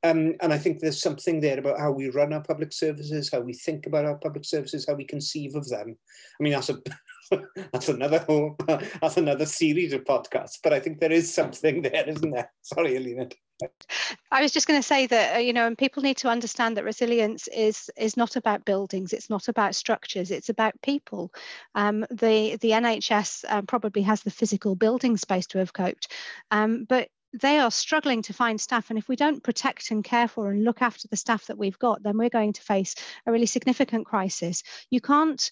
Um, 0.02 0.34
and 0.42 0.52
I 0.52 0.58
think 0.58 0.80
there's 0.80 1.00
something 1.00 1.40
there 1.40 1.58
about 1.58 1.78
how 1.78 1.90
we 1.90 2.10
run 2.10 2.34
our 2.34 2.42
public 2.42 2.72
services, 2.72 3.30
how 3.32 3.40
we 3.40 3.54
think 3.54 3.86
about 3.86 4.04
our 4.04 4.16
public 4.16 4.44
services, 4.44 4.84
how 4.86 4.94
we 4.94 5.04
conceive 5.04 5.54
of 5.54 5.66
them. 5.68 5.96
I 6.38 6.42
mean, 6.42 6.52
that's 6.52 6.68
a 6.68 6.78
that's 7.72 7.88
another 7.88 8.18
whole, 8.18 8.56
that's 8.66 9.16
another 9.16 9.46
series 9.46 9.92
of 9.92 10.04
podcasts. 10.04 10.58
But 10.62 10.72
I 10.72 10.80
think 10.80 11.00
there 11.00 11.12
is 11.12 11.32
something 11.32 11.82
there, 11.82 12.08
isn't 12.08 12.30
there? 12.30 12.50
Sorry, 12.62 12.94
Eluned. 12.94 13.34
I 14.32 14.42
was 14.42 14.50
just 14.50 14.66
going 14.66 14.80
to 14.80 14.86
say 14.86 15.06
that 15.06 15.36
uh, 15.36 15.38
you 15.38 15.52
know, 15.52 15.66
and 15.66 15.78
people 15.78 16.02
need 16.02 16.16
to 16.18 16.28
understand 16.28 16.76
that 16.76 16.84
resilience 16.84 17.48
is 17.48 17.88
is 17.96 18.16
not 18.16 18.36
about 18.36 18.64
buildings, 18.64 19.12
it's 19.12 19.30
not 19.30 19.48
about 19.48 19.74
structures, 19.74 20.30
it's 20.30 20.48
about 20.48 20.80
people. 20.82 21.32
Um, 21.74 22.00
the 22.10 22.56
the 22.60 22.70
NHS 22.70 23.44
um, 23.48 23.66
probably 23.66 24.02
has 24.02 24.22
the 24.22 24.30
physical 24.30 24.74
building 24.74 25.16
space 25.16 25.46
to 25.48 25.58
have 25.58 25.72
coped, 25.72 26.12
um, 26.50 26.84
but 26.88 27.08
they 27.40 27.58
are 27.58 27.70
struggling 27.70 28.22
to 28.22 28.32
find 28.32 28.60
staff 28.60 28.90
and 28.90 28.98
if 28.98 29.08
we 29.08 29.16
don't 29.16 29.42
protect 29.42 29.90
and 29.90 30.04
care 30.04 30.28
for 30.28 30.50
and 30.50 30.64
look 30.64 30.80
after 30.80 31.08
the 31.08 31.16
staff 31.16 31.46
that 31.46 31.58
we've 31.58 31.78
got 31.78 32.02
then 32.02 32.16
we're 32.16 32.28
going 32.28 32.52
to 32.52 32.62
face 32.62 32.94
a 33.26 33.32
really 33.32 33.46
significant 33.46 34.06
crisis 34.06 34.62
you 34.90 35.00
can't 35.00 35.50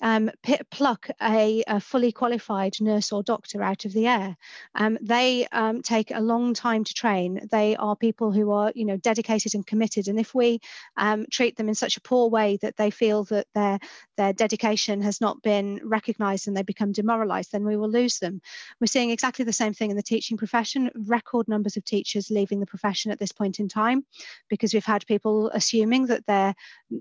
um, 0.00 0.30
pluck 0.70 1.08
a, 1.22 1.62
a, 1.66 1.80
fully 1.80 2.10
qualified 2.10 2.74
nurse 2.80 3.12
or 3.12 3.22
doctor 3.22 3.62
out 3.62 3.84
of 3.84 3.92
the 3.92 4.06
air. 4.06 4.36
Um, 4.74 4.98
they 5.00 5.46
um, 5.52 5.82
take 5.82 6.10
a 6.10 6.20
long 6.20 6.52
time 6.52 6.82
to 6.84 6.94
train. 6.94 7.46
They 7.50 7.76
are 7.76 7.94
people 7.94 8.32
who 8.32 8.50
are, 8.50 8.72
you 8.74 8.84
know, 8.84 8.96
dedicated 8.96 9.54
and 9.54 9.66
committed. 9.66 10.08
And 10.08 10.18
if 10.18 10.34
we 10.34 10.60
um, 10.96 11.26
treat 11.30 11.56
them 11.56 11.68
in 11.68 11.74
such 11.74 11.96
a 11.96 12.00
poor 12.00 12.28
way 12.28 12.58
that 12.60 12.76
they 12.76 12.90
feel 12.90 13.24
that 13.24 13.46
their 13.54 13.78
their 14.16 14.32
dedication 14.32 15.00
has 15.02 15.20
not 15.20 15.42
been 15.42 15.80
recognised 15.84 16.48
and 16.48 16.56
they 16.56 16.62
become 16.62 16.92
demoralised, 16.92 17.52
then 17.52 17.64
we 17.64 17.76
will 17.76 17.90
lose 17.90 18.18
them. 18.18 18.40
We're 18.80 18.86
seeing 18.86 19.10
exactly 19.10 19.44
the 19.44 19.52
same 19.52 19.74
thing 19.74 19.90
in 19.90 19.96
the 19.96 20.02
teaching 20.02 20.36
profession. 20.36 20.90
Record 20.94 21.46
numbers 21.48 21.76
of 21.76 21.84
teachers 21.84 22.30
leaving 22.30 22.60
the 22.60 22.66
profession 22.66 23.10
at 23.10 23.18
this 23.18 23.32
point 23.32 23.60
in 23.60 23.68
time, 23.68 24.04
because 24.48 24.74
we've 24.74 24.84
had 24.84 25.06
people 25.06 25.50
assuming 25.50 26.06
that 26.06 26.26
they're 26.26 26.54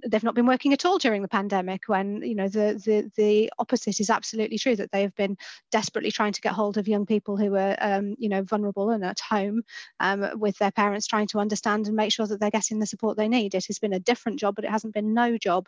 they've 0.08 0.24
not 0.24 0.36
been 0.36 0.46
working 0.46 0.74
at 0.74 0.86
all 0.86 1.00
during 1.00 1.22
the 1.22 1.28
pandemic 1.28 1.88
when 1.88 2.22
you 2.22 2.36
know 2.36 2.48
the 2.48 2.82
the, 2.84 3.12
the 3.16 3.52
opposite 3.60 4.00
is 4.00 4.10
absolutely 4.10 4.58
true 4.58 4.76
that 4.76 4.92
they 4.92 5.02
have 5.02 5.16
been 5.16 5.38
desperately 5.72 6.12
trying 6.12 6.34
to 6.34 6.42
get 6.42 6.54
hold 6.54 6.78
of 6.78 6.88
young 6.88 7.06
people 7.06 7.38
who 7.38 7.56
are 7.56 7.76
um, 7.80 8.16
you 8.18 8.30
know 8.30 8.44
vulnerable 8.44 8.90
and 8.90 9.04
at 9.04 9.20
home 9.20 9.64
um, 10.00 10.28
with 10.36 10.58
their 10.58 10.72
parents 10.72 11.08
trying 11.08 11.28
to 11.28 11.40
understand 11.40 11.88
and 11.88 11.96
make 11.96 12.12
sure 12.12 12.28
that 12.28 12.40
they're 12.40 12.50
getting 12.50 12.80
the 12.80 12.86
support 12.86 13.18
they 13.18 13.28
need. 13.28 13.56
It 13.56 13.66
has 13.68 13.80
been 13.80 13.94
a 13.94 14.00
different 14.00 14.40
job 14.40 14.56
but 14.56 14.66
it 14.66 14.72
hasn't 14.72 14.94
been 14.94 15.14
no 15.14 15.38
job. 15.38 15.68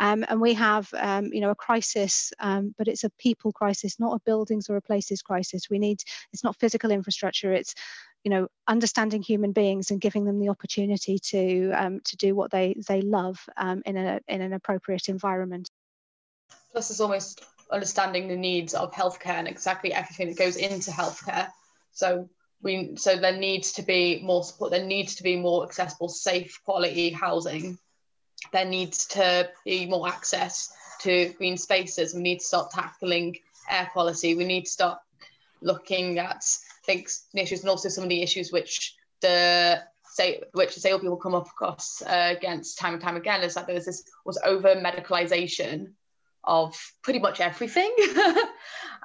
Um, 0.00 0.24
and 0.28 0.40
we 0.40 0.54
have 0.54 0.88
um, 0.94 1.26
you 1.32 1.40
know 1.40 1.50
a 1.50 1.54
crisis 1.54 2.32
um, 2.40 2.74
but 2.78 2.88
it's 2.88 3.04
a 3.04 3.10
people 3.18 3.52
crisis 3.52 3.98
not 3.98 4.14
a 4.14 4.20
buildings 4.24 4.68
or 4.68 4.76
a 4.76 4.82
places 4.82 5.22
crisis. 5.22 5.70
We 5.70 5.78
need 5.78 6.02
it's 6.32 6.44
not 6.44 6.58
physical 6.58 6.90
infrastructure 6.90 7.52
it's 7.52 7.74
you 8.26 8.30
know 8.30 8.48
understanding 8.66 9.22
human 9.22 9.52
beings 9.52 9.92
and 9.92 10.00
giving 10.00 10.24
them 10.24 10.40
the 10.40 10.48
opportunity 10.48 11.16
to 11.16 11.70
um, 11.70 12.00
to 12.04 12.16
do 12.16 12.34
what 12.34 12.50
they 12.50 12.74
they 12.88 13.00
love 13.00 13.38
um, 13.56 13.82
in 13.86 13.96
a 13.96 14.20
in 14.26 14.40
an 14.42 14.52
appropriate 14.52 15.08
environment 15.08 15.70
plus 16.76 16.90
it's 16.90 17.00
almost 17.00 17.42
understanding 17.70 18.28
the 18.28 18.36
needs 18.36 18.74
of 18.74 18.92
healthcare 18.92 19.38
and 19.38 19.48
exactly 19.48 19.94
everything 19.94 20.28
that 20.28 20.36
goes 20.36 20.56
into 20.56 20.90
healthcare. 20.90 21.48
So 21.92 22.28
we 22.62 22.96
so 22.96 23.16
there 23.16 23.38
needs 23.38 23.72
to 23.72 23.82
be 23.82 24.20
more 24.22 24.44
support. 24.44 24.72
There 24.72 24.84
needs 24.84 25.14
to 25.14 25.22
be 25.22 25.36
more 25.36 25.64
accessible 25.64 26.10
safe 26.10 26.60
quality 26.66 27.08
housing. 27.08 27.78
There 28.52 28.66
needs 28.66 29.06
to 29.06 29.48
be 29.64 29.86
more 29.86 30.06
access 30.06 30.70
to 31.00 31.32
green 31.38 31.56
spaces. 31.56 32.14
We 32.14 32.20
need 32.20 32.40
to 32.40 32.44
start 32.44 32.72
tackling 32.72 33.38
air 33.70 33.88
quality. 33.90 34.34
We 34.34 34.44
need 34.44 34.66
to 34.66 34.70
start 34.70 34.98
looking 35.62 36.18
at 36.18 36.44
think 36.84 37.08
issues 37.32 37.60
and 37.60 37.70
also 37.70 37.88
some 37.88 38.04
of 38.04 38.10
the 38.10 38.22
issues 38.22 38.52
which 38.52 38.94
the 39.22 39.82
say 40.04 40.42
which 40.52 40.74
disabled 40.74 41.00
people 41.00 41.16
come 41.16 41.34
up 41.34 41.46
across 41.46 42.02
uh, 42.02 42.34
against 42.36 42.78
time 42.78 42.92
and 42.92 43.02
time 43.02 43.16
again 43.16 43.40
is 43.40 43.54
that 43.54 43.66
there 43.66 43.76
was 43.76 43.86
this 43.86 44.04
was 44.26 44.38
over 44.44 44.74
medicalization 44.76 45.94
of 46.46 46.76
pretty 47.02 47.18
much 47.18 47.40
everything. 47.40 47.94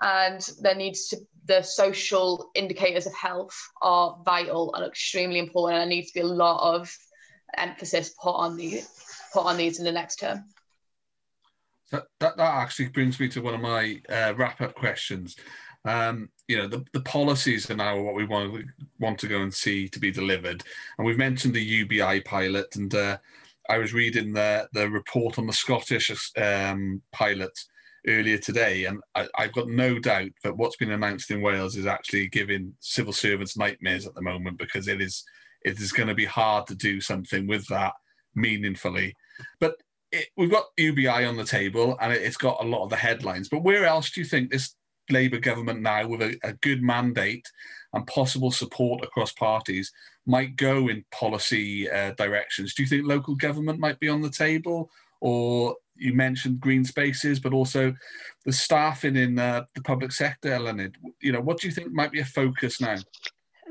And 0.02 0.42
there 0.62 0.76
needs 0.76 1.10
to 1.10 1.18
the 1.46 1.62
social 1.62 2.52
indicators 2.56 3.06
of 3.06 3.14
health 3.14 3.56
are 3.82 4.18
vital 4.26 4.74
and 4.76 4.86
extremely 4.86 5.39
important 5.39 5.82
and 5.82 5.89
there 5.89 5.96
needs 5.96 6.12
to 6.12 6.20
be 6.20 6.26
a 6.26 6.32
lot 6.32 6.76
of 6.76 6.96
emphasis 7.58 8.14
put 8.22 8.32
on 8.32 8.58
the 8.58 8.82
put 9.34 9.46
on 9.46 9.58
these 9.58 9.80
in 9.80 9.86
the 9.86 9.92
next 9.92 10.18
term. 10.18 10.44
That, 11.92 12.06
that, 12.20 12.38
that 12.38 12.54
actually 12.56 12.89
brings 12.89 13.20
me 13.20 13.28
to 13.30 13.42
one 13.42 13.54
of 13.54 13.62
my 13.62 14.02
uh, 14.10 14.34
wrap 14.38 14.62
up 14.62 14.76
questions. 14.76 15.36
Um, 15.84 16.30
you 16.48 16.58
know 16.58 16.68
the, 16.68 16.86
the 16.94 17.02
policies 17.02 17.70
are 17.72 17.76
now 17.76 18.00
what 18.00 18.14
we 18.14 18.26
want 18.26 18.66
want 19.00 19.18
to 19.20 19.28
go 19.28 19.42
and 19.42 19.54
see 19.54 19.89
to 19.89 20.00
be 20.00 20.12
delivered. 20.12 20.64
And 20.98 21.06
we've 21.06 21.18
mentioned 21.18 21.54
the 21.54 21.64
ubi 21.64 22.22
pilot 22.22 22.76
and 22.76 22.94
uh, 22.94 23.18
i 23.72 23.78
was 23.78 23.93
reading 23.93 24.34
the 24.34 24.67
the 24.74 24.89
report 24.89 25.38
on 25.38 25.47
the 25.47 25.53
scottish 25.53 26.11
um, 26.38 27.01
pilot 27.11 27.51
earlier 28.07 28.38
today 28.38 28.86
and 28.86 28.99
I, 29.15 29.28
i've 29.38 29.53
got 29.53 29.67
no 29.67 29.99
doubt 29.99 30.32
that 30.43 30.57
what's 30.57 30.78
been 30.78 30.91
announced 30.91 31.30
in 31.32 31.41
wales 31.41 31.76
is 31.76 31.86
actually 31.86 32.28
giving 32.28 32.74
civil 32.80 33.13
servants 33.13 33.57
nightmares 33.57 34.07
at 34.07 34.15
the 34.15 34.22
moment 34.22 34.57
because 34.57 34.88
it 34.88 35.01
is 35.01 35.24
it 35.63 35.80
is 35.80 35.91
going 35.91 36.09
to 36.09 36.15
be 36.15 36.26
hard 36.26 36.65
to 36.67 36.76
do 36.76 36.99
something 36.99 37.45
with 37.45 37.67
that 37.67 37.93
meaningfully. 38.34 39.15
But 39.59 39.76
it, 40.11 40.26
we've 40.36 40.49
got 40.49 40.65
ubi 40.76 41.07
on 41.07 41.38
the 41.38 41.43
table 41.43 41.95
and 42.01 42.11
it, 42.11 42.24
it's 42.24 42.38
got 42.38 42.63
a 42.63 42.67
lot 42.67 42.84
of 42.84 42.89
the 42.89 42.95
headlines 42.95 43.47
but 43.47 43.63
where 43.63 43.86
else 43.86 44.09
do 44.09 44.22
you 44.22 44.26
think 44.26 44.49
this 44.49 44.76
Labour 45.11 45.39
government 45.39 45.82
now, 45.82 46.07
with 46.07 46.22
a, 46.22 46.38
a 46.43 46.53
good 46.53 46.82
mandate 46.82 47.45
and 47.94 48.08
possible 48.08 48.52
support 48.52 49.04
across 49.04 49.32
parties, 49.34 49.92
might 50.26 50.56
go 50.56 50.88
in 50.88 51.04
policy 51.12 51.89
uh, 51.89 52.12
directions. 52.12 52.74
Do 52.74 52.84
you 52.84 52.89
think 52.89 53.06
local 53.06 53.36
government 53.36 53.80
might 53.80 54.00
be 54.00 54.10
on 54.10 54.22
the 54.22 54.30
table, 54.30 54.89
or 55.20 55.76
you 55.96 56.14
mentioned 56.14 56.60
green 56.60 56.86
spaces, 56.86 57.39
but 57.39 57.54
also 57.54 57.94
the 58.46 58.54
staffing 58.54 59.16
in 59.16 59.38
uh, 59.38 59.64
the 59.76 59.82
public 59.82 60.12
sector, 60.12 60.50
Eluned? 60.50 60.96
You 61.22 61.32
know, 61.32 61.42
what 61.42 61.60
do 61.60 61.68
you 61.68 61.74
think 61.74 61.92
might 61.92 62.12
be 62.12 62.22
a 62.22 62.26
focus 62.26 62.80
now? 62.82 62.98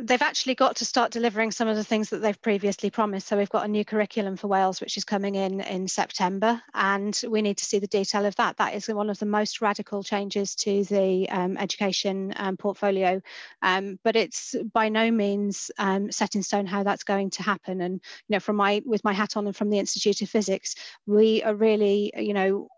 They've 0.02 0.22
actually 0.22 0.54
got 0.54 0.76
to 0.76 0.84
start 0.84 1.12
delivering 1.12 1.50
some 1.50 1.68
of 1.68 1.76
the 1.76 1.84
things 1.84 2.10
that 2.10 2.18
they've 2.18 2.40
previously 2.40 2.90
promised. 2.90 3.28
So 3.28 3.36
we've 3.36 3.50
got 3.50 3.64
a 3.64 3.68
new 3.68 3.84
curriculum 3.84 4.36
for 4.36 4.48
Wales, 4.48 4.80
which 4.80 4.96
is 4.96 5.04
coming 5.04 5.34
in 5.34 5.60
in 5.60 5.88
September, 5.88 6.60
and 6.74 7.20
we 7.28 7.42
need 7.42 7.58
to 7.58 7.64
see 7.64 7.78
the 7.78 7.86
detail 7.86 8.26
of 8.26 8.34
that. 8.36 8.56
That 8.56 8.74
is 8.74 8.88
one 8.88 9.10
of 9.10 9.18
the 9.18 9.26
most 9.26 9.60
radical 9.60 10.02
changes 10.02 10.54
to 10.56 10.84
the 10.84 11.28
um, 11.30 11.56
education 11.56 12.32
um, 12.36 12.56
portfolio, 12.56 13.20
um, 13.62 13.98
but 14.02 14.16
it's 14.16 14.54
by 14.72 14.88
no 14.88 15.10
means 15.10 15.70
um, 15.78 16.10
set 16.10 16.34
in 16.34 16.42
stone 16.42 16.66
how 16.66 16.82
that's 16.82 17.04
going 17.04 17.30
to 17.30 17.42
happen. 17.42 17.80
And 17.80 17.94
you 18.28 18.34
know, 18.34 18.40
from 18.40 18.56
my 18.56 18.82
with 18.84 19.04
my 19.04 19.12
hat 19.12 19.36
on 19.36 19.46
and 19.46 19.56
from 19.56 19.70
the 19.70 19.78
Institute 19.78 20.22
of 20.22 20.30
Physics, 20.30 20.74
we 21.06 21.42
are 21.42 21.54
really, 21.54 22.12
you 22.16 22.34
know, 22.34 22.68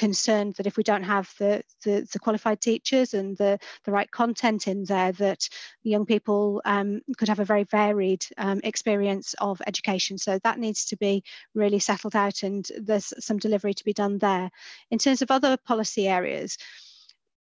concerned 0.00 0.54
that 0.54 0.66
if 0.66 0.78
we 0.78 0.82
don't 0.82 1.02
have 1.02 1.30
the, 1.38 1.62
the, 1.84 2.08
the 2.10 2.18
qualified 2.18 2.58
teachers 2.58 3.12
and 3.12 3.36
the, 3.36 3.58
the 3.84 3.92
right 3.92 4.10
content 4.10 4.66
in 4.66 4.82
there, 4.84 5.12
that 5.12 5.46
young 5.82 6.06
people 6.06 6.62
um, 6.64 7.02
could 7.18 7.28
have 7.28 7.38
a 7.38 7.44
very 7.44 7.64
varied 7.64 8.24
um, 8.38 8.62
experience 8.64 9.34
of 9.42 9.60
education. 9.66 10.16
So 10.16 10.38
that 10.38 10.58
needs 10.58 10.86
to 10.86 10.96
be 10.96 11.22
really 11.54 11.80
settled 11.80 12.16
out 12.16 12.42
and 12.42 12.66
there's 12.80 13.12
some 13.18 13.36
delivery 13.36 13.74
to 13.74 13.84
be 13.84 13.92
done 13.92 14.16
there. 14.16 14.50
In 14.90 14.98
terms 14.98 15.20
of 15.20 15.30
other 15.30 15.58
policy 15.58 16.08
areas, 16.08 16.56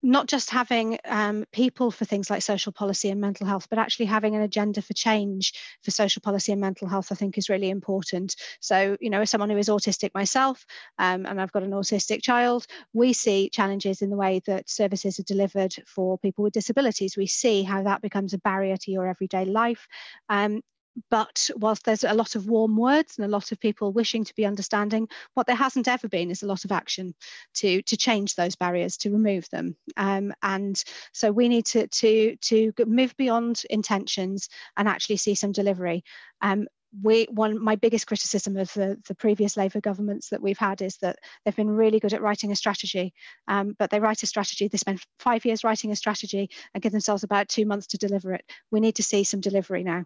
not 0.03 0.27
just 0.27 0.49
having 0.49 0.99
um, 1.05 1.45
people 1.53 1.89
for 1.89 2.03
things 2.05 2.29
like 2.29 2.41
social 2.41 2.73
policy 2.73 3.09
and 3.09 3.21
mental 3.21 3.47
health, 3.47 3.67
but 3.69 3.79
actually 3.79 4.05
having 4.05 4.35
an 4.35 4.41
agenda 4.41 4.81
for 4.81 4.93
change 4.93 5.53
for 5.81 5.91
social 5.91 6.21
policy 6.21 6.51
and 6.51 6.59
mental 6.59 6.87
health, 6.87 7.11
I 7.11 7.15
think 7.15 7.37
is 7.37 7.49
really 7.49 7.69
important. 7.69 8.35
So, 8.59 8.97
you 8.99 9.09
know, 9.09 9.21
as 9.21 9.29
someone 9.29 9.49
who 9.49 9.57
is 9.57 9.69
autistic 9.69 10.11
myself, 10.13 10.65
um, 10.99 11.25
and 11.25 11.41
I've 11.41 11.53
got 11.53 11.63
an 11.63 11.71
autistic 11.71 12.21
child, 12.21 12.67
we 12.91 13.13
see 13.13 13.49
challenges 13.49 14.01
in 14.01 14.09
the 14.09 14.17
way 14.17 14.41
that 14.45 14.69
services 14.69 15.19
are 15.19 15.23
delivered 15.23 15.73
for 15.87 16.17
people 16.17 16.43
with 16.43 16.53
disabilities. 16.53 17.15
We 17.17 17.27
see 17.27 17.63
how 17.63 17.83
that 17.83 18.01
becomes 18.01 18.33
a 18.33 18.37
barrier 18.39 18.77
to 18.77 18.91
your 18.91 19.07
everyday 19.07 19.45
life. 19.45 19.87
Um, 20.29 20.61
but 21.09 21.49
whilst 21.55 21.85
there's 21.85 22.03
a 22.03 22.13
lot 22.13 22.35
of 22.35 22.47
warm 22.47 22.77
words 22.77 23.17
and 23.17 23.25
a 23.25 23.29
lot 23.29 23.51
of 23.51 23.59
people 23.59 23.91
wishing 23.91 24.23
to 24.23 24.35
be 24.35 24.45
understanding, 24.45 25.07
what 25.33 25.47
there 25.47 25.55
hasn't 25.55 25.87
ever 25.87 26.07
been 26.07 26.31
is 26.31 26.43
a 26.43 26.47
lot 26.47 26.65
of 26.65 26.71
action 26.71 27.13
to 27.55 27.81
to 27.83 27.97
change 27.97 28.35
those 28.35 28.55
barriers, 28.55 28.97
to 28.97 29.11
remove 29.11 29.49
them. 29.49 29.75
Um, 29.97 30.33
and 30.41 30.81
so 31.11 31.31
we 31.31 31.49
need 31.49 31.65
to 31.67 31.87
to 31.87 32.35
to 32.37 32.73
move 32.85 33.15
beyond 33.17 33.63
intentions 33.69 34.49
and 34.77 34.87
actually 34.87 35.17
see 35.17 35.35
some 35.35 35.51
delivery. 35.51 36.03
Um, 36.41 36.67
we 37.01 37.25
one 37.31 37.63
my 37.63 37.75
biggest 37.75 38.05
criticism 38.05 38.55
of 38.57 38.71
the, 38.73 39.01
the 39.07 39.15
previous 39.15 39.57
Labour 39.57 39.81
governments 39.81 40.29
that 40.29 40.41
we've 40.41 40.59
had 40.59 40.81
is 40.81 40.97
that 40.97 41.17
they've 41.43 41.55
been 41.55 41.69
really 41.69 41.99
good 41.99 42.13
at 42.13 42.21
writing 42.21 42.51
a 42.51 42.55
strategy, 42.55 43.13
um, 43.47 43.75
but 43.79 43.89
they 43.89 43.99
write 43.99 44.21
a 44.23 44.27
strategy, 44.27 44.67
they 44.67 44.77
spend 44.77 45.01
five 45.19 45.43
years 45.45 45.63
writing 45.63 45.91
a 45.91 45.95
strategy 45.95 46.49
and 46.73 46.83
give 46.83 46.91
themselves 46.91 47.23
about 47.23 47.49
two 47.49 47.65
months 47.65 47.87
to 47.87 47.97
deliver 47.97 48.33
it. 48.33 48.45
We 48.69 48.79
need 48.79 48.95
to 48.95 49.03
see 49.03 49.23
some 49.23 49.41
delivery 49.41 49.83
now. 49.83 50.05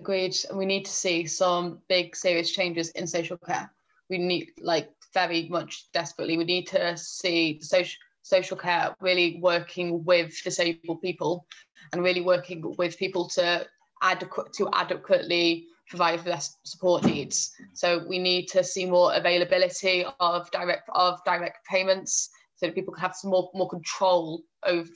Agreed. 0.00 0.36
We 0.52 0.66
need 0.66 0.84
to 0.84 0.90
see 0.90 1.26
some 1.26 1.80
big, 1.88 2.16
serious 2.16 2.50
changes 2.50 2.90
in 2.90 3.06
social 3.06 3.36
care. 3.38 3.72
We 4.10 4.18
need, 4.18 4.50
like, 4.60 4.90
very 5.14 5.48
much 5.48 5.90
desperately, 5.92 6.36
we 6.36 6.44
need 6.44 6.66
to 6.68 6.96
see 6.96 7.60
social 7.60 7.98
social 8.22 8.56
care 8.56 8.94
really 9.00 9.38
working 9.42 10.04
with 10.04 10.32
disabled 10.44 11.02
people 11.02 11.44
and 11.92 12.02
really 12.02 12.20
working 12.20 12.74
with 12.78 12.96
people 12.96 13.28
to 13.28 13.66
adequate 14.00 14.52
to 14.54 14.68
adequately 14.72 15.66
provide 15.88 16.20
for 16.20 16.26
their 16.26 16.40
support 16.64 17.04
needs. 17.04 17.52
So 17.74 18.04
we 18.08 18.18
need 18.18 18.46
to 18.48 18.64
see 18.64 18.86
more 18.86 19.12
availability 19.14 20.06
of 20.20 20.50
direct 20.50 20.88
of 20.94 21.22
direct 21.24 21.66
payments 21.66 22.30
so 22.56 22.66
that 22.66 22.74
people 22.74 22.94
can 22.94 23.02
have 23.02 23.16
some 23.16 23.30
more, 23.30 23.50
more 23.54 23.68
control 23.68 24.42
over 24.64 24.88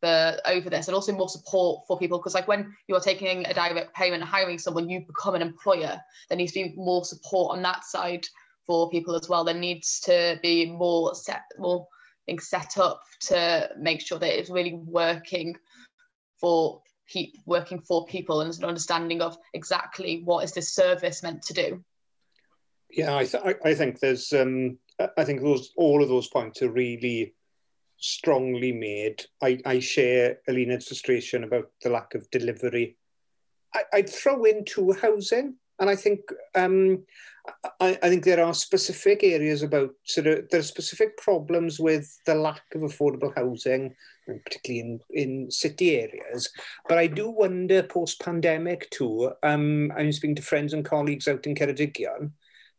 the 0.00 0.40
over 0.46 0.70
this 0.70 0.88
and 0.88 0.94
also 0.94 1.12
more 1.12 1.28
support 1.28 1.84
for 1.86 1.98
people 1.98 2.18
because 2.18 2.34
like 2.34 2.48
when 2.48 2.74
you're 2.86 3.00
taking 3.00 3.44
a 3.46 3.54
direct 3.54 3.94
payment 3.94 4.22
hiring 4.22 4.58
someone 4.58 4.88
you 4.88 5.00
become 5.06 5.34
an 5.34 5.42
employer. 5.42 6.00
There 6.28 6.38
needs 6.38 6.52
to 6.52 6.64
be 6.64 6.74
more 6.76 7.04
support 7.04 7.56
on 7.56 7.62
that 7.62 7.84
side 7.84 8.26
for 8.66 8.90
people 8.90 9.14
as 9.14 9.28
well. 9.28 9.44
There 9.44 9.54
needs 9.54 10.00
to 10.00 10.38
be 10.42 10.70
more 10.70 11.14
set 11.14 11.42
more 11.58 11.86
things 12.26 12.48
set 12.48 12.78
up 12.78 13.02
to 13.20 13.70
make 13.78 14.00
sure 14.00 14.18
that 14.18 14.38
it's 14.38 14.50
really 14.50 14.74
working 14.74 15.56
for 16.40 16.82
working 17.46 17.80
for 17.80 18.04
people 18.04 18.40
and 18.40 18.48
there's 18.48 18.58
an 18.58 18.66
understanding 18.66 19.22
of 19.22 19.36
exactly 19.54 20.22
what 20.24 20.44
is 20.44 20.52
this 20.52 20.74
service 20.74 21.22
meant 21.22 21.42
to 21.42 21.54
do. 21.54 21.84
Yeah 22.90 23.16
i, 23.16 23.24
th- 23.24 23.56
I 23.64 23.74
think 23.74 24.00
there's 24.00 24.32
um 24.32 24.78
i 25.18 25.24
think 25.24 25.42
those 25.42 25.72
all 25.76 26.02
of 26.02 26.08
those 26.08 26.28
points 26.28 26.62
are 26.62 26.70
really 26.70 27.34
strongly 27.98 28.72
made. 28.72 29.24
I, 29.42 29.60
I 29.66 29.78
share 29.80 30.38
Eluned's 30.48 30.88
frustration 30.88 31.44
about 31.44 31.70
the 31.82 31.90
lack 31.90 32.14
of 32.14 32.30
delivery. 32.30 32.96
I, 33.74 33.82
would 33.94 34.08
throw 34.08 34.44
in 34.44 34.64
too 34.64 34.92
housing, 34.92 35.56
and 35.78 35.90
I 35.90 35.96
think 35.96 36.20
um, 36.54 37.04
I, 37.80 37.98
I, 38.02 38.08
think 38.08 38.24
there 38.24 38.42
are 38.44 38.54
specific 38.54 39.22
areas 39.22 39.62
about 39.62 39.90
sort 40.04 40.26
of 40.26 40.48
there 40.50 40.60
are 40.60 40.64
specific 40.64 41.16
problems 41.18 41.78
with 41.78 42.18
the 42.24 42.34
lack 42.34 42.62
of 42.74 42.82
affordable 42.82 43.34
housing, 43.36 43.94
particularly 44.26 44.80
in, 44.80 45.00
in 45.10 45.50
city 45.50 46.00
areas. 46.00 46.50
But 46.88 46.98
I 46.98 47.06
do 47.06 47.30
wonder 47.30 47.82
post 47.82 48.20
pandemic 48.20 48.90
too. 48.90 49.32
Um, 49.42 49.92
I'm 49.96 50.12
speaking 50.12 50.36
to 50.36 50.42
friends 50.42 50.72
and 50.72 50.84
colleagues 50.84 51.28
out 51.28 51.46
in 51.46 51.54
Ceredigion, 51.54 52.32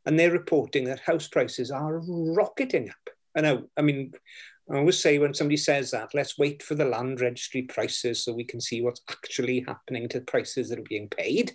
and 0.06 0.20
they're 0.20 0.32
reporting 0.32 0.86
that 0.86 1.02
house 1.02 1.28
prices 1.28 1.72
are 1.72 2.02
rocketing 2.08 2.90
up. 2.90 3.14
I 3.38 3.42
know. 3.42 3.70
I 3.78 3.82
mean, 3.82 4.14
I 4.72 4.78
always 4.78 5.02
say 5.02 5.18
when 5.18 5.34
somebody 5.34 5.58
says 5.58 5.92
that, 5.92 6.14
let's 6.14 6.38
wait 6.38 6.62
for 6.62 6.76
the 6.76 6.86
land 6.86 7.22
registry 7.22 7.64
prices 7.64 8.24
so 8.24 8.34
we 8.34 8.44
can 8.44 8.62
see 8.62 8.82
what's 8.82 9.02
actually 9.10 9.66
happening 9.68 10.08
to 10.10 10.22
prices 10.22 10.70
that 10.70 10.80
are 10.80 10.84
being 10.84 11.10
paid. 11.10 11.54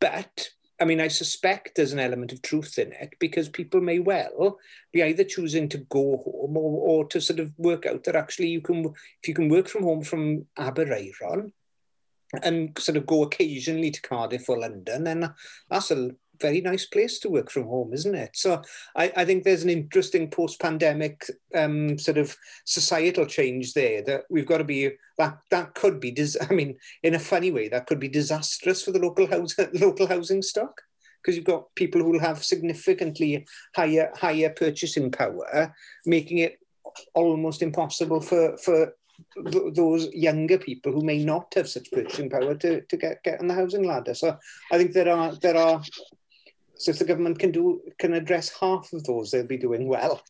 But 0.00 0.48
I 0.80 0.84
mean, 0.84 1.00
I 1.00 1.08
suspect 1.08 1.72
there's 1.74 1.92
an 1.92 2.00
element 2.00 2.32
of 2.32 2.42
truth 2.42 2.78
in 2.78 2.92
it 2.92 3.14
because 3.18 3.48
people 3.48 3.80
may 3.80 3.98
well 3.98 4.58
be 4.92 5.02
either 5.02 5.24
choosing 5.24 5.68
to 5.70 5.78
go 5.78 6.18
home 6.18 6.56
or, 6.56 6.88
or 6.88 7.04
to 7.06 7.20
sort 7.20 7.40
of 7.40 7.52
work 7.56 7.86
out 7.86 8.04
that 8.04 8.16
actually 8.16 8.48
you 8.48 8.60
can, 8.60 8.84
if 8.84 9.28
you 9.28 9.34
can 9.34 9.48
work 9.48 9.68
from 9.68 9.84
home 9.84 10.02
from 10.02 10.46
Aberaeron 10.58 11.52
and 12.42 12.76
sort 12.78 12.96
of 12.96 13.06
go 13.06 13.22
occasionally 13.22 13.90
to 13.90 14.02
Cardiff 14.02 14.48
or 14.48 14.58
London, 14.58 15.04
then 15.04 15.32
that's 15.70 15.90
a 15.90 16.10
very 16.40 16.60
nice 16.60 16.86
place 16.86 17.18
to 17.20 17.30
work 17.30 17.50
from 17.50 17.64
home, 17.64 17.92
isn't 17.92 18.14
it? 18.14 18.30
So 18.34 18.62
I, 18.94 19.12
I 19.16 19.24
think 19.24 19.44
there's 19.44 19.62
an 19.62 19.70
interesting 19.70 20.30
post-pandemic 20.30 21.30
um, 21.54 21.98
sort 21.98 22.18
of 22.18 22.36
societal 22.64 23.26
change 23.26 23.72
there 23.72 24.02
that 24.02 24.24
we've 24.30 24.46
got 24.46 24.58
to 24.58 24.64
be 24.64 24.92
that 25.18 25.38
that 25.50 25.74
could 25.74 26.00
be. 26.00 26.16
I 26.40 26.52
mean, 26.52 26.76
in 27.02 27.14
a 27.14 27.18
funny 27.18 27.50
way, 27.50 27.68
that 27.68 27.86
could 27.86 28.00
be 28.00 28.08
disastrous 28.08 28.82
for 28.82 28.92
the 28.92 28.98
local 28.98 29.26
house 29.26 29.54
local 29.74 30.06
housing 30.06 30.42
stock 30.42 30.80
because 31.22 31.36
you've 31.36 31.44
got 31.44 31.74
people 31.74 32.00
who 32.00 32.10
will 32.10 32.20
have 32.20 32.44
significantly 32.44 33.46
higher 33.74 34.12
higher 34.16 34.50
purchasing 34.50 35.10
power, 35.10 35.74
making 36.04 36.38
it 36.38 36.58
almost 37.14 37.62
impossible 37.62 38.20
for 38.20 38.56
for 38.58 38.94
those 39.74 40.08
younger 40.12 40.58
people 40.58 40.92
who 40.92 41.02
may 41.02 41.24
not 41.24 41.52
have 41.54 41.68
such 41.68 41.90
purchasing 41.90 42.30
power 42.30 42.54
to, 42.54 42.82
to 42.82 42.96
get, 42.96 43.22
get 43.22 43.40
on 43.40 43.48
the 43.48 43.54
housing 43.54 43.86
ladder. 43.86 44.14
So 44.14 44.36
I 44.70 44.78
think 44.78 44.92
there 44.92 45.08
are 45.08 45.34
there 45.36 45.56
are 45.56 45.82
So 46.78 46.90
if 46.90 46.98
the 46.98 47.04
government 47.04 47.38
can 47.38 47.52
do 47.52 47.80
can 47.98 48.14
address 48.14 48.50
half 48.60 48.92
of 48.92 49.04
those, 49.04 49.30
they'll 49.30 49.46
be 49.46 49.56
doing 49.56 49.88
well. 49.88 50.22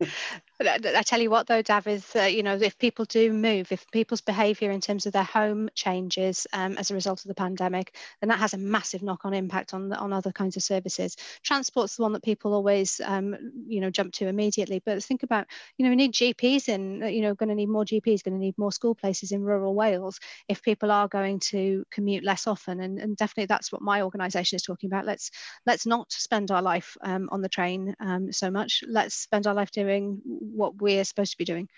I 0.60 1.02
tell 1.02 1.20
you 1.20 1.30
what, 1.30 1.48
though, 1.48 1.62
Dav, 1.62 1.88
is 1.88 2.14
uh, 2.14 2.22
you 2.22 2.44
know 2.44 2.54
if 2.54 2.78
people 2.78 3.04
do 3.06 3.32
move, 3.32 3.72
if 3.72 3.90
people's 3.90 4.20
behaviour 4.20 4.70
in 4.70 4.80
terms 4.80 5.04
of 5.04 5.12
their 5.12 5.24
home 5.24 5.68
changes 5.74 6.46
um, 6.52 6.78
as 6.78 6.90
a 6.90 6.94
result 6.94 7.22
of 7.22 7.28
the 7.28 7.34
pandemic, 7.34 7.96
then 8.20 8.28
that 8.28 8.38
has 8.38 8.54
a 8.54 8.58
massive 8.58 9.02
knock-on 9.02 9.34
impact 9.34 9.74
on 9.74 9.92
on 9.92 10.12
other 10.12 10.30
kinds 10.30 10.56
of 10.56 10.62
services. 10.62 11.16
Transport's 11.42 11.96
the 11.96 12.02
one 12.02 12.12
that 12.12 12.22
people 12.22 12.54
always 12.54 13.00
um, 13.04 13.36
you 13.66 13.80
know 13.80 13.90
jump 13.90 14.12
to 14.14 14.28
immediately, 14.28 14.80
but 14.86 15.02
think 15.02 15.24
about 15.24 15.46
you 15.76 15.84
know 15.84 15.90
we 15.90 15.96
need 15.96 16.12
GPs 16.12 16.68
in 16.68 17.02
uh, 17.02 17.06
you 17.06 17.22
know 17.22 17.34
going 17.34 17.48
to 17.48 17.54
need 17.56 17.68
more 17.68 17.84
GPs, 17.84 18.22
going 18.22 18.38
to 18.38 18.44
need 18.44 18.56
more 18.56 18.72
school 18.72 18.94
places 18.94 19.32
in 19.32 19.42
rural 19.42 19.74
Wales 19.74 20.20
if 20.48 20.62
people 20.62 20.92
are 20.92 21.08
going 21.08 21.40
to 21.40 21.84
commute 21.90 22.22
less 22.22 22.46
often, 22.46 22.80
and, 22.80 23.00
and 23.00 23.16
definitely 23.16 23.46
that's 23.46 23.72
what 23.72 23.82
my 23.82 24.02
organisation 24.02 24.54
is 24.54 24.62
talking 24.62 24.88
about. 24.88 25.04
Let's 25.04 25.32
let's 25.66 25.84
not 25.84 26.12
spend 26.12 26.52
our 26.52 26.62
life 26.62 26.96
um, 27.02 27.28
on 27.32 27.42
the 27.42 27.48
train 27.48 27.96
um, 27.98 28.30
so 28.30 28.52
much. 28.52 28.84
Let's 28.86 29.16
spend 29.16 29.48
our 29.48 29.54
life 29.54 29.72
doing 29.72 30.20
what 30.52 30.80
we're 30.80 31.04
supposed 31.04 31.32
to 31.32 31.38
be 31.38 31.44
doing. 31.44 31.68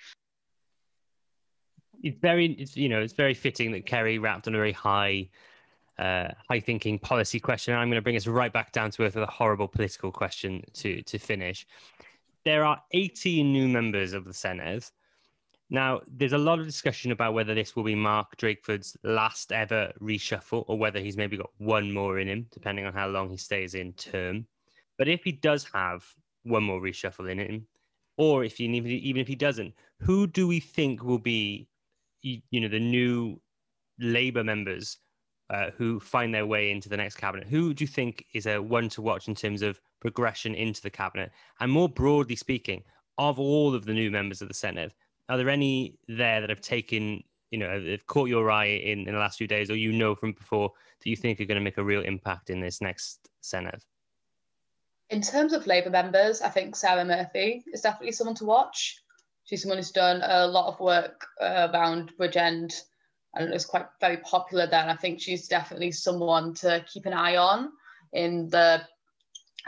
It's 2.02 2.18
very, 2.20 2.52
it's, 2.52 2.76
you 2.76 2.88
know, 2.88 3.00
it's 3.00 3.14
very 3.14 3.34
fitting 3.34 3.72
that 3.72 3.86
Kerry 3.86 4.18
wrapped 4.18 4.46
on 4.46 4.54
a 4.54 4.58
very 4.58 4.72
high, 4.72 5.28
uh, 5.98 6.28
high 6.48 6.60
thinking 6.60 6.98
policy 6.98 7.40
question. 7.40 7.74
I'm 7.74 7.88
going 7.88 7.96
to 7.96 8.02
bring 8.02 8.16
us 8.16 8.26
right 8.26 8.52
back 8.52 8.72
down 8.72 8.90
to 8.92 9.04
earth 9.04 9.14
with 9.14 9.24
a 9.24 9.30
horrible 9.30 9.68
political 9.68 10.12
question 10.12 10.62
to 10.74 11.02
to 11.02 11.18
finish. 11.18 11.66
There 12.44 12.64
are 12.64 12.80
18 12.92 13.50
new 13.50 13.66
members 13.66 14.12
of 14.12 14.24
the 14.24 14.32
Senedd. 14.32 14.90
Now, 15.68 16.00
there's 16.06 16.32
a 16.32 16.38
lot 16.38 16.60
of 16.60 16.66
discussion 16.66 17.10
about 17.10 17.34
whether 17.34 17.54
this 17.54 17.74
will 17.74 17.82
be 17.82 17.96
Mark 17.96 18.36
Drakeford's 18.36 18.96
last 19.02 19.50
ever 19.50 19.92
reshuffle 20.00 20.64
or 20.68 20.78
whether 20.78 21.00
he's 21.00 21.16
maybe 21.16 21.36
got 21.36 21.50
one 21.58 21.92
more 21.92 22.20
in 22.20 22.28
him, 22.28 22.46
depending 22.52 22.86
on 22.86 22.92
how 22.92 23.08
long 23.08 23.28
he 23.28 23.36
stays 23.36 23.74
in 23.74 23.92
term. 23.94 24.46
But 24.96 25.08
if 25.08 25.24
he 25.24 25.32
does 25.32 25.64
have 25.74 26.04
one 26.44 26.62
more 26.62 26.80
reshuffle 26.80 27.28
in 27.30 27.38
him, 27.38 27.66
or 28.16 28.44
if 28.44 28.60
even 28.60 29.20
if 29.20 29.28
he 29.28 29.34
doesn't, 29.34 29.74
who 30.00 30.26
do 30.26 30.46
we 30.46 30.60
think 30.60 31.02
will 31.02 31.18
be, 31.18 31.68
you 32.22 32.60
know, 32.60 32.68
the 32.68 32.80
new 32.80 33.40
Labour 33.98 34.44
members 34.44 34.98
uh, 35.50 35.70
who 35.76 36.00
find 36.00 36.34
their 36.34 36.46
way 36.46 36.70
into 36.70 36.88
the 36.88 36.96
next 36.96 37.16
cabinet? 37.16 37.46
Who 37.46 37.74
do 37.74 37.84
you 37.84 37.88
think 37.88 38.24
is 38.34 38.46
a 38.46 38.58
one 38.58 38.88
to 38.90 39.02
watch 39.02 39.28
in 39.28 39.34
terms 39.34 39.62
of 39.62 39.80
progression 40.00 40.54
into 40.54 40.82
the 40.82 40.90
cabinet? 40.90 41.30
And 41.60 41.70
more 41.70 41.88
broadly 41.88 42.36
speaking, 42.36 42.82
of 43.18 43.38
all 43.38 43.74
of 43.74 43.86
the 43.86 43.94
new 43.94 44.10
members 44.10 44.42
of 44.42 44.48
the 44.48 44.54
Senedd, 44.54 44.90
are 45.28 45.36
there 45.36 45.48
any 45.48 45.98
there 46.08 46.40
that 46.40 46.50
have 46.50 46.60
taken, 46.60 47.22
you 47.50 47.58
know, 47.58 47.80
have 47.90 48.06
caught 48.06 48.28
your 48.28 48.50
eye 48.50 48.66
in, 48.66 49.06
in 49.06 49.14
the 49.14 49.20
last 49.20 49.38
few 49.38 49.46
days, 49.46 49.70
or 49.70 49.76
you 49.76 49.92
know 49.92 50.14
from 50.14 50.32
before 50.32 50.70
that 51.00 51.08
you 51.08 51.16
think 51.16 51.40
are 51.40 51.46
going 51.46 51.58
to 51.58 51.64
make 51.64 51.78
a 51.78 51.84
real 51.84 52.02
impact 52.02 52.50
in 52.50 52.60
this 52.60 52.80
next 52.80 53.28
Senedd? 53.42 53.80
In 55.10 55.22
terms 55.22 55.52
of 55.52 55.66
Labour 55.66 55.90
members, 55.90 56.42
I 56.42 56.48
think 56.48 56.74
Sarah 56.74 57.04
Murphy 57.04 57.62
is 57.72 57.80
definitely 57.80 58.12
someone 58.12 58.36
to 58.36 58.44
watch. 58.44 59.00
She's 59.44 59.62
someone 59.62 59.78
who's 59.78 59.92
done 59.92 60.20
a 60.24 60.46
lot 60.46 60.66
of 60.66 60.80
work 60.80 61.24
uh, 61.40 61.68
around 61.72 62.12
Bridgend 62.18 62.74
and 63.34 63.54
is 63.54 63.64
quite 63.64 63.86
very 64.00 64.16
popular 64.18 64.66
there. 64.66 64.80
And 64.80 64.90
I 64.90 64.96
think 64.96 65.20
she's 65.20 65.46
definitely 65.46 65.92
someone 65.92 66.54
to 66.54 66.84
keep 66.92 67.06
an 67.06 67.12
eye 67.12 67.36
on 67.36 67.70
in 68.12 68.48
the 68.48 68.82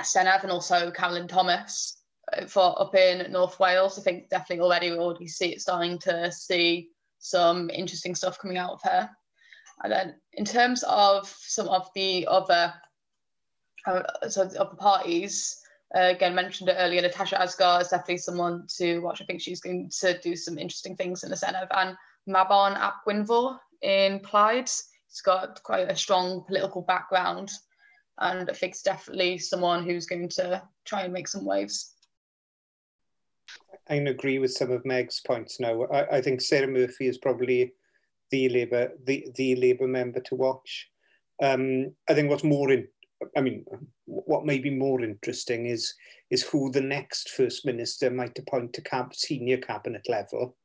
Senedd 0.00 0.42
and 0.42 0.50
also 0.50 0.90
Carolyn 0.90 1.28
Thomas 1.28 2.02
uh, 2.36 2.46
for 2.46 2.80
up 2.80 2.94
in 2.96 3.30
North 3.30 3.60
Wales. 3.60 3.98
I 3.98 4.02
think 4.02 4.30
definitely 4.30 4.64
already 4.64 4.90
we 4.90 4.98
already 4.98 5.28
see 5.28 5.52
it 5.52 5.60
starting 5.60 5.98
to 6.00 6.32
see 6.32 6.88
some 7.20 7.70
interesting 7.70 8.16
stuff 8.16 8.38
coming 8.38 8.58
out 8.58 8.72
of 8.72 8.82
her. 8.82 9.08
And 9.84 9.92
then 9.92 10.14
in 10.32 10.44
terms 10.44 10.82
of 10.88 11.28
some 11.28 11.68
of 11.68 11.88
the 11.94 12.26
other 12.28 12.74
uh, 13.88 14.28
so 14.28 14.42
of 14.42 14.70
the 14.70 14.76
parties, 14.76 15.60
uh, 15.96 16.00
again 16.00 16.34
mentioned 16.34 16.68
it 16.68 16.76
earlier, 16.78 17.02
Natasha 17.02 17.36
Asghar 17.36 17.80
is 17.80 17.88
definitely 17.88 18.18
someone 18.18 18.66
to 18.76 18.98
watch. 19.00 19.20
I 19.20 19.24
think 19.24 19.40
she's 19.40 19.60
going 19.60 19.90
to 20.00 20.18
do 20.20 20.36
some 20.36 20.58
interesting 20.58 20.96
things 20.96 21.24
in 21.24 21.30
the 21.30 21.36
Senedd. 21.36 21.68
And 21.70 21.96
Mabon 22.28 22.76
ap 22.76 23.02
in 23.82 24.20
Plaid, 24.20 24.70
he's 25.08 25.20
got 25.24 25.62
quite 25.62 25.90
a 25.90 25.96
strong 25.96 26.44
political 26.46 26.82
background, 26.82 27.50
and 28.18 28.50
I 28.50 28.52
think 28.52 28.72
it's 28.72 28.82
definitely 28.82 29.38
someone 29.38 29.84
who's 29.84 30.06
going 30.06 30.28
to 30.30 30.62
try 30.84 31.02
and 31.02 31.12
make 31.12 31.28
some 31.28 31.44
waves. 31.44 31.94
I 33.88 33.94
agree 33.94 34.38
with 34.38 34.52
some 34.52 34.70
of 34.70 34.84
Meg's 34.84 35.20
points 35.20 35.60
now. 35.60 35.84
I, 35.84 36.16
I 36.16 36.20
think 36.20 36.40
Sarah 36.40 36.66
Murphy 36.68 37.06
is 37.06 37.18
probably 37.18 37.72
the 38.30 38.48
Labour 38.50 38.92
the, 39.04 39.28
the 39.36 39.56
Labour 39.56 39.86
member 39.86 40.20
to 40.20 40.34
watch. 40.34 40.88
Um, 41.42 41.94
I 42.08 42.14
think 42.14 42.28
what's 42.28 42.44
more 42.44 42.70
in, 42.70 42.88
I 43.36 43.40
mean, 43.40 43.64
what 44.04 44.46
may 44.46 44.58
be 44.58 44.70
more 44.70 45.02
interesting 45.02 45.66
is 45.66 45.94
is 46.30 46.42
who 46.42 46.70
the 46.70 46.80
next 46.80 47.30
first 47.30 47.64
minister 47.64 48.10
might 48.10 48.38
appoint 48.38 48.72
to 48.74 49.08
senior 49.12 49.58
cabinet 49.58 50.08
level. 50.08 50.56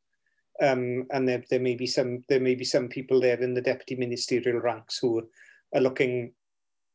Um, 0.62 1.08
and 1.12 1.28
there, 1.28 1.44
there 1.50 1.60
may 1.60 1.76
be 1.76 1.88
some 1.88 2.24
there 2.30 2.40
may 2.40 2.56
be 2.56 2.66
some 2.66 2.88
people 2.88 3.20
there 3.20 3.42
in 3.42 3.54
the 3.54 3.62
deputy 3.62 3.96
ministerial 3.96 4.60
ranks 4.60 5.00
who 5.00 5.28
are 5.74 5.82
looking 5.82 6.34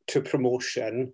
to 0.08 0.20
promotion 0.20 1.12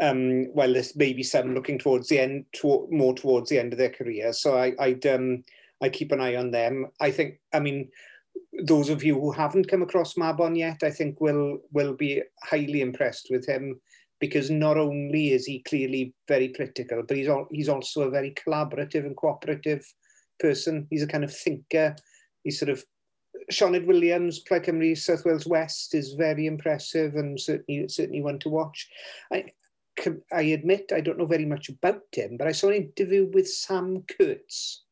um, 0.00 0.52
well, 0.54 0.72
there's 0.72 0.96
maybe 0.96 1.22
some 1.22 1.54
looking 1.54 1.78
towards 1.78 2.08
the 2.08 2.18
end, 2.18 2.46
to, 2.54 2.88
more 2.90 3.14
towards 3.14 3.48
the 3.48 3.58
end 3.58 3.72
of 3.72 3.78
their 3.78 3.90
career. 3.90 4.32
So 4.32 4.58
I, 4.58 4.72
I'd 4.78 5.06
um, 5.06 5.44
I 5.80 5.88
keep 5.88 6.12
an 6.12 6.20
eye 6.20 6.36
on 6.36 6.50
them. 6.50 6.86
I 7.00 7.10
think, 7.10 7.38
I 7.52 7.60
mean, 7.60 7.90
those 8.62 8.88
of 8.88 9.02
you 9.02 9.18
who 9.18 9.32
haven't 9.32 9.68
come 9.68 9.82
across 9.82 10.14
Mabon 10.14 10.56
yet, 10.56 10.82
I 10.82 10.90
think 10.90 11.20
will 11.20 11.58
will 11.72 11.94
be 11.94 12.22
highly 12.42 12.80
impressed 12.80 13.28
with 13.30 13.46
him 13.46 13.80
because 14.20 14.50
not 14.50 14.78
only 14.78 15.32
is 15.32 15.44
he 15.44 15.60
clearly 15.62 16.14
very 16.28 16.48
critical, 16.48 17.02
but 17.06 17.16
he's 17.16 17.28
al 17.28 17.48
he's 17.50 17.68
also 17.68 18.02
a 18.02 18.10
very 18.10 18.32
collaborative 18.32 19.06
and 19.06 19.16
cooperative 19.16 19.84
person. 20.38 20.86
He's 20.90 21.02
a 21.02 21.06
kind 21.08 21.24
of 21.24 21.34
thinker. 21.34 21.96
He's 22.42 22.58
sort 22.58 22.70
of 22.70 22.84
Sioned 23.50 23.86
Williams, 23.86 24.40
Plaid 24.40 24.64
Cymru, 24.64 24.96
South 24.96 25.24
Wales 25.24 25.46
West 25.46 25.94
is 25.94 26.14
very 26.14 26.46
impressive 26.46 27.16
and 27.16 27.38
certainly 27.38 27.88
certainly 27.88 28.22
one 28.22 28.38
to 28.40 28.48
watch. 28.48 28.88
I, 29.32 29.46
I 30.32 30.42
admit 30.42 30.92
I 30.94 31.00
don't 31.00 31.18
know 31.18 31.26
very 31.26 31.44
much 31.44 31.68
about 31.68 32.02
him, 32.12 32.36
but 32.36 32.46
I 32.46 32.52
saw 32.52 32.68
an 32.68 32.74
interview 32.74 33.30
with 33.32 33.48
Sam 33.48 34.04
Kurtz 34.08 34.84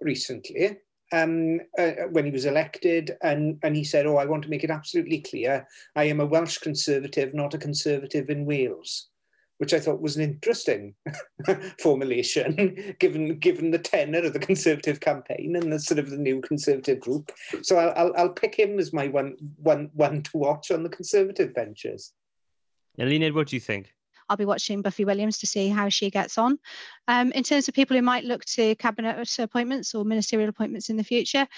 recently, 0.00 0.78
um, 1.12 1.60
uh, 1.78 1.92
when 2.10 2.24
he 2.24 2.30
was 2.30 2.44
elected, 2.44 3.16
and, 3.22 3.58
and 3.62 3.76
he 3.76 3.84
said, 3.84 4.06
Oh, 4.06 4.16
I 4.16 4.26
want 4.26 4.42
to 4.44 4.50
make 4.50 4.64
it 4.64 4.70
absolutely 4.70 5.20
clear 5.20 5.66
I 5.96 6.04
am 6.04 6.20
a 6.20 6.26
Welsh 6.26 6.58
Conservative, 6.58 7.34
not 7.34 7.54
a 7.54 7.58
Conservative 7.58 8.30
in 8.30 8.44
Wales. 8.44 9.08
Which 9.58 9.74
I 9.74 9.78
thought 9.78 10.00
was 10.00 10.16
an 10.16 10.22
interesting 10.22 10.94
formulation, 11.82 12.94
given 12.98 13.38
given 13.38 13.70
the 13.70 13.78
tenor 13.78 14.20
of 14.20 14.32
the 14.32 14.38
Conservative 14.38 15.00
campaign 15.00 15.54
and 15.54 15.70
the 15.70 15.78
sort 15.78 15.98
of 15.98 16.08
the 16.08 16.16
new 16.16 16.40
Conservative 16.40 16.98
group. 16.98 17.30
So 17.60 17.76
I'll, 17.76 17.92
I'll, 17.94 18.12
I'll 18.16 18.32
pick 18.32 18.58
him 18.58 18.78
as 18.78 18.94
my 18.94 19.08
one 19.08 19.36
one 19.56 19.90
one 19.92 20.22
to 20.22 20.38
watch 20.38 20.70
on 20.70 20.82
the 20.82 20.88
Conservative 20.88 21.52
benches. 21.52 22.14
Eluned, 22.98 23.34
what 23.34 23.48
do 23.48 23.56
you 23.56 23.60
think? 23.60 23.92
I'll 24.30 24.36
be 24.36 24.44
watching 24.44 24.80
Buffy 24.80 25.04
Williams 25.04 25.38
to 25.38 25.46
see 25.46 25.68
how 25.68 25.88
she 25.88 26.08
gets 26.08 26.38
on. 26.38 26.58
Um, 27.08 27.32
in 27.32 27.42
terms 27.42 27.68
of 27.68 27.74
people 27.74 27.96
who 27.96 28.02
might 28.02 28.24
look 28.24 28.44
to 28.46 28.76
cabinet 28.76 29.28
appointments 29.40 29.92
or 29.94 30.04
ministerial 30.04 30.48
appointments 30.48 30.88
in 30.88 30.96
the 30.96 31.04
future, 31.04 31.48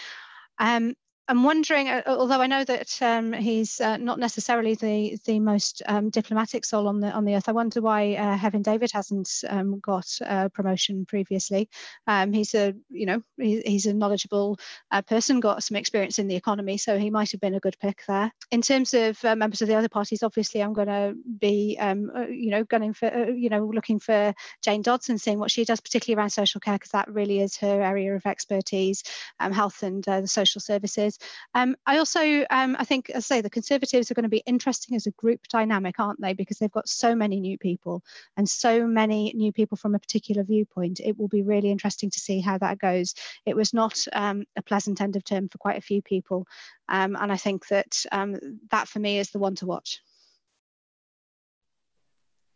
um, 0.58 0.94
I'm 1.28 1.44
wondering, 1.44 1.88
uh, 1.88 2.02
although 2.06 2.40
I 2.40 2.48
know 2.48 2.64
that 2.64 3.00
um, 3.00 3.32
he's 3.32 3.80
uh, 3.80 3.96
not 3.96 4.18
necessarily 4.18 4.74
the 4.74 5.18
the 5.24 5.38
most 5.38 5.80
um, 5.86 6.10
diplomatic 6.10 6.64
soul 6.64 6.88
on 6.88 6.98
the 6.98 7.12
on 7.12 7.24
the 7.24 7.36
earth, 7.36 7.48
I 7.48 7.52
wonder 7.52 7.80
why 7.80 8.14
uh, 8.14 8.36
Hefin 8.36 8.62
David 8.64 8.90
hasn't 8.92 9.30
um, 9.48 9.78
got 9.78 10.06
a 10.20 10.50
promotion 10.50 11.06
previously. 11.06 11.70
Um, 12.08 12.32
he's 12.32 12.54
a 12.54 12.74
you 12.90 13.06
know 13.06 13.22
he, 13.38 13.62
he's 13.64 13.86
a 13.86 13.94
knowledgeable 13.94 14.58
uh, 14.90 15.02
person, 15.02 15.38
got 15.38 15.62
some 15.62 15.76
experience 15.76 16.18
in 16.18 16.26
the 16.26 16.34
economy, 16.34 16.76
so 16.76 16.98
he 16.98 17.08
might 17.08 17.30
have 17.30 17.40
been 17.40 17.54
a 17.54 17.60
good 17.60 17.76
pick 17.80 18.02
there. 18.08 18.32
In 18.50 18.60
terms 18.60 18.92
of 18.92 19.24
uh, 19.24 19.36
members 19.36 19.62
of 19.62 19.68
the 19.68 19.76
other 19.76 19.88
parties, 19.88 20.24
obviously 20.24 20.60
I'm 20.60 20.72
going 20.72 20.88
to 20.88 21.14
be 21.38 21.78
um, 21.80 22.10
uh, 22.14 22.26
you 22.26 22.50
know 22.50 22.64
gunning 22.64 22.94
for 22.94 23.30
you 23.30 23.48
know 23.48 23.64
looking 23.72 24.00
for 24.00 24.34
Jane 24.62 24.82
Dodson, 24.82 25.18
seeing 25.18 25.38
what 25.38 25.52
she 25.52 25.64
does, 25.64 25.80
particularly 25.80 26.18
around 26.18 26.30
social 26.30 26.60
care, 26.60 26.74
because 26.74 26.90
that 26.90 27.08
really 27.08 27.40
is 27.40 27.56
her 27.58 27.80
area 27.80 28.14
of 28.16 28.26
expertise, 28.26 29.04
um, 29.38 29.52
health 29.52 29.84
and 29.84 30.02
the 30.02 30.26
social 30.26 30.60
services. 30.60 31.12
Um, 31.54 31.76
I 31.86 31.98
also, 31.98 32.44
um, 32.50 32.76
I 32.78 32.84
think, 32.84 33.10
as 33.10 33.30
I 33.30 33.36
say, 33.36 33.40
the 33.40 33.50
Conservatives 33.50 34.10
are 34.10 34.14
going 34.14 34.24
to 34.24 34.28
be 34.28 34.42
interesting 34.46 34.96
as 34.96 35.06
a 35.06 35.12
group 35.12 35.40
dynamic, 35.48 35.98
aren't 35.98 36.20
they? 36.20 36.32
Because 36.32 36.58
they've 36.58 36.70
got 36.70 36.88
so 36.88 37.14
many 37.14 37.40
new 37.40 37.58
people 37.58 38.02
and 38.36 38.48
so 38.48 38.86
many 38.86 39.32
new 39.34 39.52
people 39.52 39.76
from 39.76 39.94
a 39.94 39.98
particular 39.98 40.42
viewpoint. 40.42 41.00
It 41.00 41.18
will 41.18 41.28
be 41.28 41.42
really 41.42 41.70
interesting 41.70 42.10
to 42.10 42.20
see 42.20 42.40
how 42.40 42.58
that 42.58 42.78
goes. 42.78 43.14
It 43.46 43.56
was 43.56 43.72
not 43.74 43.98
um, 44.12 44.44
a 44.56 44.62
pleasant 44.62 45.00
end 45.00 45.16
of 45.16 45.24
term 45.24 45.48
for 45.48 45.58
quite 45.58 45.78
a 45.78 45.82
few 45.82 46.02
people. 46.02 46.46
Um, 46.88 47.16
and 47.16 47.32
I 47.32 47.36
think 47.36 47.68
that 47.68 48.04
um, 48.12 48.60
that 48.70 48.88
for 48.88 48.98
me 48.98 49.18
is 49.18 49.30
the 49.30 49.38
one 49.38 49.54
to 49.56 49.66
watch. 49.66 50.00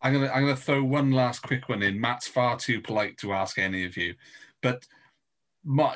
I'm 0.03 0.12
gonna 0.12 0.29
I'm 0.29 0.43
gonna 0.43 0.57
throw 0.57 0.85
one 0.85 1.11
last 1.11 1.41
quick 1.41 1.69
one 1.69 1.83
in. 1.83 2.01
Matt's 2.01 2.29
far 2.29 2.57
too 2.57 2.81
polite 2.81 3.17
to 3.19 3.33
ask 3.33 3.59
any 3.59 3.85
of 3.85 3.97
you, 3.97 4.14
but 4.62 4.87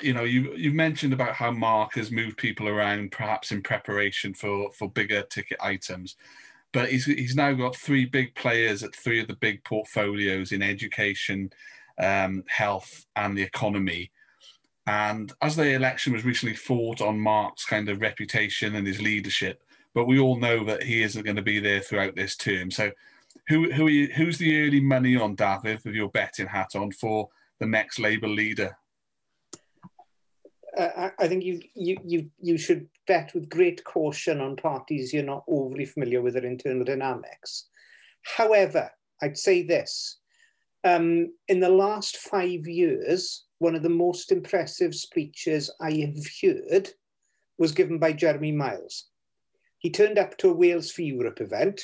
you 0.03 0.13
know, 0.13 0.25
you 0.25 0.55
you 0.57 0.73
mentioned 0.73 1.13
about 1.13 1.35
how 1.35 1.53
Mark 1.53 1.95
has 1.95 2.11
moved 2.11 2.39
people 2.39 2.69
around, 2.69 3.13
perhaps 3.13 3.53
in 3.53 3.63
preparation 3.63 4.35
for 4.35 4.71
for 4.73 4.91
bigger 4.91 5.23
ticket 5.23 5.59
items, 5.61 6.17
but 6.73 6.91
he's 6.91 7.05
he's 7.05 7.37
now 7.37 7.53
got 7.53 7.77
three 7.77 8.05
big 8.05 8.35
players 8.35 8.83
at 8.83 8.95
three 8.95 9.21
of 9.21 9.29
the 9.29 9.37
big 9.37 9.63
portfolios 9.65 10.53
in 10.53 10.63
education, 10.63 11.53
um, 11.99 12.43
health, 12.49 13.07
and 13.17 13.37
the 13.37 13.43
economy. 13.43 14.11
And 14.87 15.33
as 15.41 15.55
the 15.55 15.71
election 15.75 16.13
was 16.13 16.25
recently 16.25 16.57
fought 16.57 17.01
on 17.01 17.21
Mark's 17.21 17.65
kind 17.65 17.89
of 17.89 18.01
reputation 18.01 18.75
and 18.75 18.87
his 18.87 19.01
leadership, 19.01 19.63
but 19.95 20.07
we 20.07 20.19
all 20.19 20.37
know 20.37 20.65
that 20.65 20.83
he 20.83 21.03
isn't 21.03 21.25
going 21.25 21.37
to 21.37 21.43
be 21.43 21.61
there 21.61 21.81
throughout 21.81 22.17
this 22.17 22.35
term. 22.37 22.73
So, 22.73 22.91
who 23.49 23.71
who 23.73 23.87
you, 23.87 24.09
who's 24.09 24.39
the 24.39 24.67
early 24.67 24.81
money 24.81 25.17
on 25.17 25.37
Dafydd 25.37 25.85
with 25.85 25.95
your 25.95 26.09
betting 26.09 26.49
hat 26.49 26.75
on 26.75 26.91
for 26.91 27.29
the 27.61 27.67
next 27.67 28.01
Labour 28.01 28.29
leader? 28.29 28.77
Uh, 30.77 31.11
I 31.19 31.29
think 31.29 31.45
you, 31.45 31.61
you 31.75 31.97
you 32.05 32.31
you 32.41 32.59
should 32.59 32.87
bet 33.07 33.33
with 33.35 33.49
great 33.49 33.83
caution 33.85 34.41
on 34.41 34.57
parties 34.57 35.13
you're 35.13 35.23
not 35.23 35.45
overly 35.49 35.85
familiar 35.85 36.23
with 36.23 36.35
their 36.35 36.45
internal 36.45 36.85
dynamics. 36.85 37.67
However, 38.23 38.91
I'd 39.23 39.39
say 39.39 39.63
this: 39.63 40.19
um, 40.85 41.33
in 41.49 41.61
the 41.61 41.69
last 41.69 42.17
five 42.19 42.67
years, 42.67 43.45
one 43.59 43.75
of 43.75 43.83
the 43.83 43.89
most 43.89 44.33
impressive 44.33 44.95
speeches 44.95 45.71
I 45.81 45.93
have 45.93 46.27
heard 46.43 46.91
was 47.59 47.73
given 47.73 47.99
by 47.99 48.13
Jeremy 48.13 48.53
Miles. 48.53 49.07
He 49.79 49.91
turned 49.91 50.19
up 50.19 50.37
to 50.39 50.51
a 50.51 50.55
Wales 50.55 50.91
for 50.91 51.03
Europe 51.03 51.41
event 51.41 51.83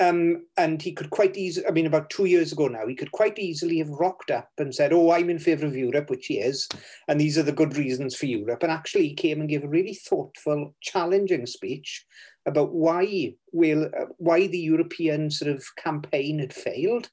um, 0.00 0.46
and 0.56 0.82
he 0.82 0.92
could 0.92 1.10
quite 1.10 1.36
easily, 1.36 1.66
I 1.66 1.70
mean, 1.70 1.86
about 1.86 2.10
two 2.10 2.24
years 2.24 2.52
ago 2.52 2.66
now, 2.66 2.86
he 2.86 2.96
could 2.96 3.12
quite 3.12 3.38
easily 3.38 3.78
have 3.78 3.90
rocked 3.90 4.30
up 4.30 4.50
and 4.58 4.74
said, 4.74 4.92
Oh, 4.92 5.12
I'm 5.12 5.30
in 5.30 5.38
favour 5.38 5.66
of 5.66 5.76
Europe, 5.76 6.10
which 6.10 6.26
he 6.26 6.40
is, 6.40 6.68
and 7.06 7.20
these 7.20 7.38
are 7.38 7.44
the 7.44 7.52
good 7.52 7.76
reasons 7.76 8.16
for 8.16 8.26
Europe. 8.26 8.62
And 8.62 8.72
actually, 8.72 9.08
he 9.08 9.14
came 9.14 9.40
and 9.40 9.48
gave 9.48 9.62
a 9.62 9.68
really 9.68 9.94
thoughtful, 9.94 10.74
challenging 10.80 11.46
speech 11.46 12.04
about 12.46 12.72
why, 12.72 13.34
well, 13.52 13.84
uh, 13.84 14.06
why 14.18 14.48
the 14.48 14.58
European 14.58 15.30
sort 15.30 15.54
of 15.54 15.64
campaign 15.76 16.40
had 16.40 16.52
failed 16.52 17.08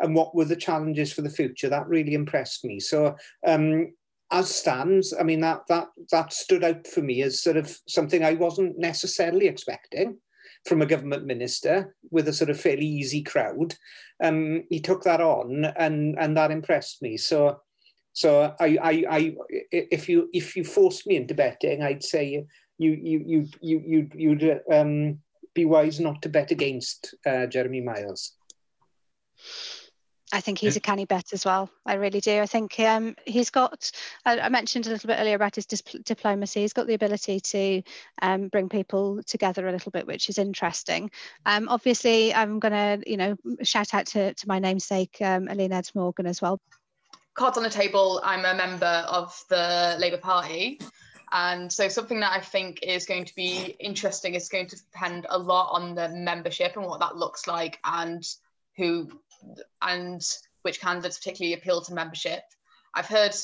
and 0.00 0.14
what 0.14 0.34
were 0.34 0.46
the 0.46 0.56
challenges 0.56 1.12
for 1.12 1.20
the 1.20 1.30
future. 1.30 1.68
That 1.68 1.86
really 1.86 2.14
impressed 2.14 2.64
me. 2.64 2.80
So, 2.80 3.14
um, 3.46 3.92
as 4.30 4.52
stands, 4.52 5.12
I 5.18 5.22
mean, 5.22 5.40
that, 5.40 5.66
that, 5.68 5.88
that 6.10 6.32
stood 6.32 6.64
out 6.64 6.86
for 6.86 7.02
me 7.02 7.20
as 7.20 7.42
sort 7.42 7.58
of 7.58 7.78
something 7.86 8.24
I 8.24 8.32
wasn't 8.32 8.78
necessarily 8.78 9.46
expecting 9.46 10.16
from 10.64 10.82
a 10.82 10.86
government 10.86 11.26
minister 11.26 11.94
with 12.10 12.28
a 12.28 12.32
sort 12.32 12.50
of 12.50 12.60
fairly 12.60 12.86
easy 12.86 13.22
crowd. 13.22 13.74
Um, 14.22 14.64
he 14.70 14.80
took 14.80 15.02
that 15.04 15.20
on, 15.20 15.64
and 15.76 16.16
and 16.18 16.36
that 16.36 16.50
impressed 16.50 17.02
me. 17.02 17.16
So, 17.16 17.60
so 18.12 18.54
I, 18.60 18.78
I, 18.82 19.04
I, 19.10 19.34
if 19.70 20.08
you 20.08 20.28
if 20.32 20.56
you 20.56 20.64
forced 20.64 21.06
me 21.06 21.16
into 21.16 21.34
betting, 21.34 21.82
I'd 21.82 22.04
say 22.04 22.44
you 22.78 22.92
you 22.92 23.22
you 23.26 23.48
you 23.60 23.82
you'd, 23.84 24.12
you'd 24.14 24.60
um, 24.72 25.18
be 25.54 25.64
wise 25.64 26.00
not 26.00 26.22
to 26.22 26.28
bet 26.28 26.50
against 26.50 27.14
uh, 27.26 27.46
Jeremy 27.46 27.80
Miles. 27.80 28.32
I 30.32 30.40
think 30.40 30.58
he's 30.58 30.76
a 30.76 30.80
canny 30.80 31.04
bet 31.04 31.34
as 31.34 31.44
well. 31.44 31.68
I 31.84 31.94
really 31.94 32.20
do. 32.20 32.40
I 32.40 32.46
think 32.46 32.80
um, 32.80 33.14
he's 33.26 33.50
got, 33.50 33.92
I, 34.24 34.40
I, 34.40 34.48
mentioned 34.48 34.86
a 34.86 34.90
little 34.90 35.06
bit 35.06 35.18
earlier 35.20 35.36
about 35.36 35.56
his 35.56 35.66
diplomacy. 35.66 36.62
He's 36.62 36.72
got 36.72 36.86
the 36.86 36.94
ability 36.94 37.38
to 37.40 37.82
um, 38.22 38.48
bring 38.48 38.70
people 38.70 39.22
together 39.24 39.68
a 39.68 39.72
little 39.72 39.92
bit, 39.92 40.06
which 40.06 40.30
is 40.30 40.38
interesting. 40.38 41.10
Um, 41.44 41.68
obviously, 41.68 42.32
I'm 42.32 42.60
going 42.60 42.72
to, 42.72 43.10
you 43.10 43.18
know, 43.18 43.36
shout 43.62 43.92
out 43.92 44.06
to, 44.06 44.32
to 44.32 44.48
my 44.48 44.58
namesake, 44.58 45.18
um, 45.20 45.48
Eluned 45.48 45.94
Morgan 45.94 46.26
as 46.26 46.40
well. 46.40 46.58
Cards 47.34 47.58
on 47.58 47.62
the 47.62 47.70
table, 47.70 48.20
I'm 48.24 48.46
a 48.46 48.54
member 48.54 49.04
of 49.08 49.38
the 49.50 49.96
Labour 49.98 50.18
Party. 50.18 50.80
And 51.30 51.70
so 51.70 51.88
something 51.88 52.20
that 52.20 52.32
I 52.32 52.40
think 52.40 52.82
is 52.82 53.04
going 53.04 53.26
to 53.26 53.34
be 53.34 53.76
interesting 53.80 54.34
is 54.34 54.48
going 54.48 54.68
to 54.68 54.76
depend 54.76 55.26
a 55.28 55.38
lot 55.38 55.70
on 55.72 55.94
the 55.94 56.08
membership 56.08 56.76
and 56.76 56.86
what 56.86 57.00
that 57.00 57.16
looks 57.16 57.46
like 57.46 57.78
and 57.84 58.26
who 58.76 59.10
and 59.80 60.22
which 60.62 60.80
candidates 60.80 61.18
particularly 61.18 61.54
appeal 61.54 61.80
to 61.82 61.94
membership. 61.94 62.42
I've 62.94 63.06
heard 63.06 63.34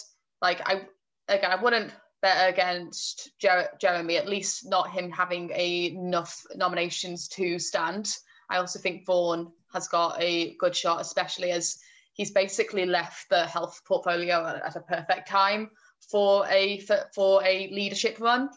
like 0.40 0.60
I 0.68 0.82
again 1.28 1.50
I 1.50 1.62
wouldn't 1.62 1.92
bet 2.20 2.52
against 2.52 3.30
Jer- 3.38 3.70
Jeremy 3.80 4.16
at 4.16 4.28
least 4.28 4.68
not 4.68 4.90
him 4.90 5.10
having 5.10 5.50
enough 5.50 6.44
nominations 6.56 7.28
to 7.28 7.58
stand. 7.58 8.16
I 8.50 8.56
also 8.58 8.78
think 8.78 9.06
Vaughan 9.06 9.52
has 9.72 9.88
got 9.88 10.20
a 10.20 10.56
good 10.56 10.74
shot, 10.74 11.00
especially 11.00 11.52
as 11.52 11.78
he's 12.14 12.30
basically 12.30 12.86
left 12.86 13.28
the 13.28 13.46
health 13.46 13.80
portfolio 13.86 14.44
at, 14.46 14.62
at 14.64 14.76
a 14.76 14.80
perfect 14.80 15.28
time 15.28 15.70
for 16.00 16.46
a 16.48 16.80
for, 16.80 17.04
for 17.14 17.44
a 17.44 17.68
leadership 17.70 18.18
run. 18.20 18.48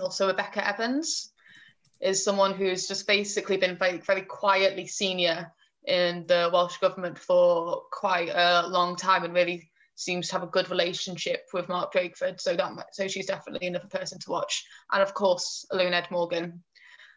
Also, 0.00 0.26
Rebecca 0.26 0.66
Evans 0.66 1.32
is 2.00 2.24
someone 2.24 2.54
who's 2.54 2.88
just 2.88 3.06
basically 3.06 3.56
been 3.56 3.76
very, 3.76 3.98
very 3.98 4.22
quietly 4.22 4.86
senior 4.86 5.52
in 5.86 6.26
the 6.26 6.50
Welsh 6.52 6.78
government 6.78 7.18
for 7.18 7.82
quite 7.90 8.28
a 8.28 8.66
long 8.68 8.96
time 8.96 9.24
and 9.24 9.34
really 9.34 9.70
seems 9.94 10.28
to 10.28 10.34
have 10.34 10.42
a 10.42 10.48
good 10.48 10.70
relationship 10.70 11.46
with 11.52 11.68
Mark 11.68 11.92
Drakeford. 11.92 12.40
So 12.40 12.56
that 12.56 12.72
so 12.92 13.08
she's 13.08 13.26
definitely 13.26 13.68
another 13.68 13.88
person 13.88 14.18
to 14.20 14.30
watch. 14.30 14.64
And 14.92 15.02
of 15.02 15.14
course, 15.14 15.66
Eluned 15.72 16.10
Morgan. 16.10 16.62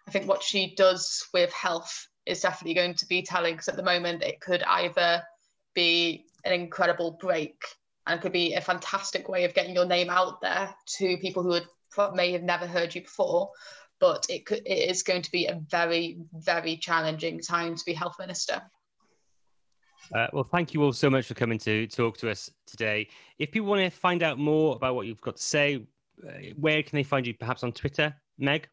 I 0.07 0.11
think 0.11 0.27
what 0.27 0.43
she 0.43 0.75
does 0.75 1.27
with 1.33 1.51
health 1.51 2.07
is 2.25 2.41
definitely 2.41 2.75
going 2.75 2.93
to 2.95 3.07
be 3.07 3.21
telling 3.23 3.53
because 3.53 3.69
at 3.69 3.75
the 3.75 3.83
moment 3.83 4.23
it 4.23 4.39
could 4.39 4.63
either 4.63 5.23
be 5.73 6.25
an 6.43 6.53
incredible 6.53 7.17
break 7.19 7.55
and 8.07 8.21
could 8.21 8.31
be 8.31 8.53
a 8.53 8.61
fantastic 8.61 9.27
way 9.27 9.45
of 9.45 9.53
getting 9.53 9.73
your 9.73 9.85
name 9.85 10.09
out 10.09 10.41
there 10.41 10.73
to 10.85 11.17
people 11.17 11.41
who 11.41 11.49
would, 11.49 11.67
may 12.13 12.31
have 12.31 12.43
never 12.43 12.67
heard 12.67 12.93
you 12.93 13.01
before, 13.01 13.49
but 14.05 14.27
it, 14.29 14.45
could, 14.45 14.61
it 14.67 14.89
is 14.91 15.01
going 15.01 15.23
to 15.23 15.31
be 15.31 15.47
a 15.47 15.59
very, 15.67 16.19
very 16.33 16.77
challenging 16.77 17.39
time 17.39 17.75
to 17.75 17.83
be 17.85 17.93
health 17.93 18.17
minister. 18.19 18.61
Uh, 20.13 20.27
well, 20.31 20.43
thank 20.43 20.75
you 20.75 20.83
all 20.83 20.93
so 20.93 21.09
much 21.09 21.25
for 21.25 21.33
coming 21.33 21.57
to 21.57 21.87
talk 21.87 22.15
to 22.15 22.29
us 22.29 22.51
today. 22.67 23.07
If 23.39 23.51
people 23.51 23.67
want 23.67 23.81
to 23.81 23.89
find 23.89 24.21
out 24.21 24.37
more 24.37 24.75
about 24.75 24.93
what 24.93 25.07
you've 25.07 25.21
got 25.21 25.37
to 25.37 25.41
say, 25.41 25.87
uh, 26.23 26.31
where 26.55 26.83
can 26.83 26.95
they 26.95 27.01
find 27.01 27.25
you? 27.25 27.33
Perhaps 27.33 27.63
on 27.63 27.71
Twitter, 27.71 28.13
Meg? 28.37 28.69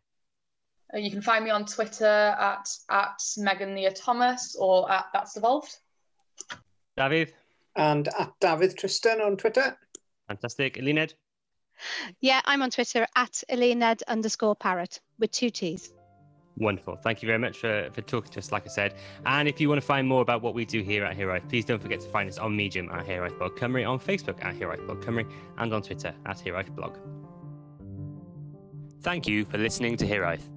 Uh, 0.92 0.98
you 0.98 1.10
can 1.10 1.22
find 1.22 1.46
me 1.46 1.50
on 1.50 1.64
Twitter 1.64 2.04
at, 2.04 2.68
at 2.90 3.18
Megan 3.38 3.74
Nia 3.74 3.92
Thomas 3.92 4.54
or 4.60 4.92
at 4.92 5.06
That's 5.14 5.38
Evolved. 5.38 5.74
Dafydd? 6.98 7.30
And 7.76 8.08
at 8.08 8.32
Dafydd 8.42 8.74
Trystan 8.78 9.24
on 9.24 9.38
Twitter. 9.38 9.78
Fantastic. 10.28 10.76
Eluned? 10.76 11.14
Yeah, 12.20 12.40
I'm 12.44 12.62
on 12.62 12.70
Twitter 12.70 13.06
at 13.16 13.42
Eluned 13.50 14.02
underscore 14.08 14.56
Parrott 14.56 15.00
with 15.18 15.30
two 15.30 15.50
T's. 15.50 15.92
Wonderful. 16.58 16.96
Thank 16.96 17.22
you 17.22 17.26
very 17.26 17.38
much 17.38 17.58
for, 17.58 17.88
for 17.92 18.02
talking 18.02 18.30
to 18.32 18.38
us, 18.38 18.52
like 18.52 18.66
I 18.66 18.68
said. 18.68 18.94
And 19.24 19.48
if 19.48 19.60
you 19.60 19.68
want 19.68 19.80
to 19.80 19.86
find 19.86 20.06
more 20.06 20.20
about 20.20 20.42
what 20.42 20.54
we 20.54 20.64
do 20.64 20.82
here 20.82 21.04
at 21.04 21.16
Hiraeth, 21.16 21.48
please 21.48 21.64
don't 21.64 21.80
forget 21.80 22.00
to 22.00 22.08
find 22.08 22.28
us 22.28 22.38
on 22.38 22.54
Medium 22.54 22.90
at 22.90 23.06
Hiraeth 23.06 23.38
Blog 23.38 23.56
Cymru, 23.56 23.88
on 23.88 23.98
Facebook 23.98 24.44
at 24.44 24.54
Hiraeth 24.54 24.84
Blog 24.86 25.02
Cymru, 25.02 25.30
and 25.58 25.72
on 25.72 25.82
Twitter 25.82 26.14
at 26.26 26.38
Hiraeth 26.38 26.74
Blog. 26.76 26.98
Thank 29.00 29.26
you 29.26 29.44
for 29.46 29.58
listening 29.58 29.96
to 29.96 30.06
Hiraeth. 30.06 30.48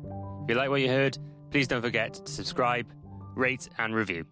If 0.44 0.50
you 0.50 0.56
like 0.56 0.70
what 0.70 0.82
you 0.82 0.90
heard, 0.90 1.18
please 1.50 1.68
don't 1.68 1.82
forget 1.82 2.14
to 2.14 2.32
subscribe, 2.32 2.88
rate, 3.36 3.70
and 3.78 3.96
review. 3.96 4.26